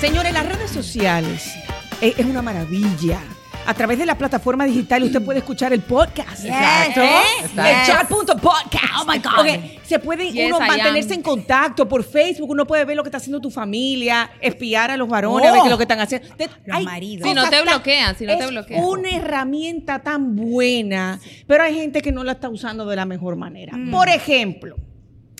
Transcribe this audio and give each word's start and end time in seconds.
Señores, 0.00 0.32
las 0.32 0.46
redes 0.46 0.70
sociales 0.70 1.54
eh, 2.00 2.14
es 2.16 2.24
una 2.26 2.42
maravilla. 2.42 3.20
A 3.66 3.74
través 3.74 3.98
de 3.98 4.06
la 4.06 4.16
plataforma 4.16 4.64
digital 4.64 5.02
usted 5.02 5.22
puede 5.22 5.40
escuchar 5.40 5.72
el 5.74 5.82
podcast. 5.82 6.44
Exacto. 6.44 7.00
El 7.02 7.66
Yes. 7.66 7.86
chat.podcast. 7.86 8.84
Oh 9.00 9.04
my 9.06 9.18
God. 9.18 9.60
Se 9.84 9.98
puede 9.98 10.32
Yes, 10.32 10.46
uno 10.46 10.58
mantenerse 10.60 11.14
en 11.14 11.22
contacto 11.22 11.86
por 11.86 12.02
Facebook. 12.02 12.50
Uno 12.50 12.66
puede 12.66 12.84
ver 12.86 12.96
lo 12.96 13.02
que 13.02 13.08
está 13.08 13.18
haciendo 13.18 13.38
tu 13.40 13.50
familia, 13.50 14.30
espiar 14.40 14.90
a 14.90 14.96
los 14.96 15.08
varones, 15.08 15.50
Oh. 15.50 15.52
ver 15.52 15.62
qué 15.64 15.68
lo 15.68 15.76
que 15.76 15.84
están 15.84 16.00
haciendo. 16.00 16.26
Te- 16.36 16.48
Los 16.64 16.76
hay 16.78 16.84
maridos. 16.84 17.28
Si 17.28 17.34
no 17.34 17.48
te 17.50 17.62
bloquean, 17.62 18.16
si 18.16 18.24
no 18.24 18.36
te 18.38 18.44
es 18.44 18.50
bloquean. 18.50 18.82
una 18.82 19.10
herramienta 19.10 19.98
tan 20.00 20.34
buena, 20.34 21.20
pero 21.46 21.62
hay 21.62 21.74
gente 21.74 22.00
que 22.00 22.10
no 22.12 22.24
la 22.24 22.32
está 22.32 22.48
usando 22.48 22.86
de 22.86 22.96
la 22.96 23.04
mejor 23.04 23.36
manera. 23.36 23.76
Mm. 23.76 23.90
Por 23.90 24.08
ejemplo, 24.08 24.76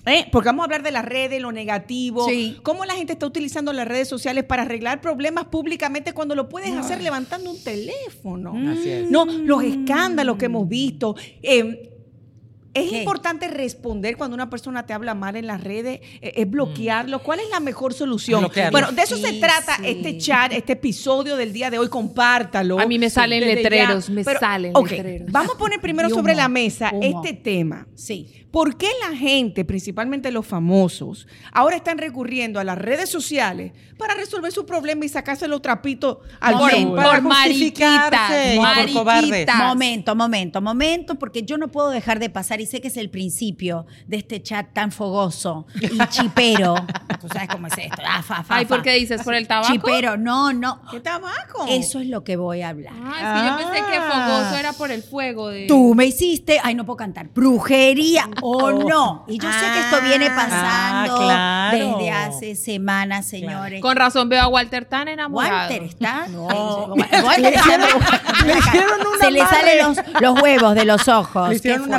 ¿eh? 0.05 0.25
porque 0.31 0.49
vamos 0.49 0.61
a 0.61 0.65
hablar 0.65 0.83
de 0.83 0.91
las 0.91 1.05
redes, 1.05 1.41
lo 1.41 1.51
negativo, 1.51 2.27
Sí. 2.27 2.57
cómo 2.63 2.85
la 2.85 2.93
gente 2.95 3.13
está 3.13 3.25
utilizando 3.25 3.71
las 3.73 3.87
redes 3.87 4.07
sociales 4.07 4.43
para 4.43 4.63
arreglar 4.63 5.01
problemas 5.01 5.45
públicamente 5.45 6.13
cuando 6.13 6.35
lo 6.35 6.49
puedes 6.49 6.73
hacer 6.73 7.01
levantando 7.01 7.51
un 7.51 7.63
teléfono. 7.63 8.53
Así 8.71 8.89
es. 8.89 9.11
No, 9.11 9.25
los 9.25 9.63
escándalos 9.63 10.37
que 10.37 10.45
hemos 10.45 10.67
visto. 10.67 11.15
eh, 11.43 11.87
es 12.73 12.89
¿Qué? 12.89 12.99
importante 12.99 13.47
responder 13.47 14.15
cuando 14.17 14.33
una 14.35 14.49
persona 14.49 14.85
te 14.85 14.93
habla 14.93 15.13
mal 15.13 15.35
en 15.35 15.47
las 15.47 15.61
redes, 15.63 15.99
eh, 16.21 16.33
es 16.35 16.49
bloquearlo. 16.49 17.19
¿Cuál 17.21 17.39
es 17.41 17.49
la 17.49 17.59
mejor 17.59 17.93
solución? 17.93 18.39
Bloquearlo. 18.39 18.71
Bueno, 18.71 18.91
de 18.91 19.01
eso 19.01 19.17
se 19.17 19.33
trata 19.33 19.75
este 19.83 20.17
chat, 20.17 20.53
este 20.53 20.73
episodio 20.73 21.35
del 21.35 21.51
día 21.51 21.69
de 21.69 21.79
hoy. 21.79 21.89
Compártalo. 21.89 22.79
A 22.79 22.85
mí 22.85 22.97
me 22.97 23.09
salen 23.09 23.41
letreros, 23.41 24.07
ya. 24.07 24.13
me 24.13 24.23
salen 24.23 24.73
letreros. 24.73 25.31
Vamos 25.31 25.55
a 25.55 25.57
poner 25.57 25.81
primero 25.81 26.09
sobre 26.09 26.33
la 26.33 26.47
mesa 26.47 26.91
humo. 26.93 27.21
este 27.23 27.33
tema. 27.33 27.87
Sí. 27.95 28.37
¿Por 28.51 28.75
qué 28.75 28.89
la 29.09 29.15
gente, 29.15 29.63
principalmente 29.63 30.29
los 30.29 30.45
famosos, 30.45 31.25
ahora 31.53 31.77
están 31.77 31.97
recurriendo 31.97 32.59
a 32.59 32.65
las 32.65 32.77
redes 32.77 33.09
sociales 33.09 33.71
para 33.97 34.13
resolver 34.13 34.51
su 34.51 34.65
problema 34.65 35.05
y 35.05 35.09
sacarse 35.09 35.47
los 35.47 35.61
trapitos 35.61 36.17
al 36.41 36.57
Por- 36.57 36.71
sol? 36.71 36.95
Para 36.97 37.21
por 37.21 37.31
justificarse 37.31 38.57
mariquitas. 38.59 38.91
cobardes. 38.93 39.47
Momento, 39.57 40.15
momento, 40.15 40.61
momento, 40.61 41.15
porque 41.15 41.43
yo 41.43 41.57
no 41.57 41.69
puedo 41.69 41.89
dejar 41.91 42.19
de 42.19 42.29
pasar 42.29 42.60
y 42.61 42.65
sé 42.65 42.81
que 42.81 42.87
es 42.89 42.97
el 42.97 43.09
principio 43.09 43.85
de 44.07 44.17
este 44.17 44.41
chat 44.41 44.73
tan 44.73 44.91
fogoso 44.91 45.65
y 45.79 45.97
chipero. 46.07 46.75
Tú 47.21 47.27
sabes 47.27 47.49
cómo 47.49 47.67
es 47.67 47.77
esto. 47.77 48.01
Ah, 48.07 48.21
fa, 48.23 48.43
fa, 48.43 48.55
Ay. 48.57 48.65
¿por 48.65 48.81
qué 48.81 48.93
dices? 48.95 49.21
¿Por 49.23 49.35
el 49.35 49.47
tabaco? 49.47 49.71
Chipero, 49.71 50.17
no, 50.17 50.53
no. 50.53 50.81
¿Qué 50.89 50.99
tabaco? 50.99 51.65
Eso 51.69 51.99
es 51.99 52.07
lo 52.07 52.23
que 52.23 52.35
voy 52.37 52.61
a 52.61 52.69
hablar. 52.69 52.93
Ah, 52.97 53.13
es 53.17 53.41
que 53.41 53.47
yo 53.49 53.69
pensé 53.71 53.85
que 53.91 53.97
Ah. 53.97 54.09
fogoso 54.41 54.55
era 54.59 54.73
por 54.73 54.91
el 54.91 55.03
fuego 55.03 55.49
de... 55.49 55.67
Tú 55.67 55.93
me 55.93 56.05
hiciste, 56.05 56.59
ay, 56.63 56.73
no 56.75 56.85
puedo 56.85 56.97
cantar, 56.97 57.27
brujería 57.33 58.27
o 58.41 58.71
no. 58.71 59.25
Y 59.27 59.37
yo 59.39 59.51
sé 59.51 59.59
que 59.73 59.79
esto 59.81 60.01
viene 60.01 60.27
Ah, 60.31 60.35
pasando 61.05 61.17
claro. 61.25 61.77
desde 61.97 62.11
hace 62.11 62.55
semanas, 62.55 63.25
señores. 63.27 63.81
Con 63.81 63.95
razón 63.95 64.29
veo 64.29 64.41
a 64.43 64.47
Walter 64.47 64.85
tan 64.85 65.07
enamorado. 65.07 65.59
Walter 65.69 65.83
está. 65.83 66.27
No. 66.27 66.47
Ay, 66.49 67.21
Walter 67.23 67.53
está- 67.53 67.77
Le 68.45 68.57
hicieron 68.57 68.99
un 69.01 69.19
Se 69.19 69.31
le 69.31 69.39
salen 69.45 69.77
los, 69.79 69.97
los 70.21 70.41
huevos 70.41 70.75
de 70.75 70.85
los 70.85 71.07
ojos. 71.07 71.49
Le 71.49 71.55
hicieron 71.55 71.81
Qué 71.81 71.85
un 71.85 71.91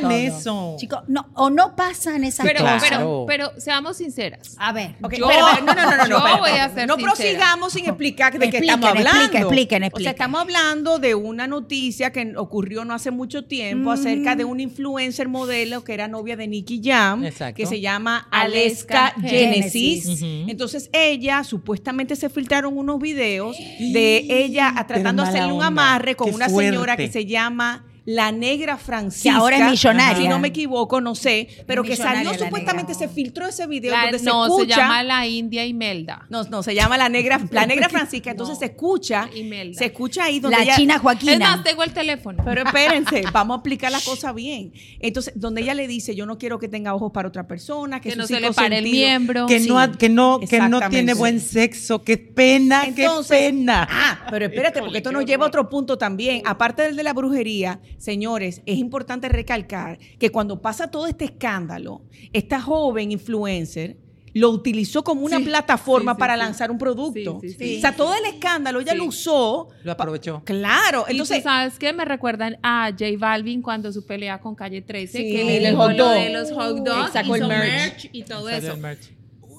todo. 0.00 0.10
eso. 0.12 0.76
Chicos, 0.78 1.00
no, 1.08 1.28
o 1.34 1.50
no 1.50 1.76
pasan 1.76 2.24
esas 2.24 2.46
Pero, 2.46 2.60
cosas. 2.60 2.82
pero, 2.88 3.24
pero 3.26 3.50
seamos 3.58 3.96
sinceras. 3.96 4.54
A 4.58 4.72
ver, 4.72 4.96
Ok, 5.02 5.14
Yo- 5.14 5.26
no, 5.28 5.60
no, 5.62 5.74
no, 5.74 5.96
no, 5.96 6.08
yo 6.08 6.38
voy 6.38 6.50
a 6.50 6.68
ser 6.72 6.86
No 6.86 6.94
sincera. 6.96 7.12
prosigamos 7.14 7.72
sin 7.72 7.86
explicar 7.86 8.32
de 8.32 8.38
qué 8.38 8.44
Expliquen, 8.58 8.74
estamos 8.74 8.88
hablando. 8.88 9.20
expliquen, 9.20 9.42
expliquen, 9.42 9.76
O 9.78 9.80
sea, 9.80 9.86
expliquen. 9.88 10.10
estamos 10.12 10.40
hablando 10.40 10.98
de 10.98 11.14
una 11.14 11.46
noticia 11.46 12.12
que 12.12 12.32
ocurrió 12.36 12.84
no 12.84 12.94
hace 12.94 13.10
mucho 13.10 13.44
tiempo 13.44 13.90
acerca 13.90 14.34
Mm. 14.34 14.38
de 14.38 14.44
una 14.44 14.62
influencer 14.62 15.28
modelo 15.28 15.84
que 15.84 15.94
era 15.94 16.08
novia 16.08 16.36
de 16.36 16.46
Nicky 16.48 16.80
Jam, 16.84 17.24
Exacto. 17.24 17.56
que 17.56 17.66
se 17.66 17.80
llama 17.80 18.26
Aleska 18.30 19.14
Genesis. 19.20 20.20
Entonces 20.22 20.90
ella, 20.92 21.44
supuestamente 21.44 22.16
se 22.16 22.28
filtraron 22.28 22.76
unos 22.76 22.98
videos 23.00 23.56
de 23.78 24.26
ella 24.28 24.72
tratando 24.86 25.22
de 25.22 25.28
hacerle 25.28 25.48
un 25.52 25.54
onda. 25.54 25.66
amarre 25.66 26.16
con 26.16 26.28
Qué 26.28 26.34
una 26.34 26.48
señora 26.48 26.96
que 26.96 27.10
se 27.10 27.26
llama 27.26 27.84
la 28.12 28.32
negra 28.32 28.76
Francisca. 28.76 29.36
ahora 29.36 29.56
es 29.58 29.70
millonaria. 29.70 30.16
Si 30.22 30.28
no 30.28 30.38
me 30.40 30.48
equivoco, 30.48 31.00
no 31.00 31.14
sé. 31.14 31.46
Pero 31.66 31.82
que 31.84 31.94
salió 31.96 32.34
supuestamente, 32.34 32.92
negra. 32.92 33.06
se 33.06 33.08
filtró 33.08 33.46
ese 33.46 33.66
video 33.66 33.92
La- 33.92 34.02
donde 34.02 34.18
se 34.18 34.24
no, 34.24 34.44
escucha. 34.46 34.74
se 34.74 34.80
llama 34.80 35.02
la 35.04 35.26
India 35.26 35.64
Imelda. 35.64 36.26
No, 36.28 36.42
no, 36.44 36.62
se 36.62 36.74
llama 36.74 36.98
la 36.98 37.08
negra, 37.08 37.40
la 37.50 37.66
negra 37.66 37.88
Francisca. 37.90 38.30
Entonces 38.32 38.58
se 38.58 38.64
escucha, 38.66 39.28
Imelda. 39.34 39.78
se 39.78 39.86
escucha 39.86 40.24
ahí 40.24 40.40
donde 40.40 40.56
la 40.58 40.62
ella- 40.64 40.76
China 40.76 40.94
Es 40.96 41.00
Joaquina. 41.00 41.38
más, 41.56 41.64
tengo 41.64 41.82
el 41.84 41.92
teléfono. 41.92 42.42
Pero 42.44 42.62
espérense, 42.64 43.22
vamos 43.32 43.56
a 43.56 43.60
aplicar 43.60 43.92
la 43.92 44.00
cosa 44.00 44.32
bien. 44.32 44.72
Entonces, 44.98 45.32
donde 45.36 45.62
ella 45.62 45.74
le 45.74 45.86
dice, 45.86 46.14
yo 46.16 46.26
no 46.26 46.36
quiero 46.36 46.58
que 46.58 46.68
tenga 46.68 46.94
ojos 46.94 47.12
para 47.12 47.28
otra 47.28 47.46
persona, 47.46 48.00
que, 48.00 48.10
que 48.10 48.16
no 48.16 48.26
se 48.26 48.40
le 48.40 48.52
pare 48.52 48.78
el 48.78 48.84
sentidos- 48.84 49.06
miembro. 49.06 49.46
Que, 49.46 49.60
Sí, 49.60 49.68
no, 49.68 49.92
que, 49.98 50.08
no, 50.08 50.40
que 50.40 50.58
no 50.60 50.80
tiene 50.90 51.14
buen 51.14 51.38
sexo. 51.40 52.02
Qué 52.02 52.16
pena, 52.18 52.84
Entonces, 52.86 53.38
qué 53.38 53.48
pena. 53.50 53.86
Ah, 53.88 54.26
pero 54.30 54.46
espérate, 54.46 54.80
porque 54.80 54.98
esto 54.98 55.12
nos 55.12 55.24
lleva 55.24 55.44
a 55.44 55.48
otro 55.48 55.68
punto 55.68 55.96
también. 55.98 56.42
Aparte 56.44 56.82
del 56.82 56.96
de 56.96 57.02
la 57.02 57.12
brujería, 57.12 57.78
señores, 58.00 58.62
es 58.66 58.78
importante 58.78 59.28
recalcar 59.28 59.98
que 60.18 60.30
cuando 60.30 60.60
pasa 60.60 60.90
todo 60.90 61.06
este 61.06 61.26
escándalo, 61.26 62.02
esta 62.32 62.60
joven 62.60 63.12
influencer 63.12 63.96
lo 64.32 64.50
utilizó 64.50 65.02
como 65.02 65.22
una 65.22 65.38
Sí, 65.38 65.44
plataforma 65.44 66.12
sí, 66.12 66.16
sí, 66.16 66.20
para 66.20 66.34
sí. 66.34 66.38
lanzar 66.38 66.70
un 66.70 66.78
producto. 66.78 67.38
Sí, 67.40 67.48
sí, 67.50 67.56
sí. 67.58 67.76
O 67.78 67.80
sea, 67.80 67.96
todo 67.96 68.14
el 68.14 68.24
escándalo 68.26 68.78
ella 68.80 68.92
Sí. 68.92 68.98
lo 68.98 69.04
usó. 69.06 69.68
Lo 69.82 69.90
aprovechó. 69.92 70.42
Claro, 70.44 71.04
y 71.08 71.12
entonces 71.12 71.38
tú 71.38 71.42
sabes 71.42 71.78
que 71.80 71.92
me 71.92 72.04
recuerdan 72.04 72.56
a 72.62 72.90
J 72.90 73.06
Balvin 73.18 73.60
cuando 73.60 73.92
su 73.92 74.06
pelea 74.06 74.40
con 74.40 74.54
Calle 74.54 74.82
13, 74.82 75.18
Sí, 75.18 75.24
que 75.32 75.56
el 75.56 75.62
le 75.64 75.72
hot 75.74 75.90
dijo 75.90 76.04
lo 76.04 76.10
de 76.10 76.30
los 76.30 76.52
hot 76.52 76.76
dogs, 76.78 77.12
Sacó 77.12 77.34
el 77.34 77.40
hizo 77.40 77.48
merch. 77.48 77.64
merch 78.04 78.08
y 78.12 78.22
todo 78.22 78.48
eso. 78.48 78.76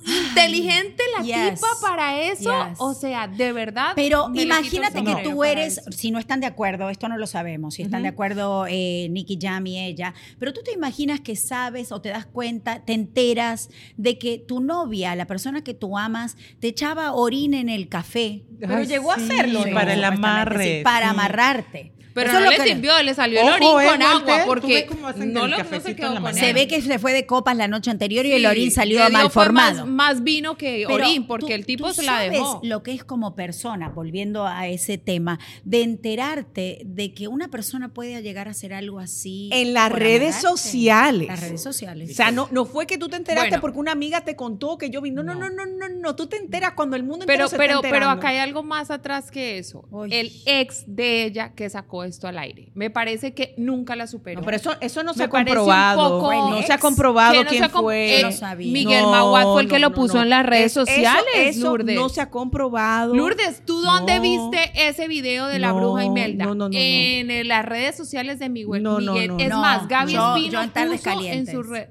Inteligente 0.05 1.03
la 1.17 1.23
Yes. 1.23 1.55
tipa 1.55 1.67
para 1.81 2.21
eso, 2.21 2.51
Yes. 2.69 2.77
o 2.79 2.93
sea, 2.93 3.27
de 3.27 3.51
verdad. 3.53 3.93
Pero 3.95 4.31
imagínate 4.33 5.03
que 5.03 5.15
tú 5.23 5.43
eres, 5.43 5.81
si 5.91 6.11
no 6.11 6.19
están 6.19 6.39
de 6.39 6.47
acuerdo, 6.47 6.89
esto 6.89 7.07
no 7.09 7.17
lo 7.17 7.27
sabemos, 7.27 7.75
si 7.75 7.83
están 7.83 8.03
de 8.03 8.09
acuerdo 8.09 8.65
eh, 8.67 9.07
Nicky 9.11 9.37
Jam 9.41 9.65
y 9.67 9.79
ella, 9.79 10.13
pero 10.39 10.53
tú 10.53 10.61
te 10.63 10.71
imaginas 10.71 11.19
que 11.19 11.35
sabes 11.35 11.91
o 11.91 12.01
te 12.01 12.09
das 12.09 12.25
cuenta, 12.25 12.83
te 12.85 12.93
enteras 12.93 13.69
de 13.97 14.17
que 14.17 14.37
tu 14.39 14.59
novia, 14.61 15.15
la 15.15 15.25
persona 15.27 15.63
que 15.63 15.73
tú 15.73 15.97
amas, 15.97 16.37
te 16.59 16.67
echaba 16.67 17.13
orina 17.13 17.59
en 17.59 17.69
el 17.69 17.87
café. 17.89 18.43
Pero 18.59 18.75
Ay, 18.77 18.85
llegó 18.87 19.11
a 19.11 19.15
hacerlo. 19.15 19.63
Para 19.73 19.93
el 19.93 20.03
amarre. 20.03 20.77
sí, 20.79 20.83
para 20.83 21.07
sí. 21.07 21.11
amarrarte. 21.11 21.93
Pero 22.13 22.29
Eso 22.29 22.39
no 22.41 22.45
es 22.45 22.51
le 22.51 22.57
lo 22.57 22.63
que- 22.65 22.69
sirvió, 22.71 23.03
le 23.03 23.13
salió 23.13 23.39
el 23.39 23.47
orín 23.47 23.69
con 23.89 24.01
agua 24.01 24.43
porque 24.45 24.85
no, 25.27 25.47
lo, 25.47 25.57
no 25.63 25.79
se 25.79 25.95
quedó 25.95 26.21
con. 26.21 26.33
Se 26.35 26.51
ve 26.51 26.67
que 26.67 26.81
se 26.81 26.99
fue 26.99 27.13
de 27.13 27.25
copas 27.25 27.55
la 27.55 27.69
noche 27.69 27.89
anterior 27.89 28.25
y 28.25 28.33
el 28.33 28.45
orín 28.45 28.69
salió 28.69 29.09
mal 29.11 29.31
formado. 29.31 29.85
Más, 29.85 29.90
más 29.91 30.23
vino 30.23 30.57
que 30.57 30.85
Pero 30.87 30.95
orín, 31.05 31.27
porque 31.27 31.47
tú- 31.47 31.53
el 31.53 31.65
tipo 31.65 31.87
tú 31.87 31.93
se 31.93 32.03
la 32.03 32.13
sabes 32.13 32.31
dejó. 32.31 32.59
lo 32.63 32.83
que 32.83 32.93
es 32.93 33.03
como 33.03 33.35
persona, 33.35 33.89
volviendo 33.89 34.45
a 34.47 34.67
ese 34.67 34.97
tema, 34.97 35.39
de 35.63 35.83
enterarte 35.83 36.81
de 36.85 37.13
que 37.13 37.27
una 37.27 37.49
persona 37.49 37.93
puede 37.93 38.21
llegar 38.21 38.47
a 38.47 38.51
hacer 38.51 38.73
algo 38.73 38.99
así. 38.99 39.49
en 39.51 39.73
las 39.73 39.91
redes 39.91 40.35
amarrarte. 40.35 40.47
sociales. 40.47 41.27
Las 41.27 41.39
redes 41.41 41.61
sociales. 41.63 42.11
O 42.11 42.13
sea, 42.13 42.31
no, 42.31 42.47
no 42.51 42.65
fue 42.65 42.87
que 42.87 42.97
tú 42.97 43.07
te 43.09 43.15
enteraste 43.17 43.49
Bueno. 43.49 43.61
porque 43.61 43.79
una 43.79 43.91
amiga 43.91 44.21
te 44.21 44.35
contó 44.35 44.77
que 44.77 44.89
yo 44.89 45.01
vi. 45.01 45.11
No, 45.11 45.23
no, 45.23 45.35
no, 45.35 45.49
no, 45.49 45.65
no, 45.65 45.89
no. 45.89 46.15
Tú 46.15 46.27
te 46.27 46.37
enteras 46.37 46.71
cuando 46.75 46.95
el 46.95 47.03
mundo 47.03 47.25
Pero, 47.25 47.45
entero 47.45 47.49
se 47.49 47.57
pero, 47.57 47.75
está 47.75 47.89
pero 47.89 48.09
acá 48.09 48.29
hay 48.29 48.37
algo 48.37 48.63
más 48.63 48.91
atrás 48.91 49.31
que 49.31 49.57
eso. 49.57 49.85
Uy. 49.91 50.09
El 50.13 50.31
ex 50.45 50.83
de 50.87 51.25
ella 51.25 51.53
que 51.53 51.69
sacó 51.69 52.03
esto 52.03 52.27
al 52.27 52.37
aire. 52.37 52.71
Me 52.75 52.89
parece 52.89 53.33
que 53.33 53.53
nunca 53.57 53.95
la 53.95 54.07
superó. 54.07 54.39
No, 54.39 54.45
pero 54.45 54.57
eso, 54.57 54.75
eso 54.81 55.03
no 55.03 55.13
se 55.13 55.19
Me 55.19 55.25
ha 55.25 55.29
comprobado. 55.29 56.19
poco- 56.21 56.49
no 56.51 56.61
se 56.61 56.73
ha 56.73 56.77
comprobado 56.77 57.43
no 57.43 57.49
quién 57.49 57.69
fue. 57.69 58.19
eh, 58.19 58.23
No 58.23 58.31
sabía. 58.31 58.71
Miguel 58.71 59.01
No, 59.03 59.11
Maguad 59.11 59.43
fue 59.53 59.61
el 59.63 59.67
que 59.67 59.79
lo 59.81 59.89
no, 59.89 59.95
puso 59.95 60.15
no. 60.15 60.23
en 60.23 60.29
las 60.29 60.45
redes 60.45 60.71
eso- 60.71 60.85
sociales, 60.85 61.23
Eso, 61.35 61.67
Lourdes. 61.69 61.95
no 61.95 62.09
se 62.09 62.21
ha 62.21 62.29
comprobado. 62.29 63.13
Lourdes, 63.15 63.63
¿tú 63.65 63.81
dónde 63.81 64.15
No. 64.15 64.21
viste 64.21 64.71
ese 64.87 65.07
video 65.07 65.47
de 65.47 65.59
la 65.59 65.69
No, 65.69 65.77
bruja 65.77 66.03
Imelda? 66.05 66.45
no, 66.45 66.55
no, 66.55 66.65
no, 66.65 66.69
no. 66.69 66.77
En 66.77 67.47
las 67.47 67.65
redes 67.65 67.95
sociales 67.95 68.39
de 68.39 68.49
Miguel. 68.49 68.81
No, 68.83 68.99
no, 68.99 69.13
Miguel. 69.13 69.27
no, 69.29 69.37
es 69.39 69.49
no. 69.49 69.59
más, 69.61 69.87
Gaby 69.87 70.13
Yo- 70.13 70.35
Espino 70.35 70.51
yo 70.53 70.61
en 70.61 70.69
Tardes 70.69 71.01
puso 71.01 71.21
en 71.25 71.47
su 71.47 71.63
red. 71.63 71.87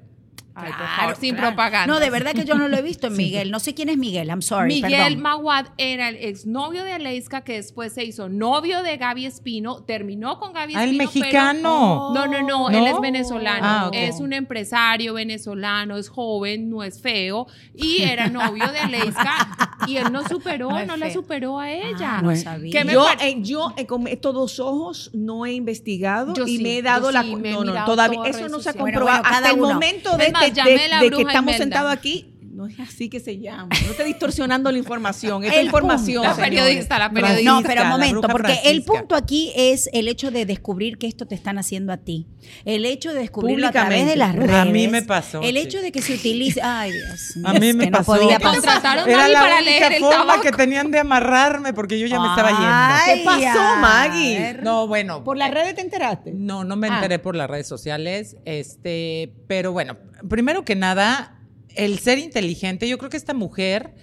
Ay, 0.62 0.68
por 0.72 0.76
Claro, 0.78 0.96
favor, 1.00 1.16
sin 1.16 1.34
claro. 1.34 1.48
propaganda. 1.48 1.86
No, 1.92 2.00
de 2.00 2.10
verdad 2.10 2.32
que 2.32 2.44
yo 2.44 2.54
no 2.56 2.68
lo 2.68 2.76
he 2.76 2.82
visto 2.82 3.06
en 3.08 3.16
Miguel. 3.16 3.50
No 3.50 3.60
sé 3.60 3.74
quién 3.74 3.88
es 3.88 3.96
Miguel. 3.98 4.28
I'm 4.28 4.42
sorry. 4.42 4.74
Miguel 4.82 4.92
perdón. 5.14 5.20
Maguad 5.22 5.66
era 5.78 6.08
el 6.08 6.16
exnovio 6.16 6.84
de 6.84 6.92
Aleiska 6.92 7.42
que 7.42 7.54
después 7.54 7.92
se 7.92 8.04
hizo 8.04 8.28
novio 8.28 8.82
de 8.82 8.96
Gaby 8.96 9.26
Espino, 9.26 9.82
terminó 9.84 10.38
con 10.38 10.52
Gaby 10.52 10.74
Ah, 10.76 10.84
el 10.84 10.90
Espino. 11.00 11.10
pero- 11.10 11.20
mexicano. 11.24 12.12
No, 12.14 12.26
no, 12.26 12.42
no, 12.42 12.70
¿No? 12.70 12.78
él 12.78 12.86
es 12.86 13.00
venezolano. 13.00 13.66
Ah. 13.66 13.90
Es 13.92 14.20
un 14.20 14.32
empresario 14.32 15.14
venezolano, 15.14 15.96
es 15.96 16.08
joven, 16.08 16.68
no 16.70 16.82
es 16.82 17.00
feo 17.00 17.46
y 17.74 18.02
era 18.02 18.28
novio 18.28 18.66
de 18.72 18.78
Aleiska 18.78 19.48
y 19.90 19.96
él 19.98 20.12
no 20.12 20.26
superó, 20.28 20.70
No 20.70 20.84
no, 20.86 20.96
la 20.96 21.12
superó 21.12 21.58
a 21.58 21.70
ella. 21.72 22.18
Ah, 22.18 22.22
no 22.22 22.34
sabía. 22.36 22.72
¿Qué 22.72 22.84
me 22.84 22.92
yo, 22.92 23.06
eh, 23.20 23.36
yo 23.40 23.72
eh, 23.76 23.86
con 23.86 24.06
estos 24.06 24.32
dos 24.34 24.60
ojos 24.60 25.10
no 25.12 25.46
he 25.46 25.52
investigado 25.52 26.34
Yo 26.34 26.46
y 26.46 26.56
sí, 26.58 26.62
me 26.62 26.78
he 26.78 26.82
dado 26.82 27.10
la 27.10 27.22
sí, 27.22 27.34
no 27.34 27.64
no 27.64 27.84
todavía 27.84 28.20
eso 28.24 28.48
no 28.48 28.60
se 28.60 28.70
ha. 28.70 28.72
Bueno, 28.72 28.98
comprobado 29.00 29.22
bueno, 29.22 29.36
hasta 29.36 29.50
el 29.50 29.58
uno. 29.58 29.72
momento 29.74 30.16
de, 30.16 30.26
este- 30.26 30.62
de- 30.62 31.10
que 31.10 31.22
estamos 31.22 31.56
sentados 31.56 31.92
aquí 31.92 32.26
No 32.60 32.66
es 32.66 32.78
así 32.78 33.08
que 33.08 33.20
se 33.20 33.38
llama. 33.38 33.68
No 33.86 33.90
está 33.90 34.04
distorsionando 34.04 34.70
la 34.70 34.76
información. 34.76 35.42
Es 35.44 35.54
El 35.54 35.64
información. 35.64 36.22
punto. 36.24 36.36
La 36.40 36.44
periodista, 36.44 36.98
la 36.98 37.10
periodista. 37.10 37.50
No, 37.50 37.62
pero 37.62 37.82
un 37.84 37.88
momento, 37.88 38.28
porque 38.28 38.58
el 38.66 38.82
punto 38.84 39.14
aquí 39.14 39.50
es 39.56 39.88
el 39.94 40.08
hecho 40.08 40.30
de 40.30 40.44
descubrir 40.44 40.98
que 40.98 41.06
esto 41.06 41.24
te 41.26 41.34
están 41.34 41.56
haciendo 41.56 41.90
a 41.90 41.96
ti. 41.96 42.26
El 42.66 42.84
hecho 42.84 43.14
de 43.14 43.20
descubrirlo 43.20 43.68
a 43.68 43.72
través 43.72 44.04
de 44.06 44.16
las 44.16 44.34
redes. 44.36 44.54
A 44.54 44.66
mí 44.66 44.88
me 44.88 45.00
pasó, 45.00 45.40
El 45.40 45.52
sí. 45.56 45.58
hecho 45.62 45.80
de 45.80 45.90
que 45.90 46.02
se 46.02 46.12
utilice. 46.12 46.60
Ay, 46.62 46.92
Dios. 46.92 47.32
A 47.46 47.54
mí 47.54 47.72
me 47.72 47.86
que 47.86 47.92
pasó. 47.92 48.12
No 48.14 48.20
podía 48.20 48.36
¿Qué 48.36 48.44
te 48.44 48.44
pasar. 48.44 48.60
Contrataron 48.74 49.08
Era 49.08 49.28
la 49.28 49.40
para 49.40 49.54
única 49.56 49.70
leer 49.70 49.92
el 49.94 50.00
forma 50.00 50.16
tabaco. 50.18 50.42
que 50.42 50.52
tenían 50.52 50.90
de 50.90 50.98
amarrarme 50.98 51.72
porque 51.72 51.98
yo 51.98 52.06
ya 52.08 52.20
me 52.20 52.28
estaba 52.28 52.50
yendo. 52.50 52.66
Ay, 52.66 53.18
¿Qué 53.20 53.24
pasó, 53.24 53.76
Maggie? 53.80 54.54
No, 54.62 54.86
bueno. 54.86 55.24
¿Por 55.24 55.38
las 55.38 55.50
redes 55.50 55.74
te 55.76 55.80
enteraste? 55.80 56.32
No, 56.34 56.64
no 56.64 56.76
me 56.76 56.88
Ah. 56.90 56.96
enteré 56.96 57.18
por 57.18 57.36
las 57.36 57.48
redes 57.48 57.66
sociales. 57.66 58.36
Este, 58.44 59.32
pero 59.46 59.72
bueno, 59.72 59.96
primero 60.28 60.62
que 60.62 60.76
nada, 60.76 61.39
el 61.74 61.98
ser 61.98 62.18
inteligente, 62.18 62.88
yo 62.88 62.98
creo 62.98 63.10
que 63.10 63.16
esta 63.16 63.34
mujer 63.34 63.94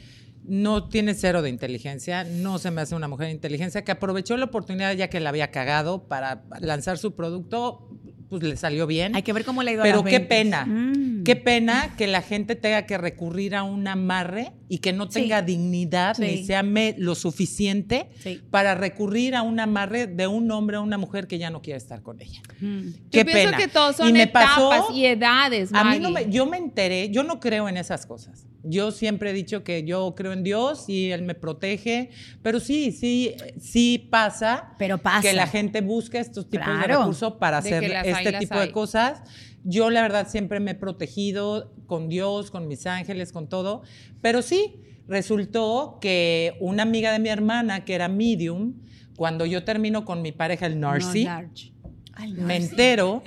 no 0.43 0.87
tiene 0.87 1.13
cero 1.13 1.41
de 1.41 1.49
inteligencia, 1.49 2.23
no 2.23 2.57
se 2.57 2.71
me 2.71 2.81
hace 2.81 2.95
una 2.95 3.07
mujer 3.07 3.27
de 3.27 3.33
inteligencia, 3.33 3.83
que 3.83 3.91
aprovechó 3.91 4.37
la 4.37 4.45
oportunidad 4.45 4.93
ya 4.93 5.09
que 5.09 5.19
la 5.19 5.29
había 5.29 5.51
cagado 5.51 6.07
para 6.07 6.43
lanzar 6.61 6.97
su 6.97 7.15
producto, 7.15 7.89
pues 8.29 8.43
le 8.43 8.57
salió 8.57 8.87
bien. 8.87 9.15
Hay 9.15 9.23
que 9.23 9.31
ver 9.33 9.45
cómo 9.45 9.63
le 9.63 9.71
ha 9.71 9.73
ido 9.73 9.81
a 9.81 9.85
Pero 9.85 9.97
las 10.03 10.05
qué 10.11 10.19
ventas. 10.19 10.37
pena, 10.37 10.65
Mm. 10.65 11.23
qué 11.23 11.35
pena 11.35 11.95
que 11.97 12.07
la 12.07 12.21
gente 12.21 12.55
tenga 12.55 12.85
que 12.85 12.97
recurrir 12.97 13.55
a 13.55 13.63
un 13.63 13.87
amarre 13.87 14.51
y 14.67 14.79
que 14.79 14.91
no 14.93 15.05
Sí. 15.05 15.21
tenga 15.21 15.41
dignidad 15.41 16.15
Sí. 16.15 16.21
ni 16.23 16.45
se 16.45 16.55
ame 16.55 16.95
lo 16.97 17.15
suficiente 17.15 18.09
Sí. 18.21 18.41
para 18.51 18.75
recurrir 18.75 19.35
a 19.35 19.41
un 19.43 19.59
amarre 19.59 20.07
de 20.07 20.27
un 20.27 20.51
hombre 20.51 20.77
a 20.77 20.81
una 20.81 20.97
mujer 20.97 21.27
que 21.27 21.37
ya 21.37 21.49
no 21.49 21.61
quiere 21.61 21.77
estar 21.77 22.01
con 22.01 22.21
ella. 22.21 22.41
Mm. 22.59 22.79
Qué 23.11 23.19
Yo 23.19 23.25
pienso 23.25 23.45
pena. 23.45 23.57
que 23.57 23.67
todos 23.67 23.95
son 23.95 24.09
Y 24.09 24.13
me 24.13 24.23
etapas 24.23 24.57
pasó- 24.57 24.91
y 24.93 25.05
edades, 25.05 25.69
A 25.73 25.83
mí 25.85 25.99
no 25.99 26.11
Maggie. 26.11 26.27
me, 26.27 26.33
yo 26.33 26.45
me 26.45 26.57
enteré, 26.57 27.09
yo 27.09 27.23
no 27.23 27.39
creo 27.39 27.69
en 27.69 27.77
esas 27.77 28.05
cosas. 28.05 28.45
Yo 28.69 28.91
siempre 28.91 29.31
he 29.31 29.33
dicho 29.33 29.63
que 29.63 29.83
yo 29.83 30.13
creo 30.15 30.33
en 30.33 30.43
Dios 30.43 30.89
y 30.89 31.11
Él 31.11 31.23
me 31.23 31.35
protege, 31.35 32.09
pero 32.41 32.59
sí, 32.59 32.91
sí, 32.91 33.35
sí 33.59 34.07
pasa, 34.11 34.75
Pero 34.77 34.97
pasa. 34.97 35.21
que 35.21 35.33
la 35.33 35.47
gente 35.47 35.81
busca 35.81 36.19
estos 36.19 36.49
tipos 36.49 36.67
de 36.67 36.87
recursos 36.87 37.33
para 37.33 37.61
De 37.61 37.75
hacer 37.75 37.95
hay, 37.95 38.09
este 38.11 38.39
tipo 38.39 38.59
de 38.59 38.71
cosas. 38.71 39.21
Yo 39.63 39.89
la 39.89 40.01
verdad 40.01 40.27
siempre 40.29 40.59
me 40.59 40.71
he 40.71 40.75
protegido 40.75 41.73
con 41.87 42.09
Dios, 42.09 42.51
con 42.51 42.67
mis 42.67 42.85
ángeles, 42.85 43.31
con 43.31 43.49
todo, 43.49 43.81
pero 44.21 44.41
sí, 44.41 44.81
resultó 45.07 45.97
que 46.01 46.55
una 46.59 46.83
amiga 46.83 47.11
de 47.11 47.19
mi 47.19 47.29
hermana, 47.29 47.85
que 47.85 47.95
era 47.95 48.07
medium, 48.07 48.75
cuando 49.15 49.45
yo 49.45 49.63
termino 49.63 50.05
con 50.05 50.21
mi 50.21 50.31
pareja, 50.31 50.67
el 50.67 50.79
Narcy, 50.79 51.25
No, 51.25 51.31
large. 51.31 51.73
Ay, 52.13 52.33
me 52.33 52.55
entero 52.55 53.23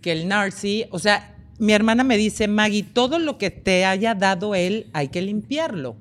que 0.00 0.12
el 0.12 0.28
Narcy, 0.28 0.84
o 0.90 0.98
sea, 0.98 1.31
mi 1.62 1.72
hermana 1.72 2.02
me 2.04 2.16
dice, 2.16 2.48
Maggie, 2.48 2.82
todo 2.82 3.18
lo 3.20 3.38
que 3.38 3.50
te 3.50 3.84
haya 3.84 4.14
dado 4.14 4.54
él 4.54 4.88
hay 4.92 5.08
que 5.08 5.22
limpiarlo. 5.22 5.96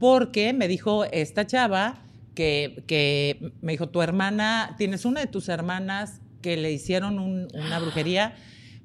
Porque 0.00 0.52
me 0.52 0.66
dijo 0.68 1.04
esta 1.04 1.46
chava 1.46 2.02
que, 2.34 2.82
que 2.86 3.52
me 3.62 3.72
dijo, 3.72 3.88
tu 3.88 4.02
hermana, 4.02 4.74
tienes 4.78 5.04
una 5.04 5.20
de 5.20 5.26
tus 5.28 5.48
hermanas 5.48 6.20
que 6.42 6.56
le 6.56 6.72
hicieron 6.72 7.18
un- 7.18 7.48
una 7.54 7.78
brujería 7.78 8.34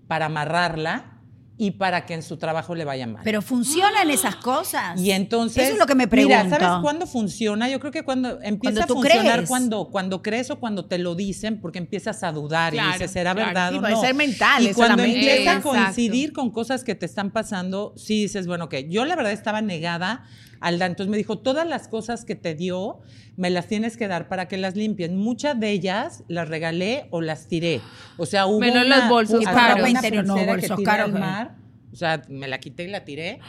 para 0.07 0.27
amarrarla 0.27 1.20
y 1.63 1.69
para 1.69 2.07
que 2.07 2.15
en 2.15 2.23
su 2.23 2.37
trabajo 2.37 2.73
le 2.73 2.85
vaya 2.85 3.05
mal. 3.05 3.21
Pero 3.23 3.43
funcionan 3.43 4.09
esas 4.09 4.35
cosas. 4.37 4.99
Y 4.99 5.11
entonces. 5.11 5.61
Eso 5.65 5.73
es 5.73 5.77
lo 5.79 5.85
que 5.85 5.93
me 5.93 6.07
pregunto. 6.07 6.43
Mira, 6.43 6.57
¿sabes 6.57 6.81
cuándo 6.81 7.05
funciona? 7.05 7.69
Yo 7.69 7.79
creo 7.79 7.91
que 7.91 8.01
cuando 8.01 8.41
empieza 8.41 8.87
Cuando 8.87 8.93
a 8.93 8.97
funcionar 8.97 9.33
crees. 9.35 9.47
cuando, 9.47 9.89
cuando 9.91 10.23
crees 10.23 10.49
o 10.49 10.59
cuando 10.59 10.85
te 10.85 10.97
lo 10.97 11.13
dicen, 11.13 11.61
porque 11.61 11.77
empiezas 11.77 12.23
a 12.23 12.31
dudar 12.31 12.73
Claro, 12.73 12.89
y 12.89 12.93
dices, 12.93 13.11
¿será 13.11 13.33
claro. 13.35 13.45
verdad 13.49 13.69
Sí, 13.69 13.77
o 13.77 13.79
puede 13.79 13.93
no? 13.93 14.01
ser 14.01 14.15
mental, 14.15 14.63
Y 14.67 14.73
cuando 14.73 15.03
empieza 15.03 15.57
a 15.57 15.61
coincidir 15.61 16.33
con 16.33 16.49
cosas 16.49 16.83
que 16.83 16.95
te 16.95 17.05
están 17.05 17.29
pasando, 17.29 17.93
sí 17.95 18.23
dices, 18.23 18.47
bueno, 18.47 18.67
que 18.67 18.89
yo 18.89 19.05
la 19.05 19.15
verdad 19.15 19.31
estaba 19.31 19.61
negada 19.61 20.25
al 20.61 20.79
dar. 20.79 20.91
Entonces 20.91 21.11
me 21.11 21.17
dijo, 21.17 21.39
todas 21.39 21.67
las 21.67 21.87
cosas 21.87 22.23
que 22.23 22.35
te 22.35 22.55
dio, 22.55 22.99
me 23.35 23.49
las 23.49 23.67
tienes 23.67 23.97
que 23.97 24.07
dar 24.07 24.29
para 24.29 24.47
que 24.47 24.57
las 24.57 24.75
limpies. 24.75 25.11
Muchas 25.11 25.59
de 25.59 25.71
ellas 25.71 26.23
las 26.27 26.47
regalé 26.47 27.07
o 27.09 27.19
las 27.19 27.47
tiré. 27.47 27.81
O 28.17 28.25
sea, 28.25 28.45
hubo 28.45 28.59
Menos 28.59 28.85
una, 28.85 28.99
los 28.99 29.09
bolsos 29.09 29.43
caros. 29.43 29.89
Interior, 29.89 30.25
no, 30.25 30.45
bolsos 30.45 30.79
caros, 30.83 31.09
eh. 31.09 31.19
mar. 31.19 31.55
O 31.91 31.95
sea, 31.95 32.21
me 32.29 32.47
la 32.47 32.59
quité 32.59 32.85
y 32.85 32.87
la 32.87 33.03
tiré. 33.03 33.39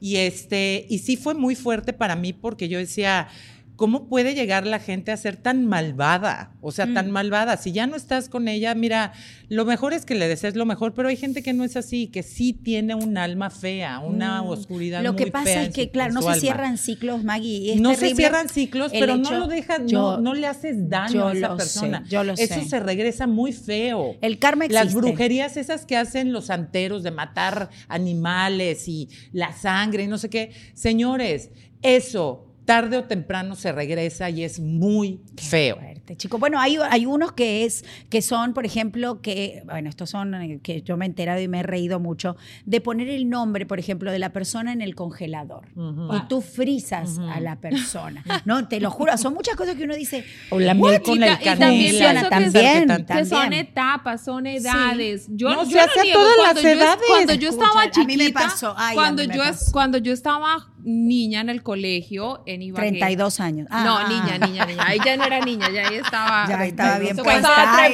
Y 0.00 0.16
este, 0.16 0.86
y 0.88 0.98
sí 0.98 1.16
fue 1.16 1.34
muy 1.34 1.56
fuerte 1.56 1.92
para 1.92 2.14
mí 2.14 2.32
porque 2.32 2.68
yo 2.68 2.78
decía, 2.78 3.28
¿cómo 3.78 4.08
puede 4.08 4.34
llegar 4.34 4.66
la 4.66 4.80
gente 4.80 5.12
a 5.12 5.16
ser 5.16 5.36
tan 5.36 5.64
malvada? 5.64 6.50
O 6.60 6.72
sea, 6.72 6.84
Mm. 6.86 6.94
tan 6.94 7.10
malvada. 7.12 7.56
Si 7.56 7.70
ya 7.70 7.86
no 7.86 7.94
estás 7.94 8.28
con 8.28 8.48
ella, 8.48 8.74
mira, 8.74 9.12
lo 9.48 9.64
mejor 9.64 9.92
es 9.92 10.04
que 10.04 10.16
le 10.16 10.26
desees 10.26 10.56
lo 10.56 10.66
mejor, 10.66 10.94
pero 10.94 11.08
hay 11.08 11.16
gente 11.16 11.44
que 11.44 11.52
no 11.52 11.62
es 11.62 11.76
así, 11.76 12.08
que 12.08 12.24
sí 12.24 12.52
tiene 12.52 12.96
un 12.96 13.16
alma 13.16 13.50
fea, 13.50 14.00
una 14.00 14.42
oscuridad 14.42 15.00
Mm. 15.00 15.04
Lo 15.04 15.12
muy 15.12 15.24
que 15.24 15.30
pasa 15.30 15.44
fea 15.44 15.62
es 15.62 15.68
que, 15.74 15.84
su- 15.84 15.90
claro, 15.92 16.12
no 16.12 16.22
se 16.22 16.28
alma. 16.28 16.40
cierran 16.40 16.76
ciclos, 16.76 17.22
Maggie. 17.22 17.72
es 17.74 17.80
No 17.80 17.94
se 17.94 18.16
cierran 18.16 18.48
ciclos, 18.48 18.90
pero 18.92 19.14
hecho- 19.14 19.30
no 19.30 19.38
lo 19.38 19.46
dejas, 19.46 19.80
yo- 19.86 20.16
no, 20.16 20.20
no 20.20 20.34
le 20.34 20.48
haces 20.48 20.88
daño 20.90 21.28
a 21.28 21.32
esa 21.32 21.48
lo 21.50 21.56
persona. 21.56 22.02
sé, 22.04 22.10
yo 22.10 22.24
lo 22.24 22.32
Eso 22.32 22.54
sé. 22.54 22.64
se 22.68 22.80
regresa 22.80 23.28
muy 23.28 23.52
feo. 23.52 24.16
El 24.20 24.40
karma 24.40 24.66
Las 24.68 24.86
existe. 24.86 25.00
brujerías 25.00 25.56
esas 25.56 25.86
que 25.86 25.96
hacen 25.96 26.32
los 26.32 26.46
santeros 26.46 27.04
de 27.04 27.12
matar 27.12 27.70
animales 27.88 28.88
y 28.88 29.08
la 29.32 29.52
sangre 29.52 30.02
y 30.02 30.06
no 30.08 30.18
sé 30.18 30.28
qué. 30.28 30.50
Señores, 30.74 31.50
eso 31.82 32.44
tarde 32.68 32.98
o 32.98 33.04
temprano 33.04 33.56
se 33.56 33.72
regresa 33.72 34.28
y 34.28 34.44
es 34.44 34.60
muy 34.60 35.22
feo. 35.38 35.76
Fuerte, 35.76 36.16
chico. 36.18 36.36
Bueno, 36.38 36.60
hay, 36.60 36.76
hay 36.90 37.06
unos 37.06 37.32
que 37.32 37.64
es 37.64 37.82
que 38.10 38.20
son, 38.20 38.52
por 38.52 38.66
ejemplo, 38.66 39.22
que, 39.22 39.62
bueno, 39.64 39.88
estos 39.88 40.10
son 40.10 40.34
eh, 40.34 40.60
que 40.62 40.82
yo 40.82 40.98
me 40.98 41.06
he 41.06 41.08
enterado 41.08 41.40
y 41.40 41.48
me 41.48 41.60
he 41.60 41.62
reído 41.62 41.98
mucho, 41.98 42.36
de 42.66 42.82
poner 42.82 43.08
el 43.08 43.30
nombre, 43.30 43.64
por 43.64 43.78
ejemplo, 43.78 44.12
de 44.12 44.18
la 44.18 44.34
persona 44.34 44.70
en 44.74 44.82
el 44.82 44.94
congelador. 44.94 45.66
Ujú. 45.76 46.14
Y 46.14 46.28
tú 46.28 46.42
frisas 46.42 47.18
a 47.18 47.40
la 47.40 47.56
persona. 47.60 48.22
No, 48.44 48.68
te 48.68 48.80
lo 48.80 48.90
juro, 48.90 49.16
son 49.16 49.32
muchas 49.32 49.56
cosas 49.56 49.74
que 49.74 49.84
uno 49.84 49.94
dice. 49.94 50.26
O 50.50 50.60
la 50.60 50.74
miel 50.74 51.00
con 51.00 51.18
Y 51.18 51.24
el 51.24 51.32
y 51.40 51.44
también 51.44 51.98
canela. 51.98 52.10
Pienso 52.10 52.24
que 52.24 52.30
también, 52.30 53.06
Que 53.06 53.24
son 53.24 53.40
también. 53.40 53.66
etapas, 53.66 54.24
son 54.26 54.46
edades. 54.46 55.26
Yo, 55.30 55.48
No, 55.48 55.64
yo 55.64 55.70
se 55.70 55.80
hace 55.80 56.00
a 56.00 56.02
niego, 56.02 56.20
todas 56.20 56.36
cuando 56.36 56.62
las 56.62 56.62
yo, 56.74 56.78
edades. 56.82 57.02
Cuando 57.08 57.32
yo 57.34 57.48
estaba 57.48 57.82
Escucha, 57.84 58.00
a 58.02 58.04
mí 58.04 58.16
me 58.18 58.24
chiquita, 58.24 58.40
pasó, 58.40 58.74
ay, 58.76 58.94
cuando, 58.94 59.22
mí 59.22 59.28
me 59.28 59.36
yo, 59.36 59.42
pasó. 59.42 59.72
cuando 59.72 59.96
yo 59.98 60.12
estaba 60.12 60.68
niña 60.82 61.40
en 61.40 61.48
el 61.50 61.62
colegio, 61.62 62.42
en 62.46 62.62
Ibagué. 62.62 62.90
32 62.90 63.40
años. 63.40 63.68
Ah. 63.70 63.84
No, 63.84 64.08
niña, 64.08 64.38
niña, 64.38 64.64
niña. 64.66 64.84
Ahí 64.86 64.98
ya 65.04 65.16
no 65.16 65.24
era 65.24 65.40
niña, 65.40 65.70
ya 65.70 65.88
ahí 65.88 65.96
estaba. 65.96 66.48
Ya 66.48 66.64
estaba 66.64 66.98
bien 66.98 67.16
puesta. 67.16 67.42
pasaba 67.42 67.88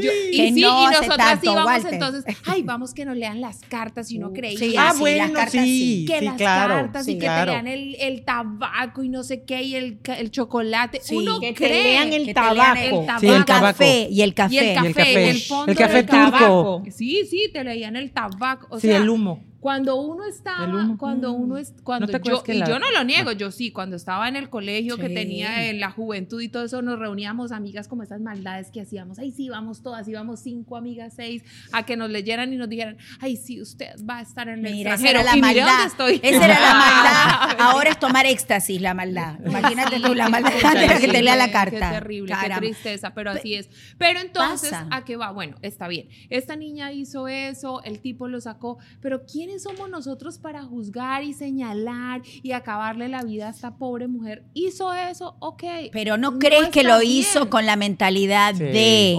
Yo- 0.00 0.10
y 0.32 0.36
Que 0.36 0.52
sí, 0.54 0.60
no 0.60 0.82
y 0.82 0.86
nosotras 0.86 1.16
tanto, 1.16 1.52
íbamos 1.52 1.64
Walter. 1.66 1.94
entonces, 1.94 2.24
ay, 2.46 2.62
vamos 2.62 2.94
que 2.94 3.04
nos 3.04 3.16
lean 3.16 3.40
las 3.40 3.60
cartas 3.68 4.10
y 4.10 4.18
no 4.18 4.32
creía. 4.32 4.58
Sí, 4.58 4.74
Ah, 4.78 4.90
sí, 4.92 5.00
bueno, 5.00 5.18
las 5.24 5.30
cartas 5.32 5.62
sí, 5.64 6.04
que 6.08 6.18
sí, 6.18 6.24
las 6.24 6.34
claro. 6.36 6.74
cartas 6.74 7.04
sí, 7.04 7.12
y 7.12 7.14
que 7.14 7.20
claro. 7.20 7.52
te 7.52 7.62
lean 7.62 7.66
el, 7.68 7.94
el 8.00 8.24
tabaco 8.24 9.02
y 9.02 9.08
no 9.08 9.22
sé 9.22 9.44
qué 9.44 9.62
y 9.62 9.74
el, 9.76 9.98
el 10.18 10.30
chocolate. 10.30 11.00
Sí, 11.02 11.16
Uno 11.16 11.40
que 11.40 11.48
te 11.48 11.54
cree 11.54 11.82
lean 11.92 12.12
el 12.12 12.26
Que 12.26 12.34
te 12.34 12.40
lean 12.40 12.56
tabaco. 12.56 12.80
el 13.00 13.06
tabaco. 13.06 13.20
Sí, 13.20 13.26
Y 13.26 13.30
el 13.30 13.36
el 13.36 13.44
tabaco. 13.44 13.66
café. 13.78 14.08
Y 14.10 14.22
el 14.22 14.34
café. 14.34 14.54
y 14.54 14.58
el 14.58 14.74
café, 14.74 14.92
café. 14.94 15.22
en 15.22 15.28
el 15.30 15.40
fondo 15.40 15.72
El 15.72 15.78
café 15.78 15.94
del 15.94 16.06
turco. 16.06 16.30
tabaco. 16.30 16.82
Sí, 16.90 17.26
sí, 17.30 17.50
te 17.52 17.64
leían 17.64 17.96
el 17.96 18.10
tabaco. 18.12 18.66
O 18.70 18.80
sí, 18.80 18.88
sea, 18.88 18.96
el 18.98 19.08
humo. 19.08 19.42
Cuando 19.64 19.96
uno 19.96 20.26
estaba, 20.26 20.94
cuando 20.98 21.32
uno 21.32 21.56
es, 21.56 21.72
cuando 21.82 22.06
te 22.06 22.20
yo, 22.22 22.42
que 22.42 22.54
y 22.54 22.58
la- 22.58 22.68
yo 22.68 22.78
no 22.78 22.90
lo 22.90 23.02
niego, 23.02 23.32
yo 23.32 23.50
sí, 23.50 23.70
cuando 23.72 23.96
estaba 23.96 24.28
en 24.28 24.36
el 24.36 24.50
colegio 24.50 24.98
que 24.98 25.08
Sí. 25.08 25.14
tenía 25.14 25.70
en 25.70 25.80
la 25.80 25.90
juventud 25.90 26.38
y 26.42 26.50
todo 26.50 26.64
eso, 26.66 26.82
nos 26.82 26.98
reuníamos 26.98 27.50
amigas 27.50 27.88
como 27.88 28.02
esas 28.02 28.20
maldades 28.20 28.70
que 28.70 28.82
hacíamos, 28.82 29.18
ay 29.18 29.30
sí, 29.32 29.48
vamos 29.48 29.82
todas, 29.82 30.06
íbamos 30.06 30.40
cinco 30.40 30.76
amigas, 30.76 31.14
seis, 31.16 31.44
a 31.72 31.86
que 31.86 31.96
nos 31.96 32.10
leyeran 32.10 32.52
y 32.52 32.56
nos 32.56 32.68
dijeran, 32.68 32.98
ay 33.20 33.38
sí, 33.38 33.62
usted 33.62 33.86
va 34.06 34.18
a 34.18 34.20
estar 34.20 34.48
en 34.48 34.66
el 34.66 34.70
Mira, 34.74 34.96
esa 34.96 35.02
extranjero. 35.08 35.20
era 35.20 35.30
la 35.32 35.36
y 35.38 35.40
maldad. 35.40 35.66
dónde 35.66 35.86
estoy. 35.86 36.20
Esa 36.22 36.44
era 36.44 36.60
la 36.60 36.74
maldad. 37.48 37.56
Ahora 37.60 37.88
es 37.90 37.98
tomar 37.98 38.26
éxtasis, 38.26 38.82
la 38.82 38.92
maldad. 38.92 39.38
Imagínate 39.46 39.98
tú 40.00 40.12
la 40.14 40.28
maldad 40.28 40.52
de 40.52 41.00
que 41.00 41.08
te 41.08 41.22
lea 41.22 41.36
la 41.36 41.50
carta. 41.50 41.88
Qué 41.88 41.94
terrible, 42.00 42.32
Caramba. 42.32 42.60
qué 42.60 42.66
tristeza, 42.66 43.14
pero 43.14 43.30
así 43.30 43.54
es. 43.54 43.70
Pero 43.96 44.20
entonces, 44.20 44.72
Pasa. 44.72 44.88
¿a 44.90 45.06
qué 45.06 45.16
va? 45.16 45.30
Bueno, 45.32 45.56
está 45.62 45.88
bien. 45.88 46.10
Esta 46.28 46.54
niña 46.54 46.92
hizo 46.92 47.28
eso, 47.28 47.82
el 47.84 48.00
tipo 48.00 48.28
lo 48.28 48.42
sacó, 48.42 48.76
pero 49.00 49.24
¿quiénes 49.54 49.62
somos 49.62 49.88
nosotros 49.88 50.38
para 50.38 50.62
juzgar 50.64 51.22
y 51.22 51.32
señalar 51.32 52.22
y 52.42 52.52
acabarle 52.52 53.08
la 53.08 53.22
vida 53.22 53.46
a 53.46 53.50
esta 53.50 53.76
pobre 53.76 54.08
mujer? 54.08 54.44
¿Hizo 54.52 54.92
eso? 54.92 55.36
Ok. 55.38 55.62
Pero 55.92 56.16
no 56.16 56.38
crees 56.38 56.70
que 56.70 56.82
lo 56.82 57.00
hizo 57.02 57.48
con 57.50 57.64
la 57.66 57.76
mentalidad 57.76 58.54
Sí. 58.54 58.64
de. 58.64 59.14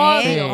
Obvio, 0.00 0.48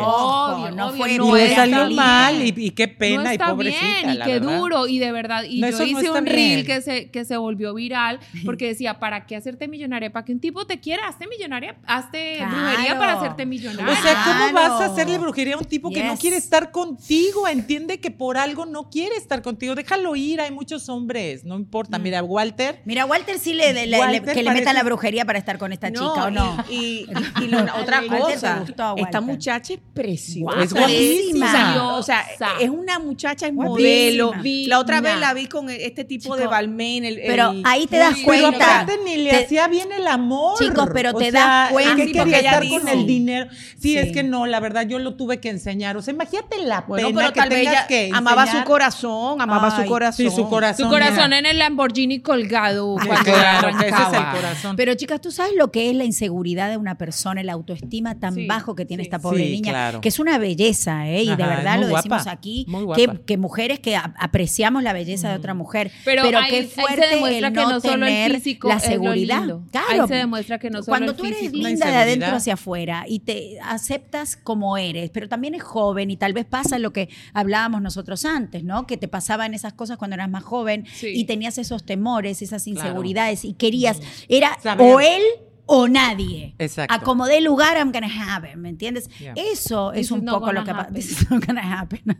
no 0.71 0.87
obvio, 0.87 0.97
fue 0.97 1.11
Y 1.13 1.17
le 1.43 1.45
está 1.45 1.55
salió 1.61 1.89
mal 1.95 2.41
y, 2.43 2.53
y 2.55 2.71
qué 2.71 2.87
pena 2.87 3.23
no 3.23 3.29
y 3.29 3.33
está 3.33 3.49
pobrecita, 3.49 3.85
bien, 3.85 4.09
y 4.09 4.17
la 4.17 4.25
qué 4.25 4.39
verdad. 4.39 4.57
duro, 4.59 4.87
y 4.87 4.99
de 4.99 5.11
verdad, 5.11 5.43
y 5.43 5.59
No, 5.61 5.69
yo 5.69 5.83
hice 5.83 6.05
está 6.05 6.19
un 6.19 6.25
bien. 6.25 6.35
reel 6.35 6.65
que 6.65 6.81
se, 6.81 7.09
que 7.11 7.25
se 7.25 7.37
volvió 7.37 7.73
viral, 7.73 8.19
porque 8.45 8.67
decía, 8.67 8.99
¿para 8.99 9.25
qué 9.25 9.35
hacerte 9.35 9.67
millonaria? 9.67 10.11
Para 10.11 10.25
que 10.25 10.33
un 10.33 10.39
tipo 10.39 10.65
te 10.65 10.79
quiera, 10.79 11.07
hazte 11.07 11.27
millonaria, 11.27 11.75
hazte 11.85 12.35
Claro. 12.37 12.55
brujería 12.55 12.97
para 12.99 13.13
hacerte 13.13 13.45
millonaria. 13.45 13.93
O 13.93 13.95
sea, 14.01 14.23
¿cómo 14.25 14.49
Claro. 14.51 14.73
vas 14.73 14.81
a 14.81 14.85
hacerle 14.91 15.17
brujería 15.17 15.55
a 15.55 15.57
un 15.57 15.65
tipo 15.65 15.89
que 15.89 16.03
no 16.03 16.17
quiere 16.17 16.37
estar 16.37 16.71
contigo? 16.71 17.47
Entiende 17.47 17.99
que 17.99 18.11
por 18.11 18.37
algo 18.37 18.65
no 18.65 18.89
quiere 18.89 19.15
estar 19.15 19.41
contigo, 19.41 19.75
déjalo 19.75 20.15
ir, 20.15 20.41
hay 20.41 20.51
muchos 20.51 20.89
hombres, 20.89 21.43
no 21.45 21.55
importa. 21.55 21.97
Mira, 21.99 22.23
Walter, 22.23 22.81
Mira, 22.85 23.05
Walter 23.05 23.39
sí 23.39 23.53
le, 23.53 23.73
le- 23.73 23.87
le- 23.87 23.99
Walter 23.99 24.33
que 24.33 24.43
le 24.43 24.51
meta 24.51 24.73
la 24.73 24.83
brujería 24.83 25.25
para 25.25 25.39
estar 25.39 25.57
con 25.57 25.71
esta 25.73 25.89
chica, 25.91 26.25
¿o 26.25 26.29
no? 26.31 26.57
Y, 26.69 27.05
y- 27.39 27.43
y 27.43 27.47
la 27.47 27.75
otra 27.81 28.01
cosa, 28.07 28.63
esta 28.67 28.93
Walter. 28.93 29.36
Muchacha 29.37 29.73
es 29.73 29.79
preciosa. 29.93 30.63
Es 30.63 30.73
guapísima. 30.73 31.95
O 31.95 32.03
sea, 32.03 32.25
es 32.59 32.69
una 32.69 32.99
muchacha, 32.99 33.47
es 33.47 33.53
Guapísima. 33.53 34.27
modelo. 34.35 34.67
La 34.67 34.79
otra 34.79 35.01
vez 35.01 35.17
la 35.19 35.33
vi 35.33 35.47
con 35.47 35.69
este 35.69 36.03
tipo 36.03 36.23
Chico, 36.23 36.37
de 36.37 36.47
balmain. 36.47 37.05
el- 37.05 37.21
pero 37.25 37.51
el- 37.51 37.61
ahí 37.65 37.87
te 37.87 37.97
das 37.97 38.15
Uy, 38.17 38.23
pero 38.27 38.47
cuenta. 38.49 38.81
aparte 38.81 38.99
ni 39.05 39.17
le 39.17 39.29
Te- 39.29 39.35
hacía 39.45 39.67
bien 39.67 39.89
el 39.91 40.07
amor. 40.07 40.57
Chicos, 40.59 40.89
pero 40.93 41.11
O 41.11 41.13
te 41.17 41.31
sea, 41.31 41.45
das 41.45 41.71
cuenta. 41.71 41.95
¿qué 41.95 42.05
Sí, 42.07 42.11
quería 42.13 42.37
estar 42.39 42.61
dijo. 42.61 42.79
con 42.79 42.87
el 42.89 43.05
dinero. 43.05 43.47
Sí, 43.79 43.93
Sí. 43.93 43.97
es 43.97 44.11
que 44.11 44.23
no, 44.23 44.45
la 44.45 44.59
verdad 44.59 44.87
yo 44.87 44.99
lo 44.99 45.15
tuve 45.15 45.39
que 45.39 45.49
enseñar. 45.49 45.97
O 45.97 46.01
sea, 46.01 46.13
imagínate 46.13 46.57
la 46.63 46.81
Bueno, 46.87 47.07
pena 47.09 47.19
pero 47.19 47.33
que 47.33 47.39
tal 47.39 47.49
vez 47.49 47.59
tengas 47.59 47.73
ella 47.75 47.87
que 47.87 48.11
amaba 48.13 48.47
su 48.47 48.63
corazón, 48.63 49.41
amaba 49.41 49.73
Ay, 49.75 49.83
su 49.83 49.89
corazón. 49.89 50.29
Sí, 50.29 50.35
su 50.35 50.49
corazón. 50.49 50.85
Su 50.85 50.91
corazón 50.91 51.33
en 51.33 51.45
el 51.45 51.59
Lamborghini 51.59 52.19
colgado 52.21 52.95
Ah, 52.99 53.03
cuando 53.05 53.23
claro, 53.31 53.77
que 53.77 53.87
ese 53.87 53.95
es 54.01 54.13
el 54.13 54.25
corazón. 54.41 54.75
Pero 54.75 54.93
chicas, 54.95 55.21
¿tú 55.21 55.31
sabes 55.31 55.53
lo 55.55 55.71
que 55.71 55.89
es 55.89 55.95
la 55.95 56.03
inseguridad 56.05 56.69
de 56.69 56.77
una 56.77 56.97
persona, 56.97 57.43
la 57.43 57.53
autoestima 57.53 58.15
tan 58.19 58.33
Sí, 58.35 58.45
bajo 58.47 58.75
que 58.75 58.85
tiene 58.85 59.03
sí. 59.03 59.07
esta 59.07 59.19
pobre 59.29 59.43
Sí, 59.45 59.51
niña? 59.51 59.71
claro. 59.71 60.01
Que 60.01 60.09
es 60.09 60.19
una 60.19 60.37
belleza, 60.37 61.07
¿eh? 61.07 61.23
Y 61.23 61.27
de 61.27 61.35
verdad 61.35 61.79
lo 61.79 61.87
decimos 61.87 62.23
guapa, 62.23 62.31
aquí, 62.31 62.65
que, 62.95 63.19
que 63.25 63.37
mujeres 63.37 63.79
que 63.79 63.95
a- 63.95 64.13
apreciamos 64.19 64.83
la 64.83 64.93
belleza 64.93 65.29
de 65.29 65.35
otra 65.35 65.53
mujer. 65.53 65.91
Pero, 66.05 66.23
Pero, 66.23 66.39
ahí, 66.39 66.49
qué 66.49 66.55
ahí 66.57 66.67
se 66.67 66.81
fuerte 66.81 67.07
demuestra 67.07 67.47
el 67.47 67.53
que 67.53 67.59
no, 67.61 67.69
no 67.71 67.79
solo 67.81 67.93
el 68.05 68.13
tener 68.13 68.31
físico 68.35 68.67
la 68.69 68.79
seguridad. 68.79 69.43
Claro. 69.71 70.03
Ahí 70.03 70.07
se 70.07 70.15
demuestra 70.15 70.59
que 70.59 70.69
no 70.69 70.79
solo 70.79 70.85
Cuando 70.91 71.11
el 71.11 71.17
tú 71.17 71.25
eres 71.25 71.39
físico. 71.39 71.67
Linda 71.67 71.87
de 71.87 71.95
adentro 71.97 72.35
hacia 72.35 72.53
afuera 72.53 73.05
y 73.07 73.19
te 73.19 73.57
aceptas 73.63 74.35
como 74.37 74.77
eres, 74.77 75.09
pero 75.11 75.27
también 75.29 75.55
es 75.55 75.63
joven 75.63 76.11
y 76.11 76.17
tal 76.17 76.33
vez 76.33 76.45
pasa 76.45 76.79
lo 76.79 76.93
que 76.93 77.09
hablábamos 77.33 77.81
nosotros 77.81 78.25
antes, 78.25 78.63
¿no? 78.63 78.87
Que 78.87 78.97
te 78.97 79.07
pasaban 79.07 79.53
esas 79.53 79.73
cosas 79.73 79.97
cuando 79.97 80.15
eras 80.15 80.29
más 80.29 80.43
joven 80.43 80.85
Sí. 80.93 81.07
y 81.13 81.23
tenías 81.25 81.57
esos 81.57 81.83
temores, 81.85 82.41
esas 82.41 82.63
Claro. 82.63 82.79
inseguridades 82.79 83.45
y 83.45 83.53
querías, 83.53 83.99
era 84.29 84.57
Saber. 84.61 84.93
o 84.93 84.99
él 84.99 85.21
o 85.67 85.87
nadie. 85.87 86.55
Exacto. 86.57 86.93
A 86.95 87.01
como 87.01 87.27
dé 87.27 87.41
lugar, 87.41 87.77
I'm 87.77 87.91
gonna 87.91 88.07
have 88.09 88.49
him, 88.49 88.59
¿me 88.61 88.69
entiendes? 88.69 89.09
Yeah. 89.19 89.33
Eso 89.35 89.91
es 89.93 89.99
This 90.01 90.11
un 90.11 90.17
is 90.19 90.23
not 90.23 90.35
poco 90.39 90.51
lo 90.53 90.61
gonna 90.61 90.63
que 90.65 90.71
pasa. 90.71 90.81
happen. 90.83 90.93
This 90.95 91.11
is 91.11 91.29
not 91.29 91.45
gonna 91.45 91.79
happen. 91.79 92.01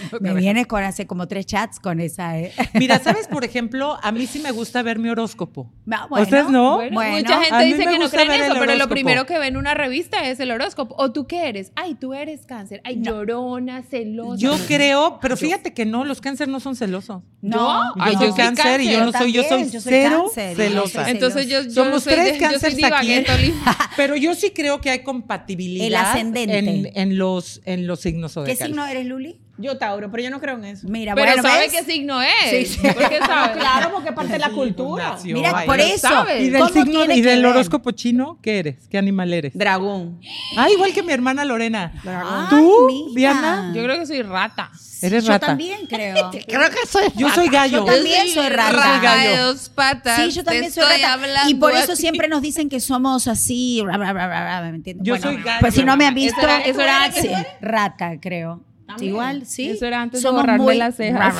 Me 0.20 0.34
vienes 0.34 0.66
con 0.66 0.82
hace 0.82 1.06
como 1.06 1.28
tres 1.28 1.46
chats 1.46 1.78
con 1.80 2.00
esa. 2.00 2.38
¿eh? 2.38 2.52
Mira, 2.74 2.98
¿sabes? 3.00 3.26
Por 3.28 3.44
ejemplo, 3.44 3.98
a 4.02 4.12
mí 4.12 4.26
sí 4.26 4.38
me 4.38 4.50
gusta 4.52 4.82
ver 4.82 4.98
mi 4.98 5.08
horóscopo. 5.08 5.70
Bueno, 5.84 6.06
¿Ustedes 6.22 6.48
no? 6.48 6.76
Bueno, 6.76 6.94
Bueno, 6.94 7.16
mucha 7.18 7.42
gente 7.42 7.64
dice 7.64 7.86
que 7.86 7.98
no 7.98 8.08
creen 8.08 8.30
eso, 8.30 8.54
pero 8.58 8.74
lo 8.76 8.88
primero 8.88 9.26
que 9.26 9.38
ven 9.38 9.52
en 9.54 9.56
una 9.58 9.74
revista 9.74 10.24
es 10.28 10.38
el 10.40 10.50
horóscopo. 10.50 10.94
¿O 10.98 11.12
tú 11.12 11.26
qué 11.26 11.48
eres? 11.48 11.72
Ay, 11.76 11.94
tú 11.96 12.14
eres 12.14 12.46
cáncer. 12.46 12.80
Ay, 12.84 12.96
No. 12.96 13.10
llorona, 13.12 13.82
celosa. 13.82 14.40
Yo 14.40 14.56
creo, 14.66 15.18
pero 15.20 15.36
fíjate 15.36 15.74
que 15.74 15.84
no, 15.84 16.04
los 16.04 16.20
cáncer 16.20 16.46
no 16.48 16.60
son 16.60 16.76
celosos. 16.76 17.22
No, 17.40 17.92
Yo 17.96 18.02
Ay, 18.02 18.14
soy 18.14 18.26
yo 18.28 18.32
soy 18.32 18.36
cáncer 18.44 18.80
y 18.80 18.84
yo 18.92 18.98
cáncer. 19.00 19.12
no 19.12 19.18
soy, 19.18 19.32
yo 19.32 19.42
soy 19.42 19.64
yo 19.64 19.80
soy 19.80 19.92
cero 19.92 20.22
cáncer, 20.26 20.56
celosa. 20.56 21.10
Entonces 21.10 21.48
yo, 21.48 21.62
yo 21.62 21.70
Somos 21.70 22.04
soy 22.04 22.12
tres 22.14 22.32
de- 22.34 22.38
Pero 23.96 24.16
yo 24.16 24.34
sí 24.34 24.50
creo 24.50 24.80
que 24.80 24.90
hay 24.90 25.02
compatibilidad 25.02 25.86
El 25.86 25.94
ascendente. 25.94 26.58
En, 26.58 26.90
en 26.94 27.18
los, 27.18 27.60
en 27.64 27.86
los 27.86 28.00
signos 28.00 28.32
¿Qué 28.32 28.34
zodiacales. 28.34 28.66
signo 28.66 28.86
eres, 28.86 29.06
Luli? 29.06 29.38
Yo 29.58 29.76
Tauro, 29.76 30.10
pero 30.10 30.22
yo 30.22 30.30
no 30.30 30.40
creo 30.40 30.56
en 30.56 30.64
eso. 30.64 30.88
Mira, 30.88 31.14
Pero 31.14 31.26
bueno, 31.26 31.42
¿sabe 31.42 31.68
¿ves? 31.68 31.72
qué 31.72 31.84
signo 31.84 32.20
es? 32.22 32.30
Sí, 32.50 32.64
sí. 32.66 32.80
¿Por 32.80 33.08
qué 33.08 33.18
sabe? 33.26 33.58
Claro, 33.58 33.90
porque 33.92 34.08
es 34.08 34.14
parte 34.14 34.32
de 34.32 34.38
la 34.38 34.48
cultura. 34.50 35.16
Mira, 35.24 35.64
por 35.66 35.78
eso. 35.78 35.98
sabes. 36.08 36.40
¿Y 36.42 36.48
del 36.50 36.62
¿cómo 36.62 36.72
signo 36.72 36.90
tiene 37.00 37.14
y 37.16 37.22
que 37.22 37.28
del 37.28 37.42
ver? 37.42 37.50
horóscopo 37.50 37.90
chino 37.90 38.38
qué 38.42 38.58
eres? 38.60 38.88
¿Qué 38.90 38.96
animal 38.96 39.32
eres? 39.32 39.52
Dragón. 39.56 40.20
Ah, 40.56 40.70
igual 40.70 40.92
que 40.94 41.02
mi 41.02 41.12
hermana 41.12 41.44
Lorena. 41.44 41.92
Ay, 42.04 42.46
¿Tú. 42.48 43.12
Diana? 43.14 43.72
Yo 43.74 43.82
creo 43.84 43.98
que 43.98 44.06
soy 44.06 44.22
rata. 44.22 44.70
Eres 45.02 45.24
yo 45.24 45.30
rata. 45.32 45.48
también 45.48 45.86
creo. 45.86 46.30
Creo 46.46 46.70
que 46.70 46.86
soy. 46.88 47.04
Yo 47.16 47.28
soy 47.30 47.48
gallo. 47.48 47.78
Yo 47.80 47.84
también 47.92 48.28
soy 48.28 48.48
rata. 48.48 48.72
Rata 49.00 49.16
de 49.16 49.36
dos 49.36 49.68
patas. 49.68 50.16
Sí, 50.16 50.30
yo 50.30 50.44
también 50.44 50.70
soy 50.72 50.84
rata. 50.84 51.12
hablando 51.12 51.50
Y 51.50 51.54
por 51.56 51.72
eso 51.74 51.94
siempre 51.94 52.26
nos 52.28 52.40
dicen 52.40 52.68
que 52.68 52.80
somos 52.80 53.28
así. 53.28 53.80
bla, 53.84 53.96
bla, 53.98 54.12
bla, 54.12 54.26
bla, 54.28 54.40
bla, 54.60 54.62
¿me 54.70 54.76
entiendes? 54.76 55.04
Yo 55.06 55.12
Bueno, 55.14 55.26
soy 55.30 55.42
gallo. 55.42 55.60
Pues 55.60 55.74
si 55.74 55.84
no 55.84 55.96
me 55.96 56.06
han 56.06 56.16
Eso 56.16 56.24
visto. 56.24 56.40
era- 56.40 56.60
eso 56.60 56.80
era 56.80 57.04
antes. 57.04 57.22
sí, 57.22 57.30
rata, 57.60 58.12
creo. 58.20 58.62
Igual, 59.00 59.46
sí. 59.46 59.70
Eso 59.70 59.86
era 59.86 60.02
antes 60.02 60.20
de 60.22 60.28
Somos 60.28 60.42
borrarme 60.42 60.64
muy- 60.64 60.76
las 60.76 60.96
cejas. 60.96 61.34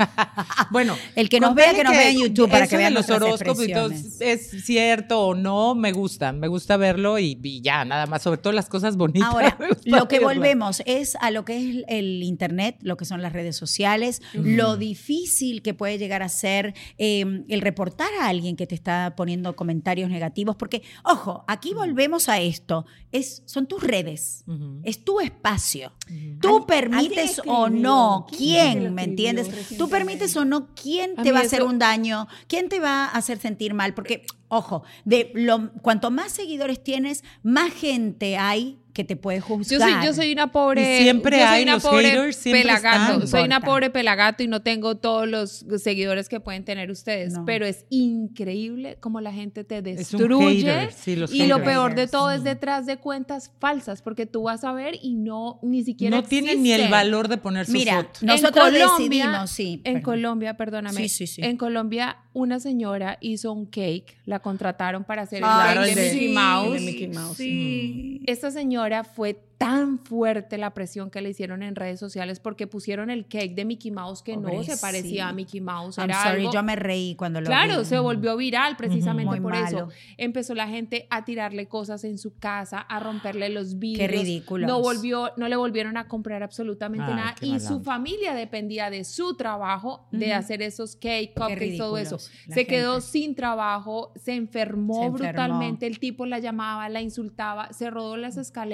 Bueno, 0.70 0.96
El 1.16 1.28
que 1.28 1.40
nos 1.40 1.54
vea, 1.54 1.74
que 1.74 1.84
nos 1.84 1.92
vea 1.92 2.10
en 2.10 2.18
YouTube 2.18 2.50
para 2.50 2.66
que 2.66 2.76
vean 2.76 2.94
los 2.94 3.08
horóscopos 3.10 3.66
y 3.66 3.72
todo 3.72 3.90
expresiones. 3.90 4.54
es 4.54 4.64
cierto 4.64 5.20
o 5.20 5.34
no, 5.34 5.74
me 5.74 5.92
gusta, 5.92 6.32
me 6.32 6.48
gusta 6.48 6.76
verlo 6.76 7.18
y, 7.18 7.38
y 7.42 7.60
ya, 7.60 7.84
nada 7.84 8.06
más, 8.06 8.22
sobre 8.22 8.38
todo 8.38 8.52
las 8.52 8.68
cosas 8.68 8.96
bonitas. 8.96 9.28
Ahora, 9.30 9.58
lo 9.84 10.08
que 10.08 10.20
volvemos 10.20 10.82
es 10.86 11.16
a 11.20 11.30
lo 11.30 11.44
que 11.44 11.56
es 11.56 11.84
el 11.88 12.22
Internet, 12.22 12.76
lo 12.82 12.96
que 12.96 13.04
son 13.04 13.22
las 13.22 13.32
redes 13.32 13.56
sociales, 13.56 14.22
lo 14.32 14.76
difícil 14.76 15.62
que 15.62 15.74
puede 15.74 15.98
llegar 15.98 16.22
a 16.22 16.28
ser 16.28 16.74
eh, 16.98 17.44
el 17.48 17.60
reportar 17.60 18.10
a 18.20 18.28
alguien 18.28 18.56
que 18.56 18.66
te 18.66 18.74
está 18.74 19.14
poniendo 19.16 19.56
comentarios 19.56 20.10
negativos, 20.10 20.56
porque, 20.56 20.82
ojo, 21.04 21.44
aquí 21.48 21.74
volvemos 21.74 22.28
a 22.28 22.40
esto, 22.40 22.86
es, 23.12 23.42
son 23.46 23.66
tus 23.66 23.82
redes, 23.82 24.44
es 24.84 25.04
tu 25.04 25.20
espacio. 25.20 25.92
Tú 26.40 26.66
permites 26.66 27.40
o 27.46 27.68
no, 27.68 28.26
¿quién 28.36 28.94
¿me 28.94 29.04
entiendes? 29.04 29.48
Tú? 29.76 29.89
Permites 29.90 30.36
o 30.36 30.44
no, 30.44 30.68
quién 30.74 31.12
A 31.18 31.22
te 31.22 31.32
va 31.32 31.38
a 31.40 31.42
hacer 31.42 31.60
eso- 31.60 31.68
un 31.68 31.78
daño, 31.78 32.28
quién 32.48 32.68
te 32.68 32.80
va 32.80 33.04
a 33.04 33.08
hacer 33.08 33.38
sentir 33.38 33.74
mal, 33.74 33.94
porque, 33.94 34.24
ojo, 34.48 34.82
de 35.04 35.30
lo, 35.34 35.72
cuanto 35.82 36.10
más 36.10 36.32
seguidores 36.32 36.82
tienes, 36.82 37.24
más 37.42 37.72
gente 37.72 38.36
hay 38.38 38.78
que 38.92 39.04
te 39.04 39.16
puede 39.16 39.40
juzgar. 39.40 39.78
Yo 39.80 39.86
soy, 39.86 40.06
yo 40.06 40.14
soy 40.14 40.32
una 40.32 40.50
pobre. 40.52 40.98
Y 41.00 41.02
siempre 41.02 41.38
yo 41.38 41.44
soy 41.44 41.54
hay 41.54 41.62
una 41.62 41.74
los 41.74 41.82
pobre 41.82 42.10
haters, 42.10 42.36
siempre 42.36 42.62
pelagato. 42.62 43.12
están. 43.14 43.28
Soy 43.28 43.42
una 43.44 43.60
pobre 43.60 43.90
pelagato 43.90 44.42
y 44.42 44.48
no 44.48 44.62
tengo 44.62 44.96
todos 44.96 45.28
los 45.28 45.64
seguidores 45.82 46.28
que 46.28 46.40
pueden 46.40 46.64
tener 46.64 46.90
ustedes. 46.90 47.32
No. 47.34 47.44
Pero 47.44 47.66
es 47.66 47.84
increíble 47.90 48.96
cómo 49.00 49.20
la 49.20 49.32
gente 49.32 49.64
te 49.64 49.78
Es 49.78 49.84
un 49.84 50.20
destruye. 50.20 50.60
hater, 50.62 50.92
sí, 50.92 51.16
los 51.16 51.32
y 51.32 51.46
lo 51.46 51.62
peor 51.62 51.94
de 51.94 52.06
todo 52.06 52.30
es 52.30 52.44
detrás 52.44 52.86
de 52.86 52.96
cuentas 52.98 53.52
falsas, 53.60 54.02
porque 54.02 54.26
tú 54.26 54.42
vas 54.44 54.64
a 54.64 54.72
ver 54.72 54.94
y 55.02 55.14
no 55.14 55.58
ni 55.62 55.82
siquiera. 55.84 56.16
No 56.16 56.22
tienen 56.22 56.62
ni 56.62 56.72
el 56.72 56.80
existe. 56.80 56.90
valor 56.90 57.28
de 57.28 57.36
poner 57.36 57.66
su 57.66 57.72
Mira, 57.72 57.96
foto. 57.96 58.20
nosotros 58.22 58.66
en 58.68 58.72
Colombia, 58.80 58.88
decidimos, 58.96 59.50
sí. 59.50 59.72
En 59.84 59.94
perdón. 59.94 60.02
Colombia, 60.02 60.56
perdóname. 60.56 61.00
Sí, 61.02 61.08
sí, 61.08 61.26
sí. 61.26 61.42
En 61.42 61.56
Colombia, 61.56 62.18
una 62.32 62.60
señora 62.60 63.18
hizo 63.20 63.52
un 63.52 63.66
cake, 63.66 64.18
la 64.24 64.40
contrataron 64.40 65.04
para 65.04 65.22
hacer 65.22 65.38
el 65.38 65.44
Ay, 65.46 65.74
cake 65.76 65.88
el 65.88 65.94
de 65.94 66.12
Mickey 66.12 66.28
Mouse. 66.32 66.66
el 66.66 66.72
de 66.84 66.92
Mickey 66.92 67.08
Mouse. 67.08 67.36
Sí. 67.36 68.20
Esta 68.26 68.50
señora 68.50 68.80
fue 69.04 69.44
tan 69.58 69.98
fuerte 69.98 70.56
la 70.56 70.72
presión 70.72 71.10
que 71.10 71.20
le 71.20 71.28
hicieron 71.28 71.62
en 71.62 71.76
redes 71.76 72.00
sociales 72.00 72.40
porque 72.40 72.66
pusieron 72.66 73.10
el 73.10 73.26
cake 73.26 73.54
de 73.54 73.66
Mickey 73.66 73.90
Mouse 73.90 74.22
que 74.22 74.34
no 74.38 74.62
se 74.62 74.78
parecía 74.78 75.28
a 75.28 75.34
Mickey 75.34 75.60
Mouse. 75.60 75.98
I'm 75.98 76.10
sorry, 76.10 76.40
algo- 76.46 76.52
yo 76.54 76.62
me 76.62 76.76
reí 76.76 77.14
cuando 77.14 77.42
lo 77.42 77.46
Claro, 77.46 77.80
vi. 77.80 77.84
se 77.84 77.98
volvió 77.98 78.38
viral 78.38 78.78
precisamente 78.78 79.28
Muy 79.28 79.40
por 79.40 79.52
malo. 79.52 79.66
eso. 79.66 79.88
Empezó 80.16 80.54
la 80.54 80.66
gente 80.66 81.06
a 81.10 81.26
tirarle 81.26 81.66
cosas 81.68 82.04
en 82.04 82.16
su 82.16 82.38
casa, 82.38 82.78
a 82.78 83.00
romperle 83.00 83.50
los 83.50 83.78
vidrios. 83.78 84.10
ridículos. 84.10 84.66
No 84.66 84.80
volvió, 84.80 85.32
no 85.36 85.46
le 85.46 85.56
volvieron 85.56 85.98
a 85.98 86.08
comprar 86.08 86.42
absolutamente 86.42 87.04
Ay, 87.06 87.14
nada 87.16 87.34
qué 87.38 87.44
y 87.48 87.60
su 87.60 87.74
onda. 87.74 87.84
familia 87.84 88.32
dependía 88.32 88.88
de 88.88 89.04
su 89.04 89.34
trabajo 89.36 90.06
de 90.10 90.32
hacer 90.32 90.62
esos 90.62 90.96
cake, 90.96 91.34
cupcakes, 91.34 91.76
todo 91.76 91.98
eso. 91.98 92.16
la 92.46 92.54
Se 92.54 92.66
quedó 92.66 93.02
sin 93.02 93.34
trabajo, 93.34 94.14
se 94.16 94.32
enfermó, 94.32 94.94
Se 94.94 95.06
enfermó. 95.06 95.18
brutalmente. 95.32 95.86
El 95.86 95.98
tipo 95.98 96.24
la 96.24 96.38
llamaba, 96.38 96.88
la 96.88 97.02
insultaba, 97.02 97.70
se 97.74 97.90
rodó 97.90 98.16
las 98.16 98.38
escaleras, 98.38 98.69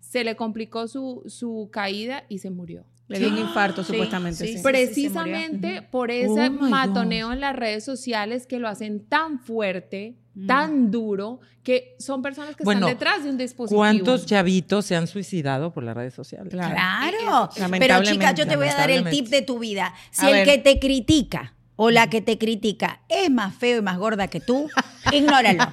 se 0.00 0.24
le 0.24 0.36
complicó 0.36 0.88
su, 0.88 1.22
su 1.26 1.68
caída 1.72 2.24
y 2.28 2.38
se 2.38 2.50
murió. 2.50 2.84
Le 3.08 3.18
dio 3.18 3.28
un 3.28 3.38
infarto, 3.38 3.82
Sí, 3.84 3.92
supuestamente. 3.92 4.38
sí, 4.46 4.52
sí. 4.52 4.56
sí. 4.58 4.62
Precisamente 4.62 5.82
por 5.82 6.10
ese 6.10 6.46
Oh 6.46 6.50
matoneo 6.50 7.32
en 7.32 7.40
las 7.40 7.54
redes 7.54 7.84
sociales 7.84 8.46
que 8.46 8.58
lo 8.58 8.68
hacen 8.68 9.04
tan 9.06 9.38
fuerte, 9.38 10.16
Mm. 10.34 10.46
tan 10.46 10.90
duro, 10.90 11.40
que 11.62 11.94
son 11.98 12.22
personas 12.22 12.56
que 12.56 12.64
Bueno, 12.64 12.86
están 12.88 12.98
detrás 12.98 13.22
de 13.24 13.28
un 13.28 13.36
dispositivo. 13.36 13.78
¿Cuántos 13.78 14.24
chavitos 14.24 14.86
se 14.86 14.96
han 14.96 15.06
suicidado 15.06 15.74
por 15.74 15.82
las 15.84 15.94
redes 15.94 16.14
sociales? 16.14 16.50
Claro. 16.50 16.74
Claro. 16.74 17.50
Pero 17.78 18.02
chicas, 18.02 18.34
yo 18.34 18.46
te 18.46 18.56
voy 18.56 18.68
a 18.68 18.74
dar 18.74 18.90
el 18.90 19.04
tip 19.10 19.28
de 19.28 19.42
tu 19.42 19.58
vida. 19.58 19.92
Si 20.10 20.24
A 20.24 20.30
el 20.30 20.34
ver. 20.36 20.46
que 20.46 20.58
te 20.58 20.78
critica 20.78 21.54
o 21.84 21.90
la 21.90 22.08
que 22.08 22.20
te 22.20 22.38
critica 22.38 23.00
es 23.08 23.28
más 23.28 23.56
feo 23.56 23.78
y 23.78 23.82
más 23.82 23.98
gorda 23.98 24.28
que 24.28 24.38
tú, 24.38 24.68
ignóralo. 25.12 25.64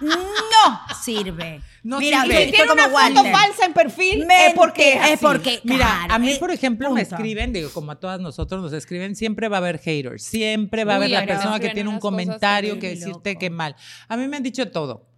no 0.00 0.80
sirve. 1.02 1.60
No 1.82 1.98
Mira, 1.98 2.22
sirve. 2.22 2.34
ve, 2.36 2.44
Si 2.46 2.50
tiene 2.52 2.72
una 2.72 2.82
foto 2.84 2.94
Walter. 2.94 3.32
falsa 3.32 3.64
en 3.66 3.72
perfil, 3.72 4.18
Mente, 4.20 4.46
es 4.46 4.54
porque 4.54 5.00
es, 5.12 5.20
porque 5.20 5.60
Mira, 5.64 5.78
claro, 5.78 6.14
a 6.14 6.18
mí, 6.20 6.30
eh, 6.30 6.36
por 6.38 6.50
ejemplo, 6.52 6.92
me 6.92 7.02
escriben, 7.02 7.52
digo, 7.52 7.70
como 7.72 7.90
a 7.92 7.98
todas 7.98 8.20
nosotros 8.20 8.62
nos 8.62 8.72
escriben, 8.72 9.16
siempre 9.16 9.48
va 9.48 9.56
a 9.56 9.60
haber 9.60 9.78
haters, 9.78 10.22
siempre 10.22 10.84
va 10.84 10.94
a 10.94 10.98
Uy, 10.98 11.04
haber 11.06 11.10
la 11.10 11.26
persona 11.26 11.58
que 11.60 11.70
tiene 11.70 11.88
un 11.90 11.98
comentario 11.98 12.78
que 12.78 12.90
decirte 12.90 13.30
loco. 13.30 13.40
que 13.40 13.50
mal. 13.50 13.74
A 14.08 14.16
mí 14.16 14.28
me 14.28 14.36
han 14.36 14.42
dicho 14.44 14.70
todo. 14.70 15.08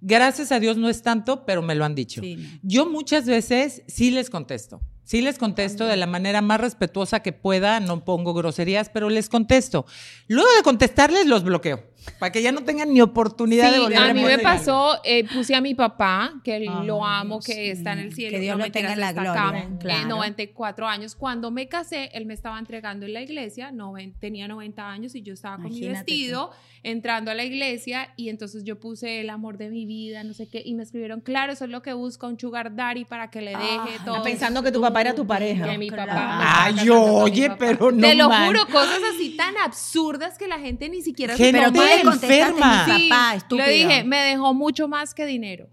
Gracias 0.00 0.52
a 0.52 0.60
Dios 0.60 0.76
no 0.76 0.90
es 0.90 1.00
tanto, 1.02 1.46
pero 1.46 1.62
me 1.62 1.74
lo 1.74 1.84
han 1.86 1.94
dicho. 1.94 2.20
Sí. 2.20 2.58
Yo 2.62 2.84
muchas 2.84 3.24
veces 3.24 3.82
sí 3.88 4.10
les 4.10 4.28
contesto. 4.28 4.82
Sí 5.04 5.20
les 5.20 5.38
contesto 5.38 5.86
de 5.86 5.96
la 5.96 6.06
manera 6.06 6.40
más 6.40 6.60
respetuosa 6.60 7.20
que 7.20 7.32
pueda, 7.32 7.78
no 7.78 8.04
pongo 8.04 8.32
groserías, 8.32 8.88
pero 8.88 9.10
les 9.10 9.28
contesto. 9.28 9.84
Luego 10.28 10.48
de 10.56 10.62
contestarles 10.62 11.26
los 11.26 11.44
bloqueo. 11.44 11.84
Para 12.18 12.32
que 12.32 12.42
ya 12.42 12.52
no 12.52 12.62
tengan 12.62 12.92
ni 12.92 13.00
oportunidad 13.00 13.70
de 13.70 13.76
Sí, 13.76 13.82
volver 13.82 13.98
a 13.98 14.14
mí 14.14 14.22
me 14.22 14.38
pasó, 14.38 14.98
eh, 15.04 15.24
puse 15.24 15.54
a 15.54 15.60
mi 15.60 15.74
papá, 15.74 16.34
que 16.44 16.54
Ay, 16.54 16.68
lo 16.84 17.04
amo, 17.04 17.40
que 17.40 17.70
está 17.70 17.92
en 17.94 17.98
el 18.00 18.14
cielo. 18.14 18.36
Que 18.36 18.40
Dios 18.42 18.58
no 18.58 18.64
lo 18.66 18.70
tenga 18.72 18.92
en 18.92 19.00
la 19.00 19.12
gloria, 19.12 19.32
acá, 19.32 19.68
claro. 19.80 20.02
eh, 20.04 20.06
94 20.08 20.86
años. 20.86 21.14
Cuando 21.14 21.50
me 21.50 21.68
casé, 21.68 22.10
él 22.14 22.26
me 22.26 22.34
estaba 22.34 22.58
entregando 22.58 23.06
en 23.06 23.14
la 23.14 23.22
iglesia, 23.22 23.70
noven- 23.72 24.14
tenía 24.20 24.48
90 24.48 24.88
años 24.90 25.14
y 25.14 25.22
yo 25.22 25.34
estaba 25.34 25.56
con 25.56 25.64
mi 25.66 25.78
Imagínate 25.78 26.04
vestido 26.12 26.50
entrando 26.82 27.30
a 27.30 27.34
la 27.34 27.44
iglesia 27.44 28.12
y 28.16 28.28
entonces 28.28 28.62
yo 28.64 28.78
puse 28.78 29.20
el 29.22 29.30
amor 29.30 29.56
de 29.56 29.70
mi 29.70 29.86
vida, 29.86 30.22
no 30.22 30.34
sé 30.34 30.46
qué, 30.48 30.62
y 30.64 30.74
me 30.74 30.82
escribieron, 30.82 31.20
claro, 31.22 31.52
eso 31.52 31.64
es 31.64 31.70
lo 31.70 31.80
que 31.82 31.94
busca 31.94 32.26
un 32.26 32.38
sugar 32.38 32.74
daddy 32.76 33.06
para 33.06 33.30
que 33.30 33.40
le 33.40 33.52
deje 33.52 33.62
Ay, 33.64 33.96
todo. 34.04 34.22
Pensando 34.22 34.62
que 34.62 34.70
tu 34.70 34.80
papá 34.82 35.00
era 35.00 35.14
tu 35.14 35.26
pareja. 35.26 35.66
Que 35.66 35.78
mi 35.78 35.90
papá. 35.90 36.04
Claro. 36.04 36.20
me 36.20 36.44
estaba 36.44 36.64
Ay, 36.64 36.74
mi 36.74 36.90
oye, 36.90 37.48
papá. 37.48 37.58
pero 37.58 37.90
no 37.92 38.00
Te 38.06 38.14
lo 38.14 38.28
man. 38.28 38.46
juro, 38.48 38.66
cosas 38.66 39.00
así 39.14 39.34
tan 39.36 39.56
absurdas 39.56 40.36
que 40.38 40.46
la 40.46 40.58
gente 40.58 40.88
ni 40.88 41.00
siquiera 41.02 41.36
Gente 41.36 41.58
Pero 41.58 41.72
tú 41.72 41.80
le 41.96 42.04
contestaste 42.04 42.44
enferma. 42.48 42.86
mi 42.86 42.92
Sí, 43.02 43.08
papá, 43.08 43.34
estúpido. 43.34 43.66
Le 43.66 43.72
dije, 43.72 44.04
me 44.04 44.18
dejó 44.18 44.54
mucho 44.54 44.88
más 44.88 45.14
que 45.14 45.26
dinero. 45.26 45.68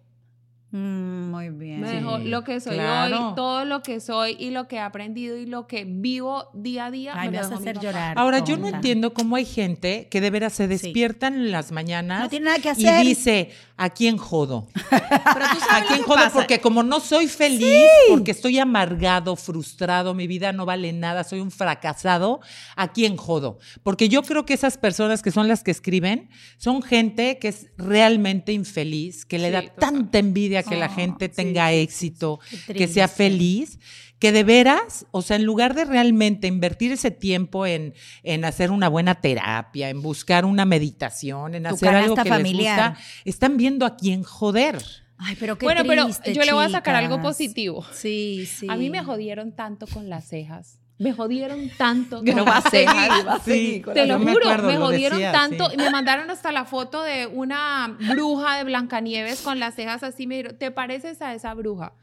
Mm, 0.71 1.29
muy 1.31 1.49
bien. 1.49 1.81
Me 1.81 1.89
Sí, 1.89 1.95
dejó 1.95 2.17
lo 2.19 2.43
que 2.45 2.61
soy 2.61 2.75
claro. 2.75 3.29
hoy, 3.29 3.35
todo 3.35 3.65
lo 3.65 3.83
que 3.83 3.99
soy 3.99 4.37
y 4.39 4.51
lo 4.51 4.69
que 4.69 4.77
he 4.77 4.79
aprendido 4.79 5.35
y 5.37 5.45
lo 5.45 5.67
que 5.67 5.83
vivo 5.85 6.45
día 6.53 6.85
a 6.85 6.91
día. 6.91 7.13
Ay, 7.15 7.29
me 7.29 7.37
vas 7.39 7.51
a 7.51 7.55
hacer 7.55 7.77
llorar. 7.79 8.17
Ahora, 8.17 8.39
yo 8.39 8.57
no 8.57 8.69
entiendo 8.69 9.13
cómo 9.13 9.35
hay 9.35 9.43
gente 9.45 10.07
que 10.09 10.21
de 10.21 10.29
veras 10.29 10.53
se 10.53 10.69
despiertan 10.69 11.33
en 11.35 11.51
las 11.51 11.73
mañanas 11.73 12.21
No 12.21 12.29
tiene 12.29 12.45
nada 12.45 12.59
que 12.59 12.71
y 12.77 13.03
dice, 13.03 13.49
¿a 13.75 13.89
quién 13.89 14.17
jodo? 14.17 14.67
Pero 14.89 15.45
tú 15.51 15.59
sabes 15.59 15.83
¿A 15.83 15.85
quién 15.87 16.03
jodo? 16.03 16.15
pasa? 16.15 16.31
Porque 16.33 16.61
como 16.61 16.83
no 16.83 17.01
soy 17.01 17.27
feliz, 17.27 17.89
porque 18.07 18.31
estoy 18.31 18.57
amargado, 18.57 19.35
frustrado, 19.35 20.13
mi 20.13 20.25
vida 20.27 20.53
no 20.53 20.65
vale 20.65 20.93
nada, 20.93 21.25
soy 21.25 21.41
un 21.41 21.51
fracasado, 21.51 22.39
¿a 22.77 22.93
quién 22.93 23.17
jodo? 23.17 23.59
Porque 23.83 24.07
yo 24.07 24.23
creo 24.23 24.45
que 24.45 24.53
esas 24.53 24.77
personas 24.77 25.21
que 25.21 25.31
son 25.31 25.49
las 25.49 25.63
que 25.63 25.71
escriben 25.71 26.29
son 26.57 26.81
gente 26.81 27.39
que 27.39 27.49
es 27.49 27.67
realmente 27.77 28.53
infeliz, 28.53 29.25
que 29.25 29.37
le 29.37 29.47
Sí, 29.47 29.51
da 29.53 29.61
total. 29.63 29.75
tanta 29.79 30.19
envidia 30.19 30.60
que 30.63 30.75
la 30.77 30.87
Oh, 30.87 30.95
gente 30.95 31.25
sí, 31.27 31.33
tenga 31.35 31.69
sí, 31.69 31.75
éxito, 31.75 32.39
que 32.67 32.87
sea 32.87 33.07
feliz, 33.07 33.79
que 34.19 34.31
de 34.31 34.43
veras, 34.43 35.07
o 35.11 35.21
sea, 35.23 35.35
en 35.37 35.45
lugar 35.45 35.73
de 35.73 35.83
realmente 35.85 36.45
invertir 36.47 36.91
ese 36.91 37.09
tiempo 37.09 37.65
en, 37.65 37.93
en 38.23 38.45
hacer 38.45 38.69
una 38.69 38.87
buena 38.87 39.15
terapia, 39.15 39.89
en 39.89 40.01
buscar 40.01 40.45
una 40.45 40.63
meditación, 40.65 41.55
en 41.55 41.63
Tu 41.63 41.69
hacer 41.69 41.89
algo 41.89 42.15
que 42.15 42.29
familiar. 42.29 42.91
les 42.91 42.99
gusta, 42.99 43.05
están 43.25 43.57
viendo 43.57 43.85
a 43.85 43.95
quién 43.97 44.23
joder. 44.23 44.77
Ay, 45.17 45.35
pero 45.39 45.57
qué 45.57 45.65
Bueno, 45.65 45.83
pero 45.85 46.07
yo 46.33 46.43
le 46.43 46.53
voy 46.53 46.65
a 46.65 46.69
sacar 46.69 46.95
algo 46.95 47.21
positivo. 47.21 47.85
Sí, 47.93 48.45
sí. 48.47 48.67
A 48.69 48.75
mí 48.75 48.89
me 48.89 49.03
jodieron 49.03 49.55
tanto 49.55 49.87
con 49.87 50.09
las 50.09 50.27
cejas. 50.27 50.79
Me 51.01 51.13
jodieron 51.13 51.69
tanto 51.77 52.21
Que 52.23 52.33
no 52.35 52.45
va 52.45 52.57
a 52.57 52.69
seguir, 52.69 52.87
va 53.27 53.33
a 53.35 53.39
seguir 53.39 53.81
con 53.81 53.93
Te 53.95 54.05
la- 54.05 54.13
lo 54.13 54.19
me 54.19 54.33
juro, 54.33 54.45
acuerdo, 54.49 54.67
me 54.67 54.73
lo 54.75 54.85
jodieron 54.85 55.17
decía, 55.17 55.31
tanto. 55.31 55.67
sí. 55.69 55.75
Y 55.75 55.77
me 55.77 55.89
mandaron 55.89 56.29
hasta 56.29 56.51
la 56.51 56.65
foto 56.65 57.01
de 57.03 57.25
una 57.27 57.97
bruja 58.13 58.57
de 58.57 58.63
Blancanieves 58.65 59.41
con 59.41 59.59
las 59.59 59.75
cejas 59.75 60.03
así. 60.03 60.27
Me 60.27 60.35
dijeron, 60.37 60.57
¿te 60.59 60.69
pareces 60.71 61.21
a 61.21 61.33
esa 61.33 61.53
bruja? 61.55 61.93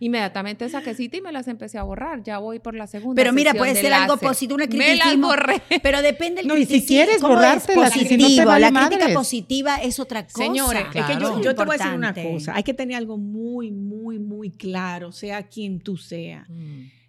Inmediatamente 0.00 0.68
saqué 0.68 0.92
cita 0.94 1.16
y 1.16 1.20
me 1.20 1.30
las 1.32 1.46
empecé 1.48 1.78
a 1.78 1.82
borrar. 1.84 2.22
Ya 2.24 2.38
voy 2.38 2.58
por 2.58 2.74
la 2.74 2.86
segunda. 2.88 3.14
Pero 3.20 3.32
mira, 3.32 3.54
puede 3.54 3.74
de 3.74 3.80
ser 3.80 3.92
algo 3.94 4.16
positivo, 4.16 4.56
una 4.56 4.66
Me 4.66 4.76
las 4.76 4.86
criticismo. 4.98 5.28
borré. 5.28 5.62
Pero 5.82 6.02
depende 6.02 6.42
del 6.42 6.48
No, 6.48 6.56
y 6.56 6.66
si 6.66 6.84
quieres 6.84 7.20
¿Cómo 7.20 7.34
es 7.34 7.38
borrártelas, 7.40 7.96
y 7.96 8.00
si 8.00 8.04
no 8.04 8.08
te 8.10 8.16
positivo? 8.24 8.46
vale 8.46 8.60
la 8.66 8.70
madres. 8.72 8.98
crítica 8.98 9.14
positiva 9.18 9.76
es 9.76 9.98
otra 10.00 10.24
cosa. 10.26 10.38
Señores, 10.44 10.82
es 10.82 10.86
que 10.88 10.98
Claro. 10.98 11.20
yo, 11.38 11.42
yo 11.42 11.54
te 11.54 11.64
voy 11.64 11.74
a 11.76 11.78
decir 11.78 11.92
una 11.94 12.12
cosa. 12.12 12.54
Hay 12.56 12.64
que 12.64 12.74
tener 12.74 12.96
algo 12.96 13.18
muy, 13.18 13.70
muy, 13.70 14.18
muy 14.18 14.50
claro, 14.50 15.12
sea 15.12 15.44
quien 15.44 15.78
tú 15.80 15.96
seas. 15.96 16.48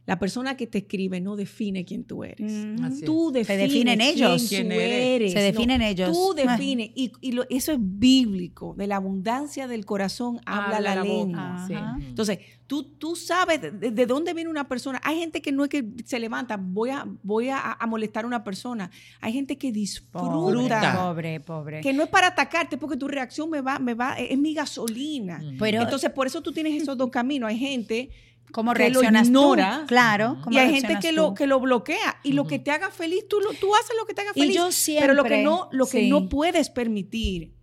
La 0.08 0.20
persona 0.20 0.56
que 0.56 0.68
te 0.68 0.78
escribe 0.80 1.20
no 1.20 1.36
define 1.36 1.84
quién 1.84 2.04
tú 2.04 2.24
eres. 2.24 2.52
Mm. 2.52 3.02
Tú 3.06 3.32
Se 3.34 3.40
defines 3.40 3.60
definen 3.72 4.02
ellos. 4.02 4.46
quién 4.48 4.68
¿Quién 4.68 4.70
tú 4.70 4.82
eres? 4.82 5.06
eres. 5.16 5.34
Se 5.34 5.40
definen 5.40 5.82
ellos. 5.82 6.12
Tú 6.12 6.34
defines. 6.36 6.92
Y, 6.94 7.12
y 7.22 7.32
lo- 7.32 7.46
eso 7.50 7.72
es 7.72 7.80
bíblico. 7.82 8.76
De 8.78 8.86
la 8.86 8.98
abundancia 8.98 9.68
del 9.68 9.84
corazón 9.86 10.40
habla, 10.46 10.80
la, 10.80 11.02
lengua. 11.04 11.66
sí. 11.68 11.74
Entonces, 12.08 12.38
tú, 12.68 12.84
tú 12.84 13.16
sabes 13.16 13.62
de, 13.62 13.72
de- 13.72 13.90
de 13.92 14.06
dónde 14.06 14.34
viene 14.36 14.50
una 14.50 14.68
persona. 14.68 15.02
Hay 15.04 15.18
gente 15.18 15.42
que 15.42 15.52
no 15.52 15.64
es 15.64 15.70
que 15.72 15.84
se 16.06 16.20
levanta, 16.20 16.58
voy 16.62 16.92
a, 16.92 17.08
voy 17.24 17.50
a, 17.50 17.72
a 17.74 17.88
molestar 17.88 18.26
a 18.26 18.28
una 18.28 18.44
persona. 18.44 18.92
Hay 19.22 19.34
gente 19.34 19.58
que 19.58 19.70
Pobre, 19.70 19.80
disfruta. 19.80 21.00
pobre, 21.04 21.40
pobre. 21.40 21.82
Que 21.82 21.94
no 21.94 22.04
es 22.04 22.10
para 22.10 22.28
atacarte, 22.28 22.78
porque 22.78 22.96
tu 22.96 23.08
reacción 23.08 23.50
me 23.50 23.62
va, 23.62 23.80
me 23.80 23.96
va, 23.96 24.14
es 24.20 24.38
mi 24.38 24.54
gasolina. 24.54 25.42
Pero, 25.58 25.82
Entonces, 25.82 26.12
por 26.12 26.28
eso 26.28 26.42
tú 26.42 26.52
tienes 26.52 26.80
esos 26.80 26.96
dos 26.96 27.10
caminos. 27.10 27.50
Hay 27.50 27.58
gente 27.58 28.10
¿cómo 28.52 28.74
que 28.74 28.90
lo 28.90 29.00
reaccionas 29.02 29.28
ignora. 29.28 29.80
tú? 29.82 29.88
Claro. 29.88 30.38
¿cómo 30.44 30.56
y 30.56 30.60
hay 30.60 30.72
gente 30.74 30.88
reaccionas 30.88 31.02
que 31.04 31.10
tú? 31.10 31.16
lo, 31.16 31.34
que 31.34 31.48
lo 31.48 31.60
bloquea. 31.60 32.18
Y 32.24 32.34
lo 32.34 32.46
que 32.48 32.60
te 32.60 32.72
haga 32.72 32.90
feliz, 32.92 33.28
tú, 33.28 33.40
lo, 33.40 33.52
tú 33.54 33.74
haces 33.76 33.96
lo 33.98 34.06
que 34.06 34.14
te 34.14 34.22
haga 34.22 34.32
Y 34.36 34.40
feliz. 34.42 34.56
yo 34.56 34.70
Pero 35.00 35.14
lo 35.14 35.24
que 35.24 35.30
siempre, 35.30 35.44
no, 35.44 35.70
lo 35.72 35.86
que 35.86 36.02
sí. 36.02 36.10
no 36.10 36.30
puedes 36.30 36.70
permitir 36.70 37.54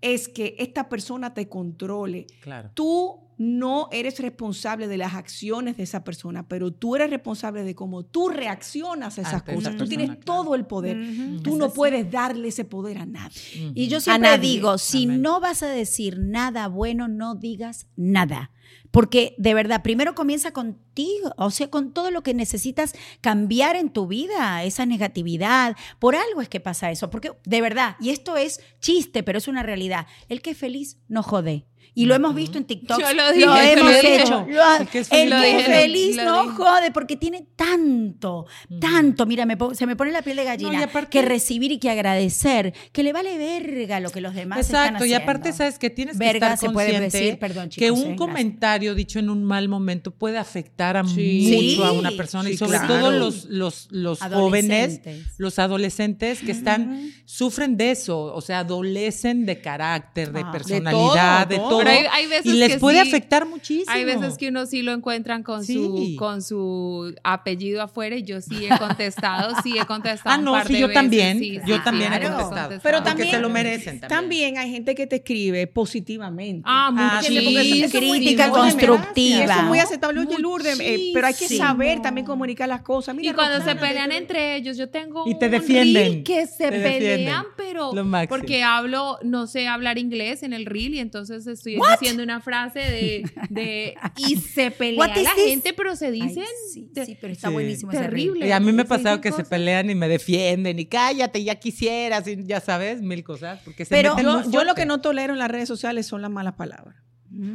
es 0.00 0.28
que 0.28 0.54
esta 0.58 0.88
persona 0.88 1.34
te 1.34 1.48
controle. 1.48 2.26
Claro. 2.40 2.70
Tú 2.74 3.24
no 3.36 3.88
eres 3.92 4.18
responsable 4.18 4.88
de 4.88 4.96
las 4.96 5.14
acciones 5.14 5.76
de 5.76 5.84
esa 5.84 6.02
persona, 6.02 6.48
pero 6.48 6.72
tú 6.72 6.96
eres 6.96 7.08
responsable 7.10 7.62
de 7.62 7.72
cómo 7.74 8.04
tú 8.04 8.28
reaccionas 8.30 9.16
a 9.18 9.20
esas 9.20 9.34
Ante 9.34 9.52
esa 9.52 9.56
cosas. 9.56 9.72
tú 9.74 9.78
persona, 9.78 9.88
tienes 9.88 10.06
claro. 10.08 10.22
todo 10.24 10.54
el 10.56 10.66
poder. 10.66 10.98
Tú 11.44 11.56
no 11.56 11.72
puedes 11.72 12.10
darle 12.10 12.48
ese 12.48 12.64
poder 12.64 12.98
a 12.98 13.06
nadie. 13.06 13.40
Y 13.74 13.86
yo 13.86 14.00
siempre 14.00 14.30
nadie. 14.30 14.50
digo, 14.50 14.76
si 14.78 15.04
Amén. 15.04 15.22
no 15.22 15.38
vas 15.40 15.62
a 15.62 15.68
decir 15.68 16.18
nada 16.18 16.66
bueno, 16.66 17.06
no 17.06 17.36
digas 17.36 17.86
nada. 17.94 18.50
Porque 18.90 19.34
de 19.38 19.54
verdad, 19.54 19.82
primero 19.82 20.14
comienza 20.14 20.52
contigo, 20.52 21.32
o 21.36 21.50
sea, 21.50 21.68
con 21.68 21.92
todo 21.92 22.10
lo 22.10 22.22
que 22.22 22.34
necesitas 22.34 22.94
cambiar 23.20 23.76
en 23.76 23.90
tu 23.90 24.06
vida, 24.06 24.62
esa 24.64 24.86
negatividad. 24.86 25.76
Por 25.98 26.16
algo 26.16 26.40
es 26.40 26.48
que 26.48 26.60
pasa 26.60 26.90
eso, 26.90 27.10
porque 27.10 27.32
de 27.44 27.60
verdad, 27.60 27.96
y 28.00 28.10
esto 28.10 28.36
es 28.36 28.60
chiste, 28.80 29.22
pero 29.22 29.38
es 29.38 29.48
una 29.48 29.62
realidad, 29.62 30.06
el 30.28 30.42
que 30.42 30.50
es 30.50 30.58
feliz 30.58 30.98
no 31.08 31.22
jode. 31.22 31.66
Y 31.94 32.06
lo 32.06 32.14
hemos 32.14 32.34
visto 32.34 32.58
en 32.58 32.64
TikTok. 32.64 33.00
Yo 33.00 33.12
lo 33.14 33.32
dije, 33.32 33.72
hemos 33.72 33.84
lo 33.84 33.90
dije. 34.00 34.22
hecho. 34.22 34.46
Lo- 34.48 34.76
El 34.80 34.88
que 34.88 34.98
es 35.00 35.08
el 35.12 35.30
feliz 35.30 35.30
que 35.30 35.30
no 35.30 35.42
es 35.42 35.64
jode. 35.64 35.74
feliz 35.74 36.16
Lo 36.16 36.24
no 36.24 36.42
dije. 36.44 36.54
jode, 36.56 36.90
porque 36.92 37.16
tiene 37.16 37.46
tanto, 37.56 38.46
tanto. 38.80 39.26
Mira, 39.26 39.46
me 39.46 39.56
se 39.74 39.86
me 39.86 39.96
pone 39.96 40.12
la 40.12 40.22
piel 40.22 40.36
de 40.36 40.44
gallina. 40.44 40.72
No, 40.72 40.80
y 40.80 40.82
aparte- 40.82 41.10
que 41.10 41.22
recibir 41.22 41.72
y 41.72 41.78
que 41.78 41.90
agradecer, 41.90 42.72
que 42.92 43.02
le 43.02 43.12
vale 43.12 43.36
verga 43.38 44.00
lo 44.00 44.10
que 44.10 44.20
los 44.20 44.34
demás 44.34 44.58
están 44.60 44.86
Exacto, 44.86 45.04
y 45.06 45.14
aparte 45.14 45.52
sabes 45.52 45.78
que 45.78 45.90
tienes 45.90 46.18
Verga 46.18 46.32
que 46.32 46.36
estar 46.54 46.58
se 46.58 46.70
puede 46.70 46.92
consciente 46.92 47.18
decir, 47.18 47.38
perdón, 47.38 47.68
que 47.70 47.86
chicos, 47.86 47.98
un 47.98 48.12
eh, 48.12 48.16
comentario 48.16 48.94
dicho 48.94 49.18
en 49.18 49.30
un 49.30 49.44
mal 49.44 49.68
momento 49.68 50.10
puede 50.12 50.38
afectar 50.38 50.96
a 50.96 51.04
Sí. 51.04 51.72
mucho 51.76 51.84
a 51.84 51.92
una 51.92 52.10
persona 52.12 52.48
y 52.50 52.56
sobre 52.56 52.78
claro. 52.78 52.94
todo 52.94 53.10
los, 53.10 53.44
los, 53.46 53.88
los 53.90 54.20
jóvenes, 54.20 55.00
los 55.38 55.58
adolescentes 55.58 56.40
que 56.40 56.52
están 56.52 57.10
sufren 57.24 57.76
de 57.76 57.90
eso, 57.92 58.18
o 58.34 58.40
sea, 58.40 58.60
adolecen 58.60 59.46
de 59.46 59.60
carácter, 59.60 60.32
de 60.32 60.40
Ah. 60.40 60.52
personalidad, 60.52 61.46
de 61.46 61.56
De 61.56 61.60
todo, 61.60 61.77
todo, 61.78 61.84
Pero 61.92 62.10
hay- 62.10 62.24
hay 62.24 62.26
veces 62.28 62.46
y 62.54 62.56
les 62.58 62.72
que 62.74 62.78
puede 62.78 63.02
sí, 63.02 63.08
afectar 63.08 63.46
muchísimo. 63.46 63.90
Hay 63.90 64.04
veces 64.04 64.36
que 64.38 64.48
uno 64.48 64.66
sí 64.66 64.82
lo 64.82 64.92
encuentran 64.92 65.42
con, 65.42 65.64
Sí. 65.64 65.74
su, 65.74 66.14
con 66.18 66.42
su 66.42 67.14
apellido 67.24 67.82
afuera 67.82 68.16
y 68.16 68.22
yo 68.22 68.40
sí 68.40 68.66
he 68.66 68.78
contestado, 68.78 69.54
sí 69.62 69.78
he 69.78 69.84
contestado. 69.86 70.34
Ah, 70.34 70.38
un 70.38 70.44
no, 70.44 70.52
par 70.52 70.66
sí, 70.66 70.74
de 70.74 70.80
yo 70.80 70.88
veces, 70.88 71.00
también, 71.02 71.38
sí, 71.38 71.58
yo 71.66 71.76
sí, 71.76 71.82
también 71.84 72.12
he 72.12 72.20
contestado. 72.20 72.78
Pero 72.82 72.98
Porque 72.98 73.08
también 73.10 73.30
se 73.30 73.40
lo 73.40 73.48
merecen 73.48 74.00
también. 74.00 74.08
También 74.08 74.58
hay 74.58 74.70
gente 74.70 74.94
que 74.94 75.06
te 75.06 75.16
escribe 75.16 75.66
positivamente. 75.66 76.62
Ah, 76.66 76.90
eso- 77.22 77.32
muchísimo. 77.32 77.50
eso 77.60 77.60
es 77.98 78.02
muy- 78.04 78.18
Crítica 78.18 78.50
constructiva. 78.50 79.44
Eso 79.44 79.52
es 79.60 79.64
muy 79.64 79.78
aceptable. 79.78 80.20
Oye, 80.20 80.38
Lourdes, 80.38 80.78
eh, 80.80 81.10
pero 81.14 81.26
hay 81.26 81.34
que 81.34 81.48
saber 81.48 82.00
también 82.02 82.26
comunicar 82.26 82.68
las 82.68 82.82
cosas. 82.82 83.14
Mira, 83.14 83.30
Y 83.30 83.34
cuando 83.34 83.64
se 83.64 83.74
pelean 83.76 84.10
te- 84.10 84.16
entre 84.16 84.56
ellos, 84.56 84.76
yo 84.76 84.88
tengo 84.88 85.24
Y 85.26 85.38
te 85.38 85.48
defienden, 85.48 86.24
que 86.24 86.46
se 86.46 86.70
pelean, 86.70 87.44
pero 87.56 87.92
Lo 87.94 88.04
máximo. 88.04 88.38
porque 88.38 88.62
hablo, 88.62 89.18
no 89.22 89.46
sé 89.46 89.68
hablar 89.68 89.98
inglés 89.98 90.42
en 90.42 90.52
el 90.52 90.66
reel 90.66 90.94
y 90.94 90.98
entonces 91.00 91.46
estoy 91.58 91.78
diciendo 92.00 92.22
una 92.22 92.40
frase 92.40 92.78
de, 92.80 93.30
de 93.50 93.94
y 94.16 94.36
se 94.36 94.70
pelea 94.70 95.06
la 95.08 95.14
this? 95.34 95.44
gente, 95.44 95.72
pero 95.74 95.94
se 95.96 96.06
Ay, 96.06 96.12
dicen 96.12 96.44
sí, 96.72 96.90
te- 96.94 97.04
sí, 97.06 97.16
pero 97.20 97.32
está 97.32 97.48
Sí. 97.48 97.54
buenísimo 97.54 97.92
Terrible. 97.92 98.46
Y 98.46 98.50
a 98.52 98.60
mí 98.60 98.72
me 98.72 98.82
ha 98.82 98.86
pasado 98.86 99.20
que 99.20 99.32
se 99.32 99.44
pelean 99.44 99.90
y 99.90 99.94
me 99.94 100.08
defienden 100.08 100.78
y 100.78 100.86
cállate, 100.86 101.42
ya 101.44 101.56
quisieras, 101.56 102.26
y 102.26 102.42
ya 102.44 102.60
sabes, 102.60 103.02
mil 103.02 103.22
cosas, 103.24 103.60
porque 103.64 103.84
se 103.84 103.94
Pero 103.94 104.14
meten 104.14 104.26
Yo, 104.32 104.40
muy 104.40 104.52
yo 104.52 104.64
lo 104.64 104.74
que 104.74 104.86
no 104.86 105.00
tolero 105.00 105.32
en 105.32 105.38
las 105.38 105.50
redes 105.50 105.68
sociales 105.68 106.06
son 106.06 106.22
las 106.22 106.30
malas 106.30 106.54
palabras. 106.54 106.96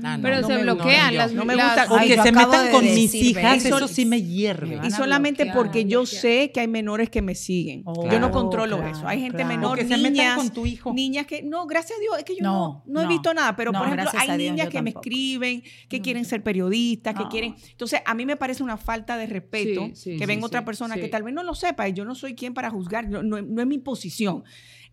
Ah, 0.03 0.17
no, 0.17 0.21
pero 0.23 0.39
no 0.41 0.47
se 0.47 0.55
me- 0.55 0.61
bloquean 0.61 1.13
no, 1.13 1.17
las 1.17 1.33
no 1.33 1.45
me 1.45 1.55
gusta. 1.55 1.87
O 1.89 1.97
que 1.97 2.13
se 2.21 2.31
metan 2.31 2.65
de 2.65 2.71
con 2.71 2.83
mis 2.85 3.13
hijas, 3.15 3.63
¿ves? 3.63 3.65
eso 3.65 3.87
sí 3.87 4.05
me 4.05 4.21
hierve. 4.21 4.77
Me 4.79 4.87
Y 4.87 4.91
solamente 4.91 5.45
bloquear, 5.45 5.57
porque 5.57 5.85
yo 5.85 6.01
bloquear. 6.01 6.21
sé 6.21 6.51
que 6.53 6.59
hay 6.59 6.67
menores 6.67 7.09
que 7.09 7.23
me 7.23 7.33
siguen. 7.33 7.81
Oh, 7.85 8.07
yo 8.07 8.19
no 8.19 8.29
controlo 8.29 8.77
claro, 8.77 8.91
eso. 8.95 9.07
Hay 9.07 9.21
gente 9.21 9.37
claro. 9.37 9.55
menor, 9.55 9.77
que 9.79 9.87
se 9.87 9.97
niñas, 9.97 10.11
metan 10.11 10.37
con 10.37 10.49
tu 10.51 10.65
hijo. 10.67 10.93
niñas 10.93 11.25
que 11.25 11.41
no, 11.41 11.65
gracias 11.65 11.97
a 11.97 12.01
Dios, 12.01 12.17
es 12.19 12.23
que 12.23 12.35
yo 12.35 12.43
No, 12.43 12.83
no, 12.85 12.93
no, 12.93 13.01
he 13.01 13.07
visto 13.07 13.33
nada, 13.33 13.55
pero 13.55 13.71
No, 13.71 13.79
por 13.79 13.87
ejemplo, 13.87 14.11
hay 14.15 14.27
Dios, 14.37 14.51
niñas 14.51 14.69
que 14.69 14.81
me 14.83 14.91
escriben, 14.91 15.63
que 15.89 16.01
quieren 16.01 16.23
ser 16.25 16.43
periodistas, 16.43 17.15
que 17.15 17.23
No. 17.23 17.29
quieren. 17.29 17.55
Entonces, 17.71 17.99
a 18.05 18.13
mí 18.13 18.27
me 18.27 18.37
parece 18.37 18.61
una 18.61 18.77
falta 18.77 19.17
de 19.17 19.25
respeto 19.25 19.85
Sí, 19.87 19.91
sí, 19.95 20.11
que 20.11 20.19
sí, 20.19 20.25
venga 20.27 20.41
sí, 20.41 20.45
otra 20.45 20.65
persona 20.65 20.95
que 20.95 21.07
tal 21.07 21.23
vez 21.23 21.33
no 21.33 21.41
lo 21.41 21.55
sepa 21.55 21.89
y 21.89 21.93
yo 21.93 22.05
no 22.05 22.13
soy 22.13 22.35
quien 22.35 22.53
para 22.53 22.69
juzgar, 22.69 23.09
no 23.09 23.37
es 23.61 23.67
mi 23.67 23.79
posición. 23.79 24.43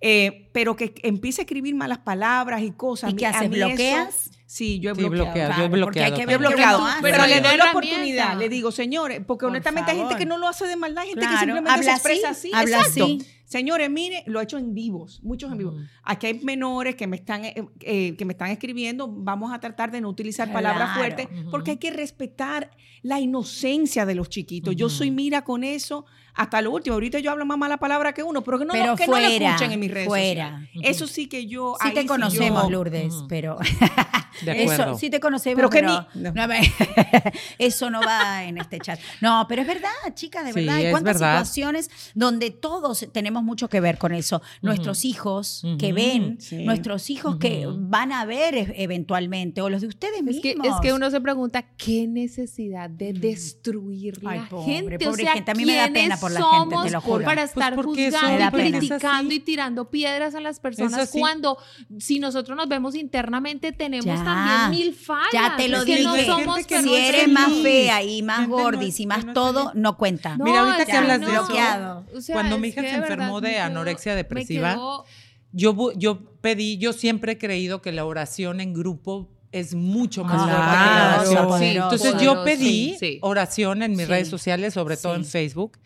Eh, 0.01 0.49
pero 0.53 0.77
que 0.77 0.95
empiece 1.03 1.43
a 1.43 1.45
escribir 1.45 1.75
malas 1.75 1.99
palabras 1.99 2.63
y 2.63 2.71
cosas. 2.73 3.13
¿Y 3.17 3.25
a 3.25 3.31
haces? 3.31 3.43
eso- 3.43 3.51
¿Bloqueas? 3.51 4.31
Sí, 4.47 4.81
yo 4.81 4.91
he 4.91 4.95
Sí, 4.95 5.01
bloqueado. 5.03 5.25
bloqueado, 5.27 5.51
yo 5.51 5.53
he 5.53 5.55
Claro, 5.57 5.71
porque 5.71 5.77
bloqueado. 5.79 6.07
hay 6.07 6.13
que 6.17 6.23
He 6.23 6.27
ver 6.27 6.39
bloqueado, 6.39 6.87
Pero 7.03 7.27
le 7.27 7.41
doy 7.41 7.57
la 7.57 7.71
oportunidad. 7.71 8.37
Le 8.39 8.49
digo, 8.49 8.73
señores, 8.73 9.21
porque 9.27 9.43
Por 9.45 9.51
honestamente 9.51 9.91
hay 9.93 9.99
gente 9.99 10.17
que 10.17 10.27
no 10.27 10.39
lo 10.39 10.49
hace 10.49 10.67
de 10.67 10.77
maldad, 10.77 11.03
hay 11.05 11.11
gente 11.11 11.27
que 11.27 11.37
simplemente 11.37 11.71
habla 11.71 11.83
se 11.85 11.91
expresa 11.93 12.31
así, 12.31 12.49
así. 12.49 12.57
habla 12.57 12.77
Exacto. 12.79 13.05
así. 13.05 13.19
Señores, 13.51 13.91
mire, 13.91 14.23
lo 14.27 14.39
he 14.39 14.45
hecho 14.45 14.59
en 14.59 14.75
vivos, 14.75 15.19
muchos 15.25 15.51
en 15.51 15.59
vivos. 15.59 15.75
Aquí 16.05 16.29
hay 16.29 16.39
menores 16.45 16.95
que 16.95 17.09
me 17.09 17.17
están, 17.17 17.45
eh, 17.45 17.57
eh, 17.81 18.15
que 18.17 18.25
me 18.25 18.33
están 18.35 18.49
escribiendo. 18.53 19.09
Vamos 19.09 19.53
a 19.53 19.59
tratar 19.59 19.91
de 19.91 20.01
no 20.01 20.09
utilizar 20.09 20.53
palabras 20.53 20.97
fuertes 20.97 21.27
porque 21.51 21.73
hay 21.73 21.77
que 21.79 21.91
respetar 21.91 22.71
la 23.03 23.19
inocencia 23.19 24.07
de 24.07 24.15
los 24.15 24.29
chiquitos. 24.29 24.77
Yo 24.77 24.89
soy 24.89 25.11
mira 25.11 25.43
con 25.43 25.65
eso 25.65 26.05
hasta 26.35 26.63
lo 26.63 26.71
último. 26.71 26.95
Ahorita 26.95 27.19
yo 27.19 27.33
hablo 27.33 27.45
más 27.45 27.59
mala 27.59 27.79
palabra 27.79 28.13
que 28.13 28.23
uno, 28.23 28.45
pero 28.45 28.57
que 28.61 28.67
no, 28.67 28.73
Pero 28.73 28.95
que 28.95 29.09
no 29.09 29.15
lo 29.19 29.27
fuera, 29.27 29.49
escuchen 29.51 29.73
en 29.73 29.81
mis 29.81 29.91
redes 29.91 30.07
fuera. 30.07 30.51
sociales. 30.61 30.71
Eso 30.89 31.07
sí 31.09 31.27
que 31.27 31.49
yo. 31.49 31.75
Sí 31.83 31.89
ahí 31.89 31.95
te 31.95 32.07
conocemos, 32.07 32.63
yo- 32.63 32.71
Lourdes, 32.71 33.15
pero 33.29 33.57
De 34.43 34.65
eso 34.65 34.97
sí 34.97 35.11
te 35.11 35.21
conocemos, 35.21 35.57
Pero 35.57 35.71
pero, 35.71 36.09
que 36.13 36.19
ni- 36.19 36.23
no. 36.23 36.33
no 36.33 36.49
me- 36.49 36.61
eso 37.59 37.91
no 37.91 38.01
va 38.01 38.45
en 38.45 38.59
este 38.59 38.79
chat. 38.79 38.99
No, 39.21 39.47
pero 39.49 39.63
es 39.63 39.69
verdad, 39.69 39.89
chicas, 40.15 40.45
de 40.45 40.53
Sí, 40.53 40.61
verdad. 40.61 40.77
Hay 40.77 40.85
es 40.87 40.91
cuántas 40.93 41.15
verdad. 41.21 41.45
situaciones 41.45 41.91
donde 42.15 42.51
todos 42.51 43.07
tenemos 43.13 43.43
mucho 43.43 43.69
que 43.69 43.81
ver 43.81 43.99
con 43.99 44.13
eso. 44.15 44.43
Nuestros 44.63 45.05
hijos 45.05 45.63
que 45.79 45.93
ven, 45.93 46.41
Sí. 46.41 46.65
nuestros 46.65 47.11
hijos 47.11 47.37
que 47.37 47.67
van 47.69 48.13
a 48.13 48.25
ver 48.25 48.55
e- 48.55 48.75
eventualmente, 48.83 49.61
o 49.63 49.69
los 49.69 49.81
de 49.83 49.89
ustedes 49.89 50.19
Es 50.19 50.23
mismos. 50.23 50.43
que, 50.43 50.51
es 50.51 50.75
que 50.83 50.93
uno 50.93 51.11
se 51.11 51.21
pregunta 51.21 51.63
qué 51.77 52.07
necesidad 52.07 52.89
de 52.91 53.13
destruir 53.13 54.19
Ay, 54.25 54.39
la 54.41 54.49
pobre, 54.49 54.73
gente. 54.73 54.99
pobre 55.05 55.23
o 55.23 55.27
sea, 55.27 55.33
gente. 55.35 55.51
A 55.51 55.55
mí 55.55 55.65
me 55.65 55.75
da 55.77 55.85
¿quiénes 55.85 56.03
pena 56.03 56.17
por 56.19 56.31
la 56.31 56.41
gente, 56.41 56.51
te 56.51 56.59
somos 56.75 56.93
lo 56.93 57.01
juro. 57.01 57.25
para 57.25 57.41
Pues 57.43 57.51
estar 57.51 57.73
eso 57.73 57.83
juzgando 57.83 58.51
criticando 58.57 59.31
Es 59.31 59.37
y 59.37 59.41
tirando 59.41 59.91
piedras 59.91 60.35
a 60.35 60.41
las 60.41 60.61
personas 60.61 61.11
cuando 61.11 61.57
si 61.99 62.19
nosotros 62.19 62.57
nos 62.57 62.69
vemos 62.69 62.95
internamente 62.95 63.73
tenemos 63.73 64.20
Ya. 64.21 64.25
también 64.25 64.71
mil 64.87 64.95
fallas. 64.95 65.33
Ya 65.33 65.57
te 65.57 65.69
lo 65.69 65.85
dije. 65.85 66.03
no 66.03 66.17
somos 66.17 66.67
que 66.67 66.83
si 66.83 66.95
es 66.95 67.09
eres 67.15 67.29
más 67.29 67.51
fea 67.63 68.03
y 68.03 68.23
más 68.23 68.41
Gente 68.41 68.53
gordis 68.53 69.01
y 69.01 69.07
más 69.07 69.33
todo, 69.35 69.73
no 69.75 69.97
cuenta. 69.97 70.37
No, 70.37 70.45
Mira, 70.45 70.61
ahorita 70.61 70.87
que 70.87 70.93
hablas 70.93 71.21
de 71.21 71.27
eso, 71.27 71.45
bloqueado. 71.47 72.07
o 72.17 72.21
sea, 72.21 72.35
cuando 72.35 72.59
mi 72.59 72.69
hija 72.69 72.81
se 72.83 72.95
enfermó 72.95 73.41
de 73.41 73.59
anorexia 73.59 74.15
depresiva, 74.15 74.75
quedó- 74.75 75.05
Yo, 75.53 75.93
yo 75.97 76.21
pedí, 76.41 76.79
yo 76.79 76.93
siempre 76.93 77.33
he 77.33 77.39
creído 77.39 77.83
que 77.83 77.91
la 77.91 78.05
oración 78.05 78.61
en 78.61 78.73
grupo 78.73 79.29
es 79.51 79.75
mucho 79.75 80.23
más 80.23 80.45
Claro, 80.45 80.53
fuerte 80.59 80.79
que 80.89 80.95
la 80.95 81.17
oración. 81.17 81.49
poderoso. 81.49 81.83
Entonces 81.87 82.13
poderoso, 82.13 82.37
yo 82.39 82.45
pedí 82.45 82.91
sí, 82.91 82.97
sí. 83.01 83.19
oración 83.23 83.83
en 83.83 83.91
mis 83.91 84.01
Sí. 84.03 84.05
redes 84.07 84.29
sociales, 84.29 84.75
sobre 84.75 84.97
todo 84.97 85.15
Sí. 85.15 85.21
en 85.21 85.25
Facebook. 85.27 85.79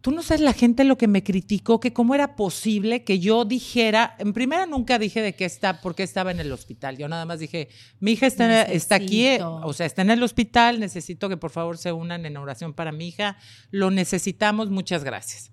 Tú 0.00 0.12
no 0.12 0.22
sabes 0.22 0.40
la 0.40 0.54
gente 0.54 0.84
lo 0.84 0.96
que 0.96 1.08
me 1.08 1.22
criticó, 1.22 1.78
que 1.78 1.92
cómo 1.92 2.14
era 2.14 2.34
posible 2.34 3.04
que 3.04 3.18
yo 3.18 3.44
dijera, 3.44 4.16
en 4.18 4.32
primera 4.32 4.64
nunca 4.64 4.98
dije 4.98 5.20
de 5.20 5.34
qué 5.34 5.44
está, 5.44 5.80
por 5.82 5.94
qué 5.94 6.02
estaba 6.02 6.30
en 6.30 6.40
el 6.40 6.50
hospital. 6.52 6.96
Yo 6.96 7.06
nada 7.08 7.26
más 7.26 7.38
dije, 7.38 7.68
mi 7.98 8.12
hija 8.12 8.26
está, 8.26 8.62
está 8.62 8.94
aquí, 8.94 9.26
o 9.40 9.72
sea, 9.74 9.84
está 9.84 10.02
en 10.02 10.10
el 10.10 10.22
hospital, 10.22 10.80
necesito 10.80 11.28
que 11.28 11.36
por 11.36 11.50
favor 11.50 11.76
se 11.76 11.92
unan 11.92 12.24
en 12.24 12.36
oración 12.38 12.72
para 12.72 12.92
mi 12.92 13.08
hija. 13.08 13.36
Lo 13.70 13.90
necesitamos, 13.90 14.70
muchas 14.70 15.04
gracias. 15.04 15.50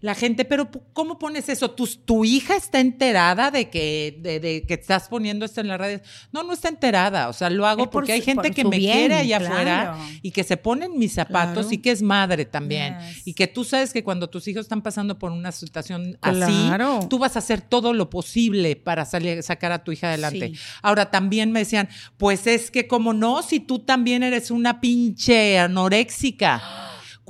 La 0.00 0.14
gente, 0.14 0.44
pero 0.44 0.68
¿cómo 0.92 1.18
pones 1.18 1.48
eso? 1.48 1.70
¿Tu, 1.72 1.86
tu 1.86 2.24
hija 2.24 2.56
está 2.56 2.80
enterada 2.80 3.50
de 3.50 3.68
que, 3.68 4.18
de, 4.20 4.40
de 4.40 4.62
que 4.66 4.74
estás 4.74 5.08
poniendo 5.08 5.44
esto 5.44 5.60
en 5.60 5.68
las 5.68 5.78
redes? 5.78 6.00
No, 6.32 6.42
no 6.42 6.52
está 6.52 6.68
enterada. 6.68 7.28
O 7.28 7.32
sea, 7.32 7.50
lo 7.50 7.66
hago 7.66 7.84
por 7.84 7.90
porque 8.00 8.12
hay 8.12 8.22
gente 8.22 8.48
por 8.48 8.54
que 8.54 8.64
me 8.64 8.78
bien, 8.78 8.96
quiere 8.98 9.14
allá 9.16 9.38
claro. 9.38 9.52
afuera 9.54 9.96
y 10.22 10.30
que 10.30 10.42
se 10.44 10.56
pone 10.56 10.86
en 10.86 10.98
mis 10.98 11.12
zapatos 11.14 11.66
Claro. 11.66 11.72
y 11.74 11.78
que 11.78 11.90
es 11.90 12.02
madre 12.02 12.44
también. 12.46 12.96
Yes. 12.98 13.26
Y 13.26 13.34
que 13.34 13.46
tú 13.46 13.64
sabes 13.64 13.92
que 13.92 14.02
cuando 14.02 14.30
tus 14.30 14.48
hijos 14.48 14.62
están 14.62 14.82
pasando 14.82 15.18
por 15.18 15.30
una 15.32 15.52
situación 15.52 16.16
Claro. 16.20 16.96
así, 16.98 17.06
tú 17.08 17.18
vas 17.18 17.36
a 17.36 17.40
hacer 17.40 17.60
todo 17.60 17.92
lo 17.92 18.08
posible 18.10 18.76
para 18.76 19.04
salir, 19.04 19.42
sacar 19.42 19.72
a 19.72 19.84
tu 19.84 19.92
hija 19.92 20.08
adelante. 20.08 20.52
Sí. 20.54 20.60
Ahora 20.82 21.10
también 21.10 21.52
me 21.52 21.60
decían, 21.60 21.88
pues 22.16 22.46
es 22.46 22.70
que 22.70 22.86
como 22.88 23.12
no, 23.12 23.42
si 23.42 23.60
tú 23.60 23.80
también 23.80 24.22
eres 24.22 24.50
una 24.50 24.80
pinche 24.80 25.58
anoréxica. 25.58 26.62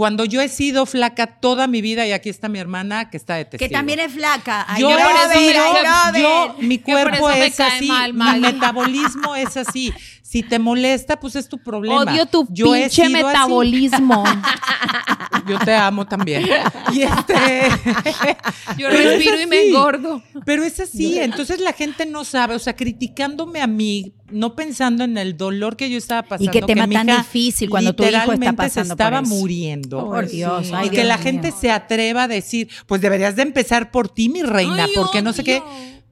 Cuando 0.00 0.24
yo 0.24 0.40
he 0.40 0.48
sido 0.48 0.86
flaca 0.86 1.26
toda 1.26 1.66
mi 1.66 1.82
vida, 1.82 2.06
y 2.06 2.12
aquí 2.12 2.30
está 2.30 2.48
mi 2.48 2.58
hermana 2.58 3.10
que 3.10 3.18
está 3.18 3.34
de 3.34 3.46
Que 3.46 3.68
también 3.68 4.00
es 4.00 4.10
flaca. 4.14 4.64
Ay, 4.66 4.80
yo, 4.80 4.88
no, 4.88 4.96
por 4.96 5.10
eso 5.10 5.60
Robert. 5.60 6.16
yo- 6.18 6.54
mi 6.60 6.78
cuerpo 6.78 7.28
es 7.28 7.60
así, 7.60 7.86
mal, 7.86 8.14
mi 8.14 8.40
metabolismo 8.40 9.36
es 9.36 9.58
así. 9.58 9.92
Si 10.22 10.42
te 10.42 10.58
molesta, 10.58 11.20
pues 11.20 11.36
es 11.36 11.50
tu 11.50 11.58
problema. 11.58 12.00
Odio 12.00 12.24
tu 12.24 12.46
Yo 12.48 12.74
he 12.74 12.84
pinche 12.88 13.10
metabolismo. 13.10 14.24
Yo 15.50 15.58
te 15.58 15.74
amo 15.74 16.06
también. 16.06 16.46
Y 16.92 17.02
este, 17.02 17.68
Yo 18.78 18.88
respiro 18.88 19.40
y 19.40 19.46
me 19.46 19.58
así. 19.58 19.68
engordo. 19.68 20.22
Pero 20.44 20.64
es 20.64 20.80
así, 20.80 21.18
entonces 21.18 21.60
la 21.60 21.72
gente 21.72 22.06
no 22.06 22.24
sabe, 22.24 22.54
o 22.54 22.58
sea, 22.58 22.74
criticándome 22.76 23.60
a 23.60 23.66
mí, 23.66 24.12
no 24.30 24.54
pensando 24.54 25.04
en 25.04 25.18
el 25.18 25.36
dolor 25.36 25.76
que 25.76 25.90
yo 25.90 25.98
estaba 25.98 26.22
pasando. 26.22 26.50
qué 26.52 26.62
tema 26.62 26.86
mi 26.86 26.94
tan 26.94 27.08
hija 27.08 27.18
difícil 27.18 27.68
cuando 27.68 27.94
tu 27.94 28.02
hijo 28.04 28.10
está 28.10 28.20
literalmente 28.26 28.56
pasando 28.56 28.94
se 28.94 28.96
por 28.96 29.06
estaba 29.06 29.20
eso. 29.20 29.34
muriendo. 29.34 30.04
Por 30.06 30.28
Dios, 30.28 30.66
sí. 30.68 30.72
ay, 30.74 30.86
y 30.86 30.90
que 30.90 30.96
Dios 30.96 31.08
la 31.08 31.16
mío. 31.16 31.24
gente 31.24 31.52
se 31.52 31.70
atreva 31.70 32.24
a 32.24 32.28
decir, 32.28 32.68
pues 32.86 33.00
deberías 33.00 33.36
de 33.36 33.42
empezar 33.42 33.90
por 33.90 34.08
ti, 34.08 34.28
mi 34.28 34.42
reina, 34.42 34.84
Ay, 34.84 34.92
porque 34.94 35.20
no 35.22 35.32
sé 35.32 35.44
qué. 35.44 35.62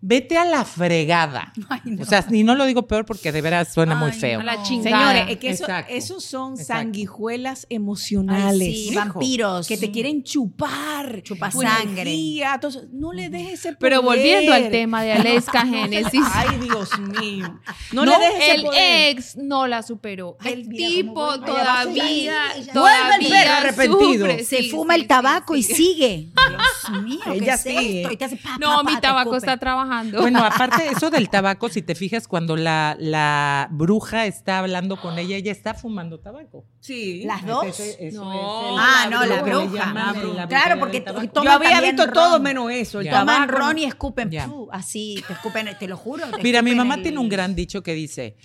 Vete 0.01 0.39
a 0.39 0.45
la 0.45 0.65
fregada. 0.65 1.53
Ay, 1.69 1.81
no. 1.85 2.03
O 2.03 2.05
sea, 2.07 2.25
y 2.31 2.45
no 2.45 2.55
lo 2.55 2.65
digo 2.67 2.87
peor 2.87 3.05
porque 3.05 3.33
de 3.33 3.41
veras 3.41 3.73
suena 3.73 3.95
muy 3.95 4.13
feo. 4.13 4.41
A 4.41 4.43
la 4.45 4.63
chingada. 4.63 5.09
Señores, 5.13 5.31
es 5.33 5.37
que 5.39 5.51
eso, 5.51 5.67
esos 5.89 6.25
son 6.25 6.53
Exacto. 6.53 6.83
sanguijuelas 6.85 7.67
Ay, 7.69 7.77
emocionales. 7.77 8.69
sí, 8.89 8.95
vampiros. 8.95 9.67
Que 9.67 9.77
te 9.77 9.91
quieren 9.91 10.23
chupar. 10.23 11.23
Chupa 11.23 11.51
sangre. 11.51 12.03
energía, 12.03 12.55
entonces, 12.55 12.85
no 12.93 13.13
le 13.13 13.29
dejes 13.29 13.55
ese 13.55 13.69
poder. 13.71 13.79
Pero 13.81 14.03
volviendo 14.03 14.53
al 14.53 14.71
tema 14.71 15.03
de 15.03 15.13
Aleska 15.13 15.67
Génesis. 15.67 16.23
Ay, 16.33 16.59
Dios 16.61 16.91
mío. 16.99 17.61
No, 17.93 18.05
No, 18.05 18.19
le 18.19 18.25
dejes 18.27 18.43
ese 18.43 18.55
el 18.55 18.63
poder. 18.63 19.09
ex 19.17 19.37
no 19.37 19.67
la 19.67 19.83
superó. 19.83 20.37
Ay, 20.41 20.53
el 20.53 20.69
mira 20.69 20.89
tipo 20.89 21.41
todavía, 21.41 22.53
ella- 22.57 22.73
todavía 22.73 23.07
Vuelve 23.19 23.25
el 23.27 23.31
perro 23.33 23.53
arrepentido. 23.55 24.27
sufre. 24.27 24.45
Se 24.45 24.59
Sí, 24.59 24.71
fuma 24.71 24.95
sí, 24.95 25.01
el 25.01 25.07
tabaco 25.07 25.55
sí, 25.55 25.61
y 25.61 25.63
sigue. 25.63 26.29
Dios 26.49 27.03
mío, 27.03 27.21
¿qué 27.25 27.33
Ella 27.39 27.55
es 27.55 27.61
sigue. 27.63 28.01
esto? 28.03 28.13
Y 28.13 28.17
te 28.17 28.25
hace 28.25 28.37
pa, 28.37 28.51
pa, 28.51 28.59
No, 28.59 28.83
pa, 28.83 28.91
mi 28.91 29.01
tabaco 29.01 29.37
está 29.37 29.57
trabajando. 29.57 29.88
Bueno, 30.13 30.39
aparte 30.45 30.83
de 30.85 30.89
eso 30.91 31.11
del 31.11 31.29
tabaco, 31.31 31.69
si 31.69 31.83
te 31.83 31.95
fijas, 31.95 32.29
cuando 32.29 32.57
la, 32.57 32.97
la 32.99 33.69
bruja 33.71 34.27
está 34.27 34.59
hablando 34.59 35.01
con 35.01 35.19
ella, 35.19 35.37
ella 35.37 35.53
está 35.53 35.75
fumando 35.75 36.21
tabaco. 36.21 36.65
Sí. 36.81 37.25
¿Las 37.25 37.45
dos? 37.47 37.65
Ese- 37.67 37.97
eso 38.09 38.25
No. 38.25 38.33
es 38.33 38.39
el- 38.39 38.77
Ah, 38.79 39.09
no, 39.11 39.25
la 39.27 39.43
bruja. 39.43 39.93
la 39.93 40.13
bruja. 40.13 40.35
la 40.35 40.49
Claro, 40.49 40.79
porque 40.81 41.05
Yo 41.45 41.51
había 41.53 41.81
visto 41.81 42.05
ron. 42.05 42.15
todo 42.15 42.41
menos 42.41 42.71
eso. 42.71 43.03
El. 43.03 43.11
Toman 43.11 43.47
tabaco, 43.47 43.53
ron 43.59 43.79
y 43.79 43.85
escupen, 43.85 44.31
así, 44.73 45.23
te 45.27 45.33
escupen, 45.33 45.69
te 45.79 45.89
lo 45.89 45.97
juro. 45.97 46.25
te 46.31 46.43
Mira, 46.43 46.63
mi 46.63 46.75
mamá 46.75 46.95
el- 46.97 47.03
tiene 47.03 47.19
un 47.19 47.29
gran 47.29 47.55
dicho 47.55 47.83
que 47.83 47.95
dice, 47.95 48.37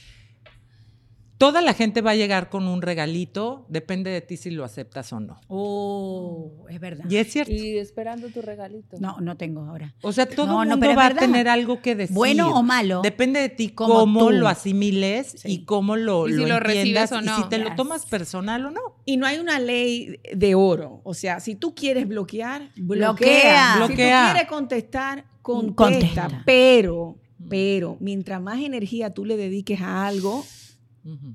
toda 1.45 1.61
la 1.61 1.73
gente 1.73 2.01
va 2.01 2.11
a 2.11 2.15
llegar 2.15 2.49
con 2.49 2.67
un 2.67 2.81
regalito, 2.81 3.65
depende 3.69 4.09
de 4.11 4.21
ti 4.21 4.37
si 4.37 4.49
lo 4.51 4.63
aceptas 4.63 5.11
o 5.13 5.19
no. 5.19 5.39
Oh, 5.47 6.65
es 6.69 6.79
verdad. 6.79 7.05
Y 7.09 7.17
es 7.17 7.31
cierto. 7.31 7.51
Y 7.51 7.77
esperando 7.77 8.29
tu 8.29 8.41
regalito. 8.41 8.97
No, 8.99 9.19
no 9.19 9.35
tengo 9.35 9.61
ahora. 9.61 9.93
O 10.01 10.13
sea, 10.13 10.25
todo 10.27 10.47
No, 10.47 10.63
el 10.63 10.69
no, 10.69 10.77
mundo 10.77 10.95
va 10.95 11.07
a 11.07 11.13
tener 11.15 11.47
algo 11.49 11.81
que 11.81 11.95
decir. 11.95 12.15
Bueno 12.15 12.55
o 12.57 12.63
malo. 12.63 13.01
Depende 13.01 13.39
de 13.41 13.49
ti 13.49 13.69
como 13.69 13.93
cómo 13.93 14.19
tú. 14.27 14.31
lo 14.31 14.47
asimiles 14.47 15.33
Sí. 15.37 15.51
y 15.51 15.65
cómo 15.65 15.95
lo, 15.97 16.27
Y 16.29 16.33
si 16.33 16.45
lo 16.45 16.59
recibes 16.59 16.77
entiendas 17.11 17.11
o 17.11 17.21
y 17.21 17.25
no. 17.25 17.35
si 17.43 17.49
te 17.49 17.57
lo 17.57 17.75
tomas 17.75 18.05
personal 18.05 18.65
o 18.67 18.71
no. 18.71 18.81
Y 19.05 19.17
no 19.17 19.25
hay 19.25 19.39
una 19.39 19.59
ley 19.59 20.19
de 20.33 20.55
oro. 20.55 21.01
O 21.03 21.13
sea, 21.13 21.39
si 21.39 21.55
tú 21.55 21.75
quieres 21.75 22.07
bloquear, 22.07 22.69
bloquea. 22.77 23.11
Bloquea. 23.11 23.75
Bloquea. 23.77 24.21
Si 24.21 24.27
tú 24.27 24.33
quieres 24.33 24.49
contestar, 24.49 25.25
contesta. 25.41 25.75
Contesta. 25.75 26.43
Pero, 26.45 27.17
pero, 27.49 27.97
mientras 27.99 28.41
más 28.41 28.59
energía 28.61 29.13
tú 29.13 29.25
le 29.25 29.35
dediques 29.37 29.81
a 29.81 30.07
algo. 30.07 30.45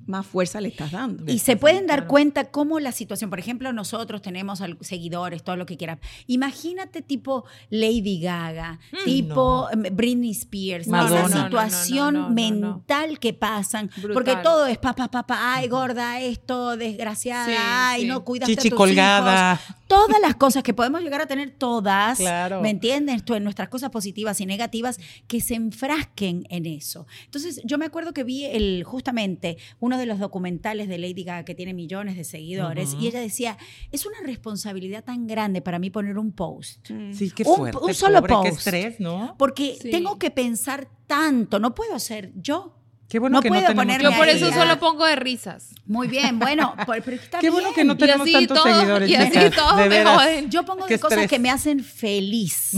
Más 0.07 0.27
fuerza 0.27 0.61
le 0.61 0.69
estás 0.69 0.93
dando. 0.93 1.31
Y 1.31 1.41
se 1.41 1.57
pueden 1.57 1.87
dar 1.87 2.07
cuenta 2.07 2.51
cómo 2.51 2.81
la 2.81 2.93
situación, 2.93 3.29
por 3.29 3.39
ejemplo, 3.39 3.73
nosotros 3.73 4.23
tenemos 4.23 4.61
al- 4.63 4.79
seguidores, 4.81 5.43
todo 5.45 5.57
lo 5.57 5.67
que 5.67 5.77
quieras. 5.77 5.99
Imagínate 6.27 7.03
tipo 7.03 7.45
Lady 7.69 8.21
Gaga, 8.21 8.79
tipo 9.05 9.69
em, 9.71 9.83
Britney 9.95 10.31
Spears, 10.31 10.87
Madonna. 10.89 11.21
esa 11.21 11.29
No, 11.29 11.35
no, 11.35 11.41
no, 11.41 11.45
situación 11.45 12.15
no, 12.15 12.21
no, 12.21 12.29
no, 12.29 12.29
no. 12.29 12.35
mental 12.35 13.19
que 13.19 13.35
pasan, 13.35 13.91
Brutal. 13.97 14.13
porque 14.15 14.37
todo 14.43 14.67
es 14.67 14.79
papá, 14.79 15.09
papá, 15.11 15.55
ay, 15.55 15.69
gorda, 15.69 16.21
esto, 16.21 16.77
desgraciada, 16.77 17.47
Sí, 17.47 17.53
ay, 17.59 18.01
sí. 18.03 18.07
no 18.09 18.25
cuidaste 18.25 18.55
Chichi 18.57 18.69
a 18.69 18.71
tus 18.71 18.77
colgada. 18.79 19.55
hijos. 19.55 19.77
Todas 19.89 20.21
las 20.21 20.37
cosas 20.37 20.63
que 20.63 20.75
podemos 20.75 21.01
llegar 21.03 21.21
a 21.23 21.27
tener 21.27 21.51
todas, 21.51 22.19
Claro. 22.19 22.61
¿me 22.61 22.71
entiendes? 22.71 23.25
Tu- 23.25 23.41
Nuestras 23.41 23.69
cosas 23.69 23.91
positivas 23.91 24.41
y 24.41 24.47
negativas 24.47 25.01
que 25.27 25.41
se 25.41 25.55
enfrasquen 25.55 26.45
en 26.51 26.67
eso. 26.67 27.07
Entonces, 27.25 27.61
yo 27.65 27.79
me 27.79 27.87
acuerdo 27.87 28.13
que 28.13 28.23
vi 28.23 28.45
el, 28.45 28.85
justamente 28.85 29.57
uno 29.81 29.97
de 29.99 30.07
los 30.07 30.19
documentales 30.19 30.89
de 30.89 30.99
Lady 30.99 31.25
Gaga 31.25 31.45
que 31.45 31.55
tiene 31.55 31.73
millones 31.75 32.17
de 32.17 32.25
seguidores 32.25 32.95
y 33.01 33.07
ella 33.09 33.21
decía, 33.21 33.57
es 33.91 34.05
una 34.07 34.19
responsabilidad 34.25 35.05
tan 35.05 35.27
grande 35.27 35.63
para 35.63 35.79
mí 35.79 35.89
poner 35.91 36.19
un 36.19 36.33
post. 36.33 36.91
Mm. 36.91 37.13
Sí, 37.15 37.31
qué 37.31 37.45
Un- 37.45 37.57
fuerte. 37.57 37.79
un 37.83 37.95
solo 37.95 38.21
pobre, 38.23 38.29
Qué 38.29 38.51
post. 38.51 38.59
estrés, 38.67 39.01
¿no? 39.01 39.35
Porque 39.39 39.79
Sí. 39.81 39.91
tengo 39.91 40.19
que 40.19 40.31
pensar 40.31 40.89
tanto, 41.07 41.59
no 41.59 41.75
puedo 41.75 41.99
ser 41.99 42.33
yo. 42.35 42.75
Qué 43.09 43.19
bueno 43.19 43.39
No 43.39 43.43
que 43.43 43.49
puedo 43.49 43.63
no 43.63 43.67
tenemos 43.69 43.85
ponerme 43.85 44.11
Yo 44.11 44.17
por 44.19 44.29
eso 44.29 44.53
solo 44.53 44.79
pongo 44.79 45.07
de 45.07 45.17
risas. 45.17 45.71
Muy 45.87 46.09
bien, 46.09 46.39
bueno, 46.39 46.75
por- 46.85 47.03
pero 47.03 47.17
está 47.17 47.39
Qué 47.41 47.49
bueno 47.49 47.69
bien. 47.69 47.75
que 47.75 47.85
no 47.85 47.95
Y 47.95 47.97
tenemos 47.97 48.23
así 48.23 48.33
tantos 48.33 48.59
todo- 48.63 48.75
seguidores. 48.75 49.09
y 49.11 49.15
así 49.15 49.29
chicas, 49.33 49.55
todos 49.55 49.77
de 49.79 49.89
me 49.89 50.05
joden. 50.05 50.51
Yo 50.51 50.65
pongo 50.67 50.87
de 50.87 50.99
cosas 50.99 51.13
estrés. 51.19 51.31
que 51.31 51.39
me 51.39 51.51
hacen 51.51 51.83
feliz. 51.83 52.73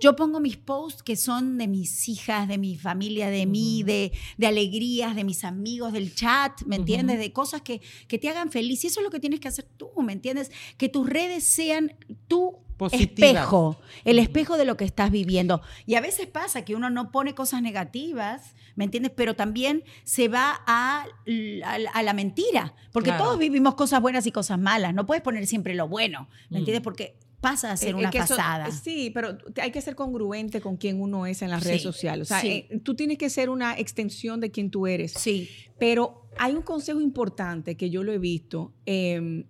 Yo 0.00 0.16
pongo 0.16 0.40
mis 0.40 0.56
posts 0.56 1.02
que 1.04 1.14
son 1.14 1.56
de 1.58 1.68
mis 1.68 2.08
hijas, 2.08 2.48
de 2.48 2.58
mi 2.58 2.76
familia, 2.76 3.30
de 3.30 3.46
mí, 3.46 3.82
de, 3.84 4.10
de 4.36 4.46
alegrías, 4.48 5.14
de 5.14 5.22
mis 5.22 5.44
amigos, 5.44 5.92
del 5.92 6.14
chat, 6.14 6.62
¿me 6.66 6.76
entiendes? 6.76 7.18
De 7.20 7.32
cosas 7.32 7.62
que, 7.62 7.80
que 8.08 8.18
te 8.18 8.28
hagan 8.28 8.50
feliz. 8.50 8.82
Y 8.82 8.88
eso 8.88 8.98
es 9.00 9.04
lo 9.04 9.10
que 9.10 9.20
tienes 9.20 9.38
que 9.38 9.46
hacer 9.48 9.66
tú, 9.76 9.90
¿me 10.02 10.12
entiendes? 10.12 10.50
Que 10.78 10.88
tus 10.88 11.08
redes 11.08 11.44
sean 11.44 11.94
tú 12.26 12.58
Positivas. 12.76 13.30
espejo, 13.30 13.80
el 14.04 14.18
espejo 14.18 14.56
de 14.58 14.64
lo 14.66 14.76
que 14.76 14.84
estás 14.84 15.10
viviendo. 15.10 15.62
Y 15.86 15.94
a 15.94 16.00
veces 16.00 16.26
pasa 16.26 16.64
que 16.64 16.74
uno 16.74 16.90
no 16.90 17.10
pone 17.10 17.34
cosas 17.34 17.62
negativas, 17.62 18.54
¿me 18.74 18.84
entiendes? 18.84 19.12
Pero 19.16 19.34
también 19.34 19.82
se 20.04 20.28
va 20.28 20.60
a, 20.66 21.06
a- 21.64 21.78
a 21.94 22.02
la 22.02 22.12
mentira, 22.12 22.74
porque 22.92 23.10
Claro. 23.10 23.24
todos 23.24 23.38
vivimos 23.38 23.74
cosas 23.76 24.00
buenas 24.02 24.26
y 24.26 24.32
cosas 24.32 24.58
malas. 24.58 24.92
No 24.94 25.06
puedes 25.06 25.22
poner 25.22 25.46
siempre 25.46 25.74
lo 25.74 25.88
bueno, 25.88 26.28
¿me 26.50 26.56
Mm. 26.56 26.60
entiendes? 26.60 26.82
Porque 26.82 27.16
pasa 27.40 27.70
a 27.72 27.76
ser 27.76 27.90
Eh, 27.90 27.94
una 27.94 28.08
eso- 28.08 28.18
pasada. 28.36 28.70
sí, 28.70 29.10
pero 29.14 29.38
hay 29.62 29.70
que 29.70 29.80
ser 29.80 29.94
congruente 29.94 30.60
con 30.60 30.76
quien 30.76 31.00
uno 31.00 31.26
es 31.26 31.42
en 31.42 31.50
las 31.50 31.62
redes 31.64 31.82
sociales. 31.82 32.26
O 32.26 32.28
sea, 32.28 32.40
sí. 32.40 32.66
eh, 32.68 32.80
tú 32.82 32.94
tienes 32.94 33.18
que 33.18 33.30
ser 33.30 33.50
una 33.50 33.78
extensión 33.78 34.40
de 34.40 34.50
quien 34.50 34.70
tú 34.70 34.86
eres. 34.86 35.12
Sí. 35.12 35.48
Pero 35.78 36.28
hay 36.38 36.54
un 36.54 36.62
consejo 36.62 37.00
importante 37.00 37.76
que 37.76 37.88
yo 37.88 38.02
lo 38.02 38.12
he 38.12 38.18
visto, 38.18 38.72
eh, 38.84 39.44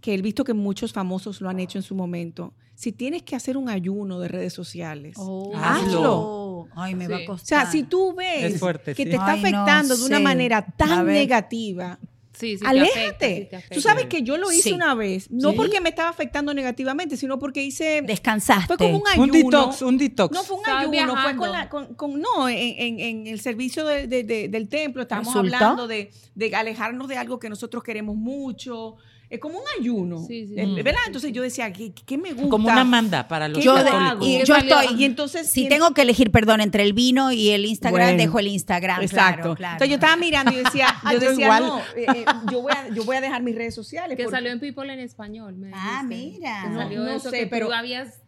que 0.00 0.14
he 0.14 0.22
visto 0.22 0.44
que 0.44 0.54
muchos 0.54 0.92
famosos 0.92 1.40
lo 1.40 1.48
han 1.48 1.60
hecho 1.60 1.78
en 1.78 1.82
su 1.82 1.94
momento. 1.94 2.54
Si 2.80 2.92
tienes 2.92 3.22
que 3.24 3.36
hacer 3.36 3.58
un 3.58 3.68
ayuno 3.68 4.18
de 4.20 4.28
redes 4.28 4.54
sociales, 4.54 5.14
Oh. 5.18 5.52
Hazlo. 5.54 6.66
Ay, 6.74 6.94
me 6.94 7.08
va 7.08 7.16
a 7.16 7.18
Sí. 7.18 7.24
o 7.24 7.26
costar. 7.26 7.46
sea, 7.64 7.70
si 7.70 7.82
tú 7.82 8.14
ves 8.14 8.58
fuerte, 8.58 8.94
que 8.94 9.02
sí. 9.04 9.10
te 9.10 9.16
está 9.16 9.32
Ay, 9.32 9.42
no 9.42 9.48
afectando 9.48 9.96
de 9.98 10.04
una 10.04 10.16
sé. 10.16 10.22
manera 10.22 10.56
A 10.58 10.66
tan 10.66 11.06
negativa, 11.06 11.98
Sí, 12.32 12.56
sí. 12.56 12.62
te 12.62 12.66
aléjate. 12.66 13.00
afecta, 13.00 13.26
sí 13.26 13.46
te 13.50 13.56
afecta. 13.56 13.74
Tú 13.74 13.80
sabes 13.82 14.06
que 14.06 14.22
yo 14.22 14.38
lo 14.38 14.50
hice 14.50 14.70
Sí. 14.70 14.72
una 14.72 14.94
vez, 14.94 15.30
no 15.30 15.50
Sí. 15.50 15.56
porque 15.56 15.82
me 15.82 15.90
estaba 15.90 16.08
afectando 16.08 16.54
negativamente, 16.54 17.18
sino 17.18 17.38
porque 17.38 17.62
hice... 17.62 18.00
Descansaste. 18.00 18.66
Fue 18.66 18.76
como 18.78 18.96
un 18.96 19.08
ayuno. 19.08 19.24
Un 19.26 19.30
detox, 19.30 19.82
un 19.82 19.98
detox. 19.98 20.34
No 20.34 20.42
fue 20.42 20.56
un 20.56 20.64
ayuno, 20.66 20.82
fue 20.86 20.90
viajando. 20.90 21.42
con 21.42 21.52
la, 21.52 21.68
con, 21.68 21.94
con- 21.96 22.18
no, 22.18 22.48
en, 22.48 22.56
en- 22.78 23.00
en 23.00 23.26
el 23.26 23.40
servicio 23.42 23.84
de- 23.84 24.06
de- 24.06 24.24
de- 24.24 24.48
del 24.48 24.68
templo 24.68 25.02
estábamos 25.02 25.34
¿Resultó? 25.34 25.54
hablando 25.54 25.86
de, 25.86 26.10
de 26.34 26.56
alejarnos 26.56 27.08
de 27.08 27.18
algo 27.18 27.38
que 27.38 27.50
nosotros 27.50 27.82
queremos 27.82 28.16
mucho. 28.16 28.96
Es 29.30 29.38
como 29.38 29.58
un 29.58 29.64
ayuno, 29.80 30.18
Sí, 30.26 30.48
sí, 30.48 30.54
eh, 30.56 30.64
sí, 30.66 30.82
¿verdad? 30.82 30.98
sí, 31.04 31.06
Entonces 31.06 31.28
sí. 31.28 31.32
yo 31.34 31.42
decía, 31.42 31.72
¿qué, 31.72 31.92
qué 32.04 32.18
me 32.18 32.32
gusta? 32.32 32.48
Como 32.48 32.68
una 32.68 32.82
manda 32.82 33.28
para 33.28 33.46
los 33.46 33.58
¿Qué 33.58 33.64
yo, 33.64 33.74
y 33.78 34.38
¿Qué 34.38 34.44
yo 34.44 34.56
estoy. 34.56 34.86
Y 35.00 35.04
entonces 35.04 35.48
si 35.52 35.68
tengo 35.68 35.94
que 35.94 36.02
elegir, 36.02 36.32
perdón, 36.32 36.60
entre 36.60 36.82
el 36.82 36.92
vino 36.94 37.30
y 37.30 37.50
el 37.50 37.64
Instagram, 37.64 38.06
Bueno, 38.08 38.18
dejo 38.18 38.40
el 38.40 38.48
Instagram. 38.48 39.00
Exacto. 39.02 39.40
Claro, 39.42 39.54
claro. 39.54 39.72
Entonces 39.74 39.88
yo 39.88 39.94
estaba 39.94 40.16
mirando 40.16 40.50
y 40.52 40.56
decía, 40.56 40.88
yo 41.04 41.12
Yo 41.12 41.30
decía, 41.30 41.44
igual. 41.44 41.62
no, 41.64 41.78
eh, 41.78 42.06
eh, 42.08 42.24
yo, 42.50 42.60
voy 42.62 42.72
a, 42.72 42.88
yo 42.92 43.04
voy 43.04 43.16
a 43.16 43.20
dejar 43.20 43.42
mis 43.44 43.54
redes 43.54 43.74
sociales. 43.76 44.16
Que 44.16 44.24
porque- 44.24 44.36
salió 44.36 44.50
en 44.50 44.58
People 44.58 44.92
en 44.92 44.98
español. 44.98 45.54
me 45.56 45.70
Ah, 45.72 46.02
mira. 46.04 46.62
Que 46.64 46.68
No, 46.70 46.78
salió 46.80 47.00
no 47.04 47.10
eso 47.10 47.30
sé, 47.30 47.38
que 47.38 47.46
pero- 47.46 47.68
tú 47.68 47.72
habías 47.72 48.20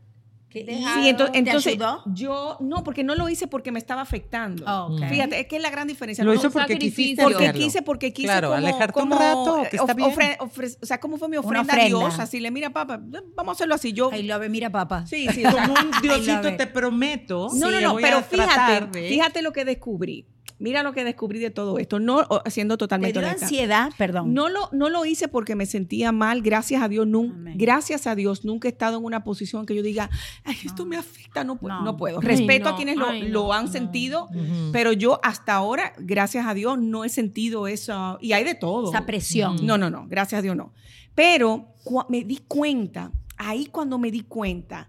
¿Qué- 0.52 0.64
dejado. 0.64 1.02
Sí, 1.02 1.14
¿Te 1.14 1.38
entonces 1.38 1.72
ayudó? 1.72 2.02
yo, 2.06 2.58
no, 2.60 2.84
porque 2.84 3.02
no 3.04 3.14
lo 3.14 3.28
hice 3.28 3.46
porque 3.46 3.72
me 3.72 3.78
estaba 3.78 4.02
afectando. 4.02 4.64
Oh, 4.66 4.94
ok. 4.94 5.08
Fíjate, 5.08 5.40
es 5.40 5.46
que 5.46 5.56
es 5.56 5.62
la 5.62 5.70
gran 5.70 5.88
diferencia. 5.88 6.24
Lo 6.24 6.32
No, 6.32 6.38
hizo 6.38 6.48
un 6.48 6.52
porque 6.52 6.78
quisiste 6.78 7.22
Porque 7.22 7.44
hacerlo. 7.46 7.60
quise, 7.60 7.82
porque 7.82 8.12
quise 8.12 8.26
Claro, 8.28 8.48
como, 8.48 8.58
alejarte 8.58 8.98
un 9.00 9.08
como, 9.08 9.18
rato, 9.18 9.62
que 9.70 9.76
está 9.76 9.84
of- 9.92 9.94
bien. 9.96 10.10
ofre- 10.10 10.38
ofre- 10.38 10.76
o 10.82 10.86
sea, 10.86 11.00
¿cómo 11.00 11.16
fue 11.16 11.28
mi 11.28 11.36
ofrenda, 11.38 11.72
ofrenda. 11.72 11.84
a 11.84 11.86
Dios? 11.86 12.18
Así 12.18 12.38
le, 12.40 12.50
mira, 12.50 12.70
papá, 12.70 13.00
vamos 13.34 13.52
a 13.52 13.56
hacerlo 13.56 13.74
así. 13.74 13.92
Yo, 13.94 14.10
Ay, 14.12 14.24
lo 14.24 14.38
ve, 14.38 14.48
mira, 14.50 14.68
papá. 14.70 15.06
sí, 15.06 15.26
sí, 15.32 15.42
Como 15.42 15.72
un 15.72 15.90
Diosito 16.02 16.48
it. 16.50 16.56
te 16.58 16.66
prometo. 16.66 17.48
no, 17.54 17.70
no, 17.70 17.80
no, 17.80 17.96
pero 17.96 18.22
fíjate, 18.22 18.86
de- 19.00 19.08
fíjate 19.08 19.40
lo 19.42 19.52
que 19.52 19.64
descubrí. 19.64 20.26
Mira 20.62 20.82
lo 20.84 20.92
que 20.92 21.02
descubrí 21.04 21.40
de 21.40 21.50
todo 21.50 21.78
esto, 21.78 21.98
no 21.98 22.24
siendo 22.46 22.76
¿Te 22.76 22.84
totalmente 22.84 23.18
dio 23.18 23.26
honesta. 23.28 23.46
ansiedad? 23.46 23.90
Perdón. 23.98 24.32
No 24.32 24.48
lo, 24.48 24.68
no 24.72 24.88
lo 24.90 25.04
hice 25.04 25.26
porque 25.26 25.56
me 25.56 25.66
sentía 25.66 26.12
mal, 26.12 26.40
gracias 26.40 26.80
a 26.82 26.88
Dios, 26.88 27.06
nun- 27.06 27.32
Amén. 27.32 27.54
gracias 27.58 28.06
a 28.06 28.14
Dios, 28.14 28.44
nunca 28.44 28.68
he 28.68 28.70
estado 28.70 28.96
en 28.98 29.04
una 29.04 29.24
posición 29.24 29.66
que 29.66 29.74
yo 29.74 29.82
diga, 29.82 30.08
ay, 30.44 30.56
esto 30.64 30.86
me 30.86 30.96
afecta, 30.96 31.42
no, 31.42 31.58
pu- 31.58 31.66
No. 31.68 31.82
no 31.82 31.96
puedo. 31.96 32.20
Ay, 32.20 32.26
Respeto 32.28 32.68
no, 32.68 32.74
a 32.74 32.76
quienes 32.76 32.96
lo, 32.96 33.06
ay, 33.08 33.22
lo 33.28 33.42
no, 33.46 33.52
han 33.52 33.64
no. 33.66 33.72
sentido, 33.72 34.28
pero 34.72 34.92
yo 34.92 35.18
hasta 35.24 35.54
ahora, 35.54 35.92
gracias 35.98 36.46
a 36.46 36.54
Dios, 36.54 36.78
no 36.78 37.04
he 37.04 37.08
sentido 37.08 37.66
eso, 37.66 38.18
y 38.20 38.32
hay 38.32 38.44
de 38.44 38.54
todo. 38.54 38.88
Esa 38.90 39.04
presión. 39.04 39.56
No, 39.66 39.76
no, 39.76 39.90
no, 39.90 40.06
gracias 40.08 40.38
a 40.38 40.42
Dios 40.42 40.54
no. 40.56 40.72
Pero 41.16 41.74
me 42.08 42.22
di 42.24 42.38
cuenta, 42.46 43.10
ahí 43.36 43.66
cuando 43.66 43.98
me 43.98 44.10
di 44.12 44.20
cuenta 44.20 44.88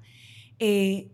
eh, 0.60 1.10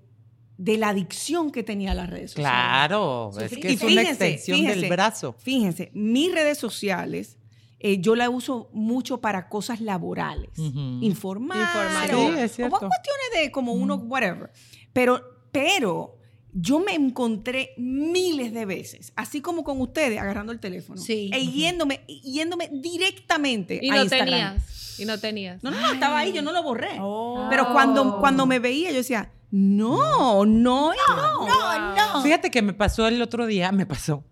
de 0.61 0.77
la 0.77 0.89
adicción 0.89 1.51
que 1.51 1.63
tenía 1.63 1.91
a 1.91 1.95
las 1.95 2.09
redes 2.09 2.31
sociales. 2.31 2.51
Claro, 2.51 3.31
es 3.39 3.49
que 3.57 3.71
y 3.71 3.75
es 3.75 3.81
una 3.81 3.89
fíjense, 3.91 4.09
extensión 4.11 4.57
fíjense, 4.57 4.79
del 4.81 4.89
brazo. 4.89 5.33
Fíjense, 5.39 5.89
mis 5.93 6.33
redes 6.33 6.57
sociales, 6.57 7.37
eh, 7.79 8.01
yo 8.01 8.13
la 8.13 8.29
uso 8.29 8.69
mucho 8.73 9.21
para 9.21 9.47
cosas 9.47 9.79
laborales, 9.79 10.49
Ujú. 10.59 10.99
informar, 11.01 11.57
Informar. 11.59 12.13
o, 12.13 12.17
Sí, 12.33 12.39
es 12.41 12.51
o 12.59 12.69
cuestiones 12.69 13.29
de 13.41 13.51
como 13.51 13.71
uno, 13.71 13.95
whatever. 13.95 14.51
Pero, 14.91 15.21
pero 15.53 16.17
yo 16.51 16.79
me 16.79 16.93
encontré 16.93 17.69
miles 17.77 18.51
de 18.53 18.65
veces, 18.65 19.13
así 19.15 19.39
como 19.39 19.63
con 19.63 19.79
ustedes, 19.79 20.19
agarrando 20.19 20.51
el 20.51 20.59
teléfono, 20.59 20.99
Sí. 21.01 21.31
e 21.33 21.45
yéndome, 21.47 22.01
yéndome 22.21 22.69
directamente 22.73 23.79
Y 23.81 23.89
a 23.91 23.95
no 23.95 24.01
Instagram. 24.01 24.27
tenías. 24.57 24.99
Y 24.99 25.05
no 25.05 25.17
tenías. 25.17 25.63
No, 25.63 25.71
no, 25.71 25.79
no, 25.79 25.93
estaba 25.93 26.19
ahí, 26.19 26.33
yo 26.33 26.41
no 26.41 26.51
lo 26.51 26.61
borré. 26.63 26.97
Oh. 26.99 27.47
Pero 27.49 27.71
cuando, 27.71 28.19
cuando 28.19 28.45
me 28.45 28.59
veía, 28.59 28.89
yo 28.91 28.97
decía, 28.97 29.31
no, 29.51 30.45
no, 30.45 30.91
no. 30.93 31.47
No, 31.47 31.95
no. 32.13 32.21
Fíjate 32.23 32.51
que 32.51 32.61
me 32.61 32.73
pasó 32.73 33.07
el 33.07 33.21
otro 33.21 33.45
día, 33.47 33.71
me 33.71 33.85
pasó. 33.85 34.23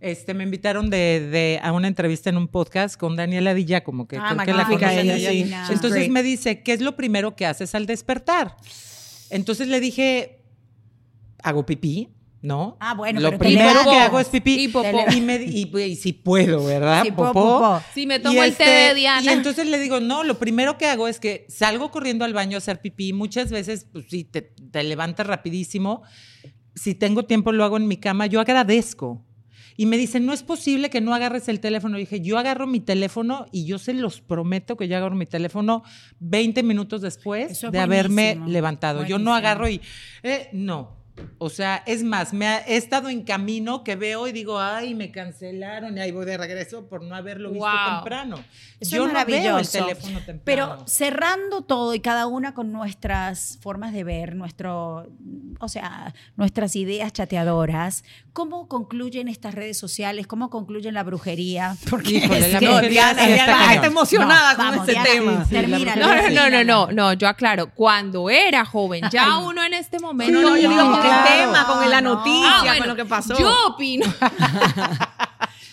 Este, 0.00 0.32
me 0.32 0.44
invitaron 0.44 0.88
de, 0.88 1.28
de- 1.30 1.60
a 1.62 1.72
una 1.72 1.86
entrevista 1.88 2.30
en 2.30 2.38
un 2.38 2.48
podcast 2.48 2.96
con 2.98 3.16
Daniela 3.16 3.52
Villa, 3.52 3.84
como 3.84 4.08
que 4.08 4.16
Ah, 4.16 4.30
creo 4.32 4.46
que 4.46 4.52
la 4.54 4.64
conocen 4.66 5.10
ella, 5.10 5.30
sí. 5.30 5.52
Entonces 5.72 5.92
great. 6.00 6.10
me 6.10 6.22
dice, 6.22 6.62
¿qué 6.62 6.72
es 6.72 6.80
lo 6.80 6.96
primero 6.96 7.36
que 7.36 7.44
haces 7.46 7.74
al 7.74 7.84
despertar? 7.84 8.56
Entonces 9.28 9.68
le 9.68 9.78
dije, 9.78 10.42
hago 11.42 11.66
pipí, 11.66 12.08
¿no? 12.42 12.76
Ah, 12.80 12.94
bueno, 12.94 13.20
Lo 13.20 13.28
pero 13.30 13.38
primero 13.38 13.84
que 13.84 13.96
hago 13.98 14.18
es 14.18 14.28
pipí. 14.28 14.64
Y 14.64 14.68
popó. 14.68 15.04
Y, 15.14 15.20
me, 15.20 15.36
y, 15.42 15.70
y 15.78 15.96
si 15.96 16.12
puedo, 16.12 16.64
¿verdad? 16.64 17.04
Po- 17.08 17.14
Popó. 17.26 17.32
popó. 17.32 17.82
Si 17.94 18.06
me 18.06 18.16
Y 18.16 18.18
tomo 18.20 18.42
el 18.42 18.54
té 18.56 18.64
este, 18.64 18.88
de 18.88 18.94
Diana. 18.94 19.22
Y 19.22 19.28
entonces 19.28 19.66
le 19.66 19.78
digo, 19.78 20.00
no, 20.00 20.24
lo 20.24 20.38
primero 20.38 20.78
que 20.78 20.86
hago 20.86 21.06
es 21.08 21.20
que 21.20 21.46
salgo 21.48 21.90
corriendo 21.90 22.24
al 22.24 22.32
baño 22.32 22.56
a 22.56 22.58
hacer 22.58 22.80
pipí. 22.80 23.12
Muchas 23.12 23.50
veces, 23.50 23.86
pues 23.92 24.06
sí, 24.08 24.24
te, 24.24 24.42
te 24.42 24.82
levantas 24.84 25.26
rapidísimo. 25.26 26.02
Si 26.74 26.94
tengo 26.94 27.24
tiempo, 27.24 27.52
lo 27.52 27.64
hago 27.64 27.76
en 27.76 27.86
mi 27.88 27.96
cama. 27.98 28.26
Yo 28.26 28.40
agradezco. 28.40 29.26
Y 29.76 29.86
me 29.86 29.96
dicen, 29.96 30.26
no 30.26 30.34
es 30.34 30.42
posible 30.42 30.90
que 30.90 31.00
no 31.00 31.14
agarres 31.14 31.48
el 31.48 31.58
teléfono. 31.60 31.96
Y 31.96 32.00
dije, 32.00 32.20
yo 32.20 32.38
agarro 32.38 32.66
mi 32.66 32.80
teléfono 32.80 33.46
y 33.50 33.64
yo 33.64 33.78
se 33.78 33.94
los 33.94 34.20
prometo 34.20 34.76
que 34.76 34.88
yo 34.88 34.96
agarro 34.96 35.16
mi 35.16 35.24
teléfono 35.24 35.82
20 36.18 36.62
minutos 36.62 37.00
después 37.00 37.52
es 37.64 37.72
de 37.72 37.78
haberme 37.78 38.22
buenísimo, 38.34 38.48
levantado. 38.48 39.06
Yo 39.06 39.18
no 39.18 39.34
agarro 39.34 39.68
y, 39.70 39.80
eh, 40.22 40.48
no. 40.52 40.99
O 41.38 41.48
sea, 41.50 41.82
es 41.86 42.02
más, 42.02 42.32
me 42.32 42.46
ha, 42.46 42.58
he 42.66 42.76
estado 42.76 43.08
en 43.08 43.22
camino 43.22 43.82
que 43.84 43.96
veo 43.96 44.26
y 44.28 44.32
digo, 44.32 44.58
ay, 44.60 44.94
me 44.94 45.10
cancelaron 45.10 45.96
y 45.96 46.00
ahí 46.00 46.10
voy 46.12 46.26
de 46.26 46.36
regreso 46.36 46.86
por 46.88 47.02
no 47.02 47.14
haberlo 47.14 47.50
visto 47.50 47.66
Wow. 47.66 47.94
temprano. 47.96 48.44
Eso 48.80 48.96
Yo 48.96 49.06
es 49.06 49.12
no 49.12 49.24
veo 49.26 49.34
el 49.36 49.52
maravilloso. 49.52 49.78
teléfono 49.78 50.18
temprano. 50.24 50.42
Pero 50.44 50.86
cerrando 50.86 51.62
todo 51.62 51.94
y 51.94 52.00
cada 52.00 52.26
una 52.26 52.54
con 52.54 52.72
nuestras 52.72 53.58
formas 53.60 53.92
de 53.92 54.04
ver, 54.04 54.34
nuestro, 54.36 55.10
o 55.58 55.68
sea, 55.68 56.14
nuestras 56.36 56.76
ideas 56.76 57.12
chateadoras, 57.12 58.04
¿cómo 58.32 58.68
concluyen 58.68 59.28
estas 59.28 59.54
redes 59.54 59.78
sociales? 59.78 60.26
¿Cómo 60.26 60.50
concluyen 60.50 60.94
la 60.94 61.02
brujería? 61.02 61.76
Porque 61.90 62.18
es 62.18 62.52
la 62.52 62.58
que- 62.58 62.66
brujería 62.66 63.14
Diana, 63.14 63.24
sí 63.26 63.32
está 63.32 63.74
está 63.74 63.86
emocionada 63.86 64.56
con 64.56 64.66
vamos, 64.66 64.82
ese 64.88 64.92
Diana, 64.92 65.08
tema. 65.10 65.44
Sí, 65.44 65.50
termina, 65.50 65.96
No, 65.96 66.08
no, 66.14 66.30
no, 66.30 66.50
no, 66.50 66.64
no, 66.64 66.92
no, 66.92 67.12
yo 67.14 67.28
aclaro, 67.28 67.70
cuando 67.74 68.30
era 68.30 68.64
joven, 68.64 69.04
ya 69.10 69.38
uno 69.38 69.62
en 69.64 69.74
este 69.74 69.98
momento. 69.98 70.32
No, 70.40 70.50
no, 70.50 70.56
yo 70.56 70.68
digo 70.70 70.90
con 70.90 71.00
claro. 71.00 71.28
el 71.28 71.40
tema, 71.40 71.66
con 71.66 71.90
la 71.90 72.00
No, 72.00 72.14
noticia, 72.16 72.50
Ah, 72.52 72.60
bueno, 72.64 72.78
con 72.80 72.88
lo 72.88 72.96
que 72.96 73.04
pasó. 73.04 73.38
Yo 73.38 73.66
opino. 73.68 74.06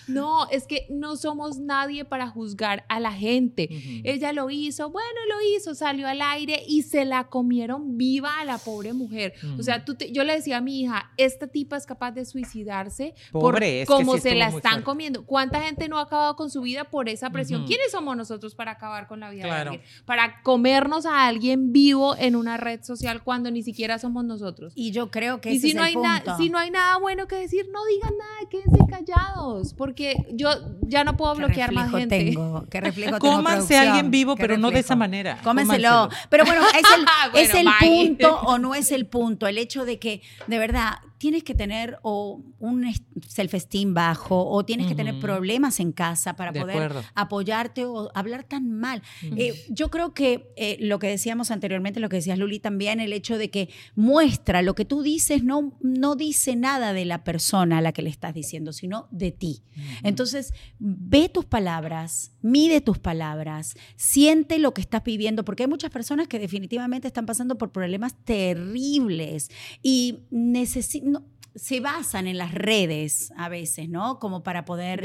No, 0.08 0.48
es 0.50 0.68
que 0.68 0.88
no 0.90 1.16
somos 1.18 1.60
nadie 1.60 2.06
para 2.06 2.28
juzgar 2.28 2.86
a 2.90 3.00
la 3.00 3.12
gente. 3.12 3.68
Ella 4.04 4.32
lo 4.34 4.50
hizo, 4.50 4.90
bueno, 4.90 5.20
lo 5.30 5.42
hizo, 5.56 5.76
salió 5.76 6.08
al 6.08 6.22
aire 6.22 6.64
y 6.68 6.84
se 6.84 7.06
la 7.06 7.26
comieron 7.30 7.98
viva 7.98 8.40
a 8.40 8.46
la 8.46 8.58
pobre 8.58 8.94
mujer. 8.94 9.34
O 9.60 9.64
sea, 9.64 9.84
tú 9.86 9.96
te- 9.96 10.12
yo 10.12 10.24
le 10.24 10.34
decía 10.36 10.58
a 10.58 10.62
mi 10.62 10.82
hija, 10.82 11.12
esta 11.18 11.48
tipa 11.48 11.78
es 11.78 11.86
capaz 11.86 12.12
de 12.12 12.26
suicidarse 12.26 13.14
Pobre, 13.32 13.52
por 13.54 13.64
es 13.64 13.88
que 13.88 13.94
cómo 13.94 14.14
sí 14.16 14.22
se 14.22 14.36
la 14.36 14.48
están 14.48 14.62
fuerte. 14.62 14.84
comiendo. 14.84 15.26
¿Cuánta 15.26 15.62
gente 15.62 15.88
no 15.90 15.98
ha 16.00 16.04
acabado 16.04 16.36
con 16.36 16.50
su 16.50 16.62
vida 16.62 16.86
por 16.86 17.10
esa 17.10 17.30
presión? 17.30 17.66
¿Quiénes 17.66 17.92
somos 17.92 18.16
nosotros 18.16 18.56
para 18.56 18.72
acabar 18.72 19.08
con 19.08 19.20
la 19.20 19.30
vida 19.30 19.44
Claro. 19.44 19.72
de 19.72 19.78
alguien? 19.78 20.04
Para 20.06 20.42
comernos 20.44 21.06
a 21.06 21.28
alguien 21.28 21.72
vivo 21.74 22.16
en 22.18 22.36
una 22.36 22.58
red 22.58 22.82
social 22.84 23.24
cuando 23.24 23.52
ni 23.52 23.64
siquiera 23.64 24.00
somos 24.00 24.24
nosotros. 24.26 24.74
Y 24.76 24.92
yo 24.92 25.12
creo 25.12 25.42
que 25.42 25.52
Y 25.54 25.58
ese 25.58 25.62
si 25.62 25.70
es 25.70 25.76
no, 25.76 25.82
el 25.82 25.88
hay 25.88 25.94
punto. 25.94 26.38
si 26.38 26.50
no 26.50 26.58
hay 26.58 26.72
nada 26.72 26.98
bueno 27.00 27.28
que 27.28 27.36
decir, 27.36 27.68
no 27.72 27.86
digan 27.86 28.14
nada, 28.18 28.50
quédense 28.50 28.80
callados, 28.90 29.74
porque 29.74 29.97
yo 30.32 30.50
ya 30.82 31.04
no 31.04 31.18
puedo 31.18 31.34
¿Qué 31.34 31.40
bloquear 31.40 31.72
más 31.72 31.92
gente. 31.92 32.18
Tengo? 32.18 32.66
¿Qué 32.70 32.82
reflejo 32.82 33.20
tengo, 33.20 33.36
Cómanse 33.36 33.78
a 33.78 33.82
alguien 33.82 34.12
vivo, 34.12 34.36
¿Qué 34.36 34.42
pero 34.42 34.58
no 34.58 34.72
de 34.72 34.80
esa 34.80 34.96
manera. 34.96 35.40
Cómenselo. 35.44 35.90
Cómanselo. 35.90 36.28
Pero 36.30 36.46
bueno, 36.46 36.62
¿es 36.68 36.76
el, 36.76 37.06
Bueno, 37.32 37.48
es 37.48 37.54
el 37.54 37.68
punto 37.80 38.40
o 38.42 38.58
no 38.58 38.76
es 38.76 38.92
el 38.92 39.06
punto? 39.06 39.48
El 39.48 39.58
hecho 39.58 39.86
de 39.86 40.00
que, 40.00 40.22
de 40.48 40.60
verdad, 40.60 41.00
tienes 41.18 41.44
que 41.44 41.56
tener 41.56 41.98
o 42.04 42.42
un 42.60 42.86
es- 42.86 43.02
self-esteem 43.28 43.94
bajo 43.94 44.48
o 44.50 44.64
tienes 44.66 44.88
que 44.88 44.96
tener 44.96 45.20
problemas 45.20 45.80
en 45.80 45.92
casa 45.92 46.36
para 46.36 46.52
De 46.52 46.62
poder 46.62 46.76
acuerdo. 46.76 47.04
apoyarte 47.16 47.86
o 47.86 48.12
hablar 48.16 48.44
tan 48.44 48.72
mal. 48.72 49.02
Eh, 49.36 49.54
yo 49.70 49.90
creo 49.90 50.14
que 50.14 50.54
eh, 50.58 50.78
lo 50.80 51.00
que 51.00 51.08
decíamos 51.08 51.50
anteriormente, 51.52 52.00
lo 52.00 52.10
que 52.10 52.18
decías 52.18 52.38
Luli 52.38 52.60
también, 52.60 53.00
el 53.00 53.14
hecho 53.14 53.38
de 53.38 53.50
que 53.50 53.70
muestra 53.96 54.62
lo 54.62 54.76
que 54.76 54.86
tú 54.86 55.02
dices 55.02 55.44
no, 55.44 55.78
no 55.82 56.16
dice 56.16 56.56
nada 56.56 56.94
de 56.94 57.06
la 57.06 57.24
persona 57.24 57.80
a 57.80 57.82
la 57.82 57.92
que 57.92 58.02
le 58.02 58.10
estás 58.10 58.34
diciendo, 58.34 58.74
sino 58.74 59.08
de 59.12 59.32
ti. 59.32 59.64
Entonces, 60.04 60.54
ve 60.80 61.30
tus 61.30 61.46
palabras, 61.46 62.32
mide 62.42 62.82
tus 62.82 62.98
palabras, 63.00 63.76
siente 63.96 64.60
lo 64.60 64.74
que 64.74 64.82
estás 64.82 65.04
viviendo, 65.04 65.44
porque 65.46 65.64
hay 65.64 65.70
muchas 65.70 65.92
personas 65.92 66.28
que 66.28 66.40
definitivamente 66.40 67.08
están 67.08 67.26
pasando 67.26 67.58
por 67.58 67.72
problemas 67.72 68.14
terribles 68.24 69.50
y 69.82 70.20
necesitan... 70.32 71.17
se 71.58 71.80
basan 71.80 72.28
en 72.28 72.38
las 72.38 72.54
redes 72.54 73.32
a 73.36 73.50
veces, 73.50 73.90
¿no? 73.90 74.20
Como 74.20 74.44
para 74.44 74.64
poder... 74.64 75.02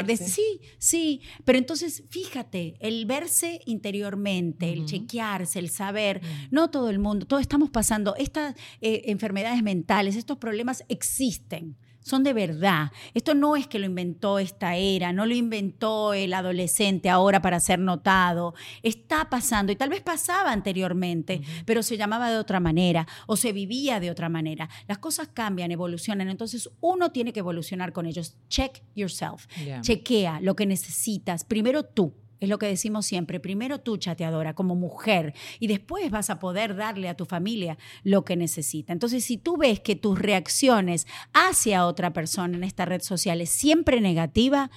eh, 0.00 0.02
de- 0.02 0.16
sí, 0.26 0.60
sí, 0.78 1.20
pero 1.44 1.58
entonces 1.58 2.04
fíjate, 2.10 2.74
el 2.80 3.06
verse 3.06 3.60
interiormente, 3.66 4.72
el 4.72 4.84
chequearse, 4.86 5.58
el 5.58 5.70
saber, 5.70 6.20
no 6.50 6.70
todo 6.70 6.90
el 6.90 6.98
mundo, 6.98 7.26
todos 7.26 7.40
estamos 7.40 7.70
pasando, 7.70 8.14
estas 8.16 8.54
eh, 8.80 9.02
enfermedades 9.06 9.62
mentales, 9.62 10.16
estos 10.16 10.38
problemas 10.38 10.84
existen. 10.88 11.76
Son 12.02 12.22
de 12.22 12.32
verdad. 12.32 12.90
Esto 13.14 13.34
no 13.34 13.56
es 13.56 13.66
que 13.66 13.78
lo 13.78 13.86
inventó 13.86 14.38
esta 14.38 14.76
era, 14.76 15.12
no 15.12 15.26
lo 15.26 15.34
inventó 15.34 16.14
el 16.14 16.34
adolescente 16.34 17.08
ahora 17.08 17.40
para 17.40 17.60
ser 17.60 17.78
notado. 17.78 18.54
Está 18.82 19.30
pasando 19.30 19.72
y 19.72 19.76
tal 19.76 19.90
vez 19.90 20.02
pasaba 20.02 20.52
anteriormente, 20.52 21.42
pero 21.64 21.82
se 21.82 21.96
llamaba 21.96 22.30
de 22.30 22.38
otra 22.38 22.60
manera 22.60 23.06
o 23.26 23.36
se 23.36 23.52
vivía 23.52 24.00
de 24.00 24.10
otra 24.10 24.28
manera. 24.28 24.68
Las 24.88 24.98
cosas 24.98 25.28
cambian, 25.32 25.70
evolucionan, 25.70 26.28
entonces 26.28 26.68
uno 26.80 27.12
tiene 27.12 27.32
que 27.32 27.40
evolucionar 27.40 27.92
con 27.92 28.06
ellos. 28.06 28.36
Check 28.48 28.82
yourself. 28.94 29.46
Ya. 29.64 29.80
Chequea 29.80 30.40
lo 30.40 30.56
que 30.56 30.66
necesitas. 30.66 31.44
Primero 31.44 31.84
tú. 31.84 32.14
Es 32.42 32.48
lo 32.48 32.58
que 32.58 32.66
decimos 32.66 33.06
siempre. 33.06 33.38
Primero 33.38 33.78
tú, 33.78 33.98
chateadora, 33.98 34.54
como 34.54 34.74
mujer, 34.74 35.32
y 35.60 35.68
después 35.68 36.10
vas 36.10 36.28
a 36.28 36.40
poder 36.40 36.74
darle 36.74 37.08
a 37.08 37.14
tu 37.14 37.24
familia 37.24 37.78
lo 38.02 38.24
que 38.24 38.34
necesita. 38.34 38.92
Entonces, 38.92 39.24
si 39.24 39.38
tú 39.38 39.56
ves 39.56 39.78
que 39.78 39.94
tus 39.94 40.18
reacciones 40.18 41.06
hacia 41.32 41.86
otra 41.86 42.12
persona 42.12 42.56
en 42.56 42.64
esta 42.64 42.84
red 42.84 43.00
social 43.00 43.40
es 43.40 43.50
siempre 43.50 44.00
negativa, 44.00 44.72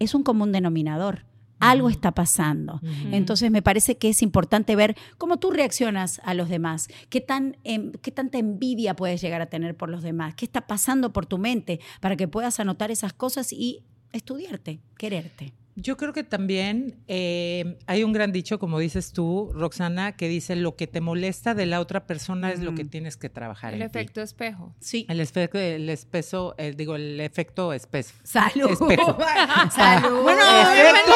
es 0.00 0.12
un 0.16 0.24
común 0.24 0.50
denominador. 0.50 1.24
Algo 1.60 1.88
está 1.88 2.10
pasando. 2.10 2.80
Entonces 3.12 3.48
me 3.52 3.62
parece 3.62 3.96
que 3.96 4.08
es 4.08 4.20
importante 4.20 4.74
ver 4.74 4.96
cómo 5.16 5.38
tú 5.38 5.52
reaccionas 5.52 6.20
a 6.24 6.34
los 6.34 6.48
demás, 6.48 6.88
qué, 7.10 7.20
tan, 7.20 7.58
em, 7.62 7.92
qué 8.02 8.10
tanta 8.10 8.38
envidia 8.38 8.96
puedes 8.96 9.20
llegar 9.22 9.40
a 9.40 9.46
tener 9.46 9.76
por 9.76 9.88
los 9.88 10.02
demás, 10.02 10.34
qué 10.34 10.44
está 10.44 10.66
pasando 10.66 11.12
por 11.12 11.26
tu 11.26 11.38
mente 11.38 11.78
para 12.00 12.16
que 12.16 12.26
puedas 12.26 12.58
anotar 12.58 12.90
esas 12.90 13.12
cosas 13.12 13.52
y 13.52 13.84
estudiarte, 14.12 14.80
quererte. 14.98 15.54
Yo 15.76 15.96
creo 15.96 16.12
que 16.12 16.22
también 16.22 17.02
eh, 17.08 17.78
hay 17.86 18.04
un 18.04 18.12
gran 18.12 18.30
dicho, 18.30 18.58
como 18.60 18.78
dices 18.78 19.12
tú, 19.12 19.50
Roxana, 19.54 20.12
que 20.12 20.28
dice 20.28 20.54
lo 20.54 20.76
que 20.76 20.86
te 20.86 21.00
molesta 21.00 21.54
de 21.54 21.66
la 21.66 21.80
otra 21.80 22.06
persona 22.06 22.52
es 22.52 22.60
lo 22.60 22.74
que 22.76 22.84
tienes 22.84 23.16
que 23.16 23.28
trabajar 23.28 23.74
El 23.74 23.82
en 23.82 23.90
ti". 23.90 23.98
efecto 23.98 24.22
espejo. 24.22 24.72
Sí. 24.80 25.04
El 25.08 25.20
efecto, 25.20 25.58
el 25.58 25.88
espeso, 25.90 26.54
el, 26.58 26.76
digo, 26.76 26.94
el 26.94 27.20
efecto 27.20 27.72
espeso. 27.72 28.14
Salud. 28.22 28.70
Espejo. 28.70 29.18
Salud. 29.74 30.22
Bueno, 30.22 30.42
Efecto. 30.44 31.12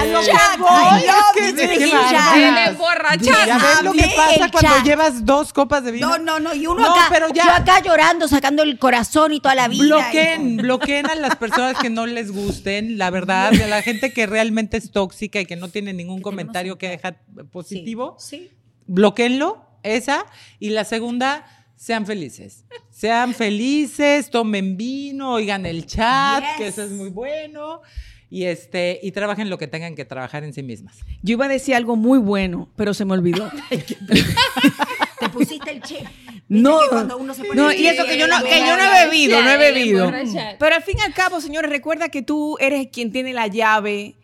El 2.36 2.58
emborrachado. 2.70 3.46
Ya 3.46 3.58
ves 3.58 3.84
lo 3.84 3.94
que 3.94 4.04
Amé 4.04 4.14
pasa 4.16 4.46
el 4.46 4.52
cuando 4.52 4.84
llevas 4.84 5.26
dos 5.26 5.54
copas 5.54 5.84
de 5.84 5.92
vino. 5.92 6.08
No, 6.28 6.40
no. 6.42 6.54
Y 6.54 6.68
uno 6.68 6.82
No, 6.82 6.92
acá, 6.94 7.08
pero 7.10 7.28
ya- 7.30 7.46
yo 7.46 7.52
acá 7.54 7.82
llorando, 7.82 8.28
sacando 8.28 8.64
el 8.64 8.78
corazón 8.78 9.34
y 9.34 9.40
toda 9.40 9.56
la 9.56 9.68
vida. 9.70 9.84
Bloqueen, 9.86 10.58
bloqueen 10.58 11.06
a 11.10 11.16
las 11.16 11.38
personas 11.38 11.78
que 11.82 11.90
no 11.90 12.06
les 12.06 12.32
gusten, 12.32 12.98
la 12.98 13.10
verdad, 13.10 13.54
a 13.54 13.68
la 13.68 13.82
gente 13.82 14.12
que 14.12 14.26
realmente 14.28 14.76
es 14.78 14.92
tóxica 14.92 15.40
y 15.40 15.46
que 15.46 15.56
no 15.56 15.70
tiene 15.70 15.94
ningún 15.94 16.18
Que 16.18 16.24
comentario 16.24 16.78
que 16.78 16.88
tenemos 16.98 17.16
deja 17.34 17.46
positivo, 17.52 18.16
Sí. 18.20 18.52
bloqueenlo, 18.88 19.66
esa. 19.84 20.26
Y 20.60 20.72
la 20.72 20.84
segunda, 20.84 21.46
sean 21.78 22.06
felices. 22.06 22.66
Sean 22.90 23.34
felices, 23.34 24.30
tomen 24.30 24.76
vino, 24.76 25.32
oigan 25.34 25.66
el 25.66 25.86
chat, 25.86 26.42
Yes. 26.44 26.56
que 26.58 26.68
eso 26.68 26.84
es 26.84 26.92
muy 26.92 27.10
bueno. 27.10 27.82
Y 28.30 28.44
este, 28.44 29.00
y 29.02 29.14
trabajen 29.14 29.50
lo 29.50 29.58
que 29.58 29.68
tengan 29.68 29.96
que 29.96 30.04
trabajar 30.04 30.44
en 30.44 30.52
sí 30.54 30.62
mismas. 30.62 30.98
Yo 31.24 31.32
iba 31.34 31.46
a 31.46 31.48
decir 31.48 31.76
algo 31.76 31.96
muy 31.96 32.20
bueno, 32.20 32.68
pero 32.76 32.94
se 32.94 33.06
me 33.06 33.14
olvidó. 33.14 33.50
Te 35.20 35.30
pusiste 35.30 35.72
el 35.72 35.82
chip. 35.82 36.06
No, 36.50 36.80
que 36.80 36.90
cuando 36.90 37.18
uno 37.18 37.34
se 37.34 37.44
pone 37.44 37.62
no, 37.62 37.70
el 37.72 37.80
y 37.80 37.88
eso 37.88 38.06
que 38.06 38.18
yo 38.18 38.28
no, 38.28 38.42
que 38.44 38.60
yo 38.60 38.78
no 38.78 38.84
he 38.84 39.06
bebido, 39.06 39.42
no 39.42 39.50
he 39.50 39.58
bebido. 39.58 40.06
emborrachar. 40.06 40.58
Pero 40.58 40.76
al 40.76 40.84
fin 40.84 40.96
y 41.00 41.02
al 41.02 41.14
cabo, 41.14 41.42
señores, 41.42 41.70
recuerda 41.70 42.10
que 42.10 42.22
tú 42.22 42.58
eres 42.60 42.88
quien 42.88 43.12
tiene 43.12 43.34
la 43.34 43.48
llave 43.48 44.16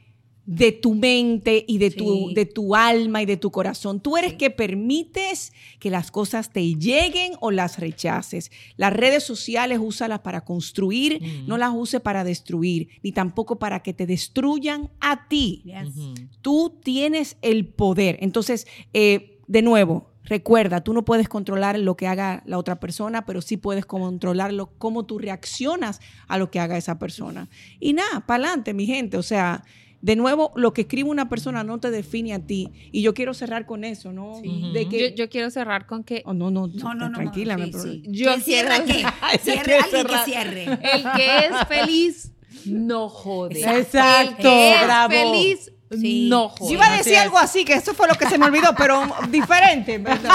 de 0.45 0.73
tu 0.73 0.93
mente 0.93 1.63
y 1.67 1.77
de 1.77 1.89
tu, 1.89 2.34
de 2.34 2.45
tu 2.45 2.75
alma 2.75 3.21
y 3.21 3.25
de 3.25 3.38
tu 3.38 3.51
corazón. 3.51 4.01
Tú 4.01 4.17
eres 4.17 4.34
que 4.34 4.49
permites 4.49 5.53
que 5.79 5.89
las 5.89 6.12
cosas 6.12 6.51
te 6.51 6.75
lleguen 6.75 7.34
o 7.39 7.51
las 7.51 7.79
rechaces. 7.79 8.51
Las 8.75 8.91
redes 8.91 9.23
sociales 9.23 9.79
úsalas 9.82 10.19
para 10.19 10.43
construir, 10.43 11.21
no 11.47 11.58
las 11.58 11.71
use 11.73 11.99
para 11.99 12.23
destruir, 12.23 12.89
ni 13.03 13.12
tampoco 13.13 13.58
para 13.58 13.82
que 13.84 13.93
te 13.93 14.06
destruyan 14.06 14.91
a 14.99 15.27
ti. 15.29 15.63
Yes. 15.65 15.95
Tú 16.41 16.77
tienes 16.84 17.38
el 17.41 17.65
poder. 17.67 18.17
Entonces, 18.19 18.67
eh, 18.93 19.39
de 19.47 19.62
nuevo, 19.62 20.12
recuerda, 20.25 20.81
tú 20.81 20.93
no 20.93 21.03
puedes 21.05 21.27
controlar 21.29 21.77
lo 21.79 21.95
que 21.97 22.07
haga 22.07 22.43
la 22.45 22.57
otra 22.57 22.79
persona, 22.79 23.25
pero 23.25 23.41
sí 23.41 23.57
puedes 23.57 23.86
controlar 23.86 24.53
lo- 24.53 24.71
cómo 24.77 25.05
tú 25.05 25.19
reaccionas 25.19 25.99
a 26.27 26.38
lo 26.38 26.49
que 26.51 26.59
haga 26.59 26.77
esa 26.77 26.97
persona. 26.99 27.49
Y 27.79 27.93
nada, 27.93 28.25
para 28.25 28.43
adelante, 28.45 28.73
mi 28.73 28.86
gente. 28.86 29.17
O 29.17 29.23
sea, 29.23 29.63
de 30.01 30.15
nuevo, 30.17 30.51
lo 30.55 30.73
que 30.73 30.81
escribe 30.81 31.09
una 31.09 31.29
persona 31.29 31.63
no 31.63 31.79
te 31.79 31.89
define 31.89 32.33
a 32.33 32.39
ti. 32.39 32.69
Y 32.91 33.01
yo 33.01 33.13
quiero 33.13 33.33
cerrar 33.33 33.65
con 33.65 33.83
eso, 33.86 34.12
¿no? 34.12 34.36
Sí. 34.41 34.71
De 34.73 34.83
Yo, 34.83 34.89
que... 34.89 35.13
yo 35.15 35.29
quiero 35.29 35.49
cerrar 35.49 35.86
con 35.86 36.03
que 36.03 36.23
Oh, 36.25 36.33
no, 36.33 36.51
no, 36.51 36.67
No, 36.67 36.93
no, 36.93 37.07
no. 37.09 37.15
tranquila, 37.17 37.53
no, 37.55 37.59
no 37.59 37.65
hay 37.65 37.73
sí, 37.73 38.01
sí. 38.05 38.12
Yo 38.12 38.31
¿Quién 38.31 38.41
cierra 38.41 38.83
qué? 38.83 39.05
Cierre 39.41 39.75
alguien 39.83 40.05
que 40.07 40.17
cierre. 40.25 40.63
el 40.63 41.03
que 41.15 41.38
es 41.47 41.67
feliz 41.69 42.31
no 42.65 43.07
jode. 43.09 43.59
Exacto, 43.79 44.31
El 44.31 44.36
que 44.38 44.71
es 44.75 44.83
bravo. 44.83 45.13
feliz 45.13 45.71
no. 46.01 46.53
Yo 46.60 46.71
iba 46.71 46.86
a 46.88 46.97
decir 46.97 47.17
algo 47.17 47.38
así, 47.38 47.65
que 47.65 47.73
eso 47.73 47.93
fue 47.93 48.08
lo 48.08 48.15
que 48.15 48.27
se 48.27 48.38
me 48.38 48.45
olvidó, 48.45 48.73
pero 48.75 49.03
diferente, 49.29 49.97
¿verdad? 49.97 50.32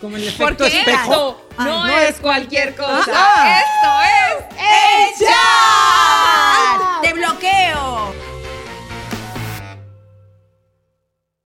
Como 0.00 0.16
el 0.16 0.24
efecto 0.24 0.46
Porque 0.46 0.66
espejo. 0.66 1.38
Esto 1.50 1.64
no, 1.64 1.88
es 1.88 2.16
cualquier 2.20 2.74
cosa. 2.74 3.60
Esto 3.60 3.90
es. 4.02 4.44
¡Echa! 5.22 7.00
¡De 7.02 7.12
bloqueo! 7.12 8.31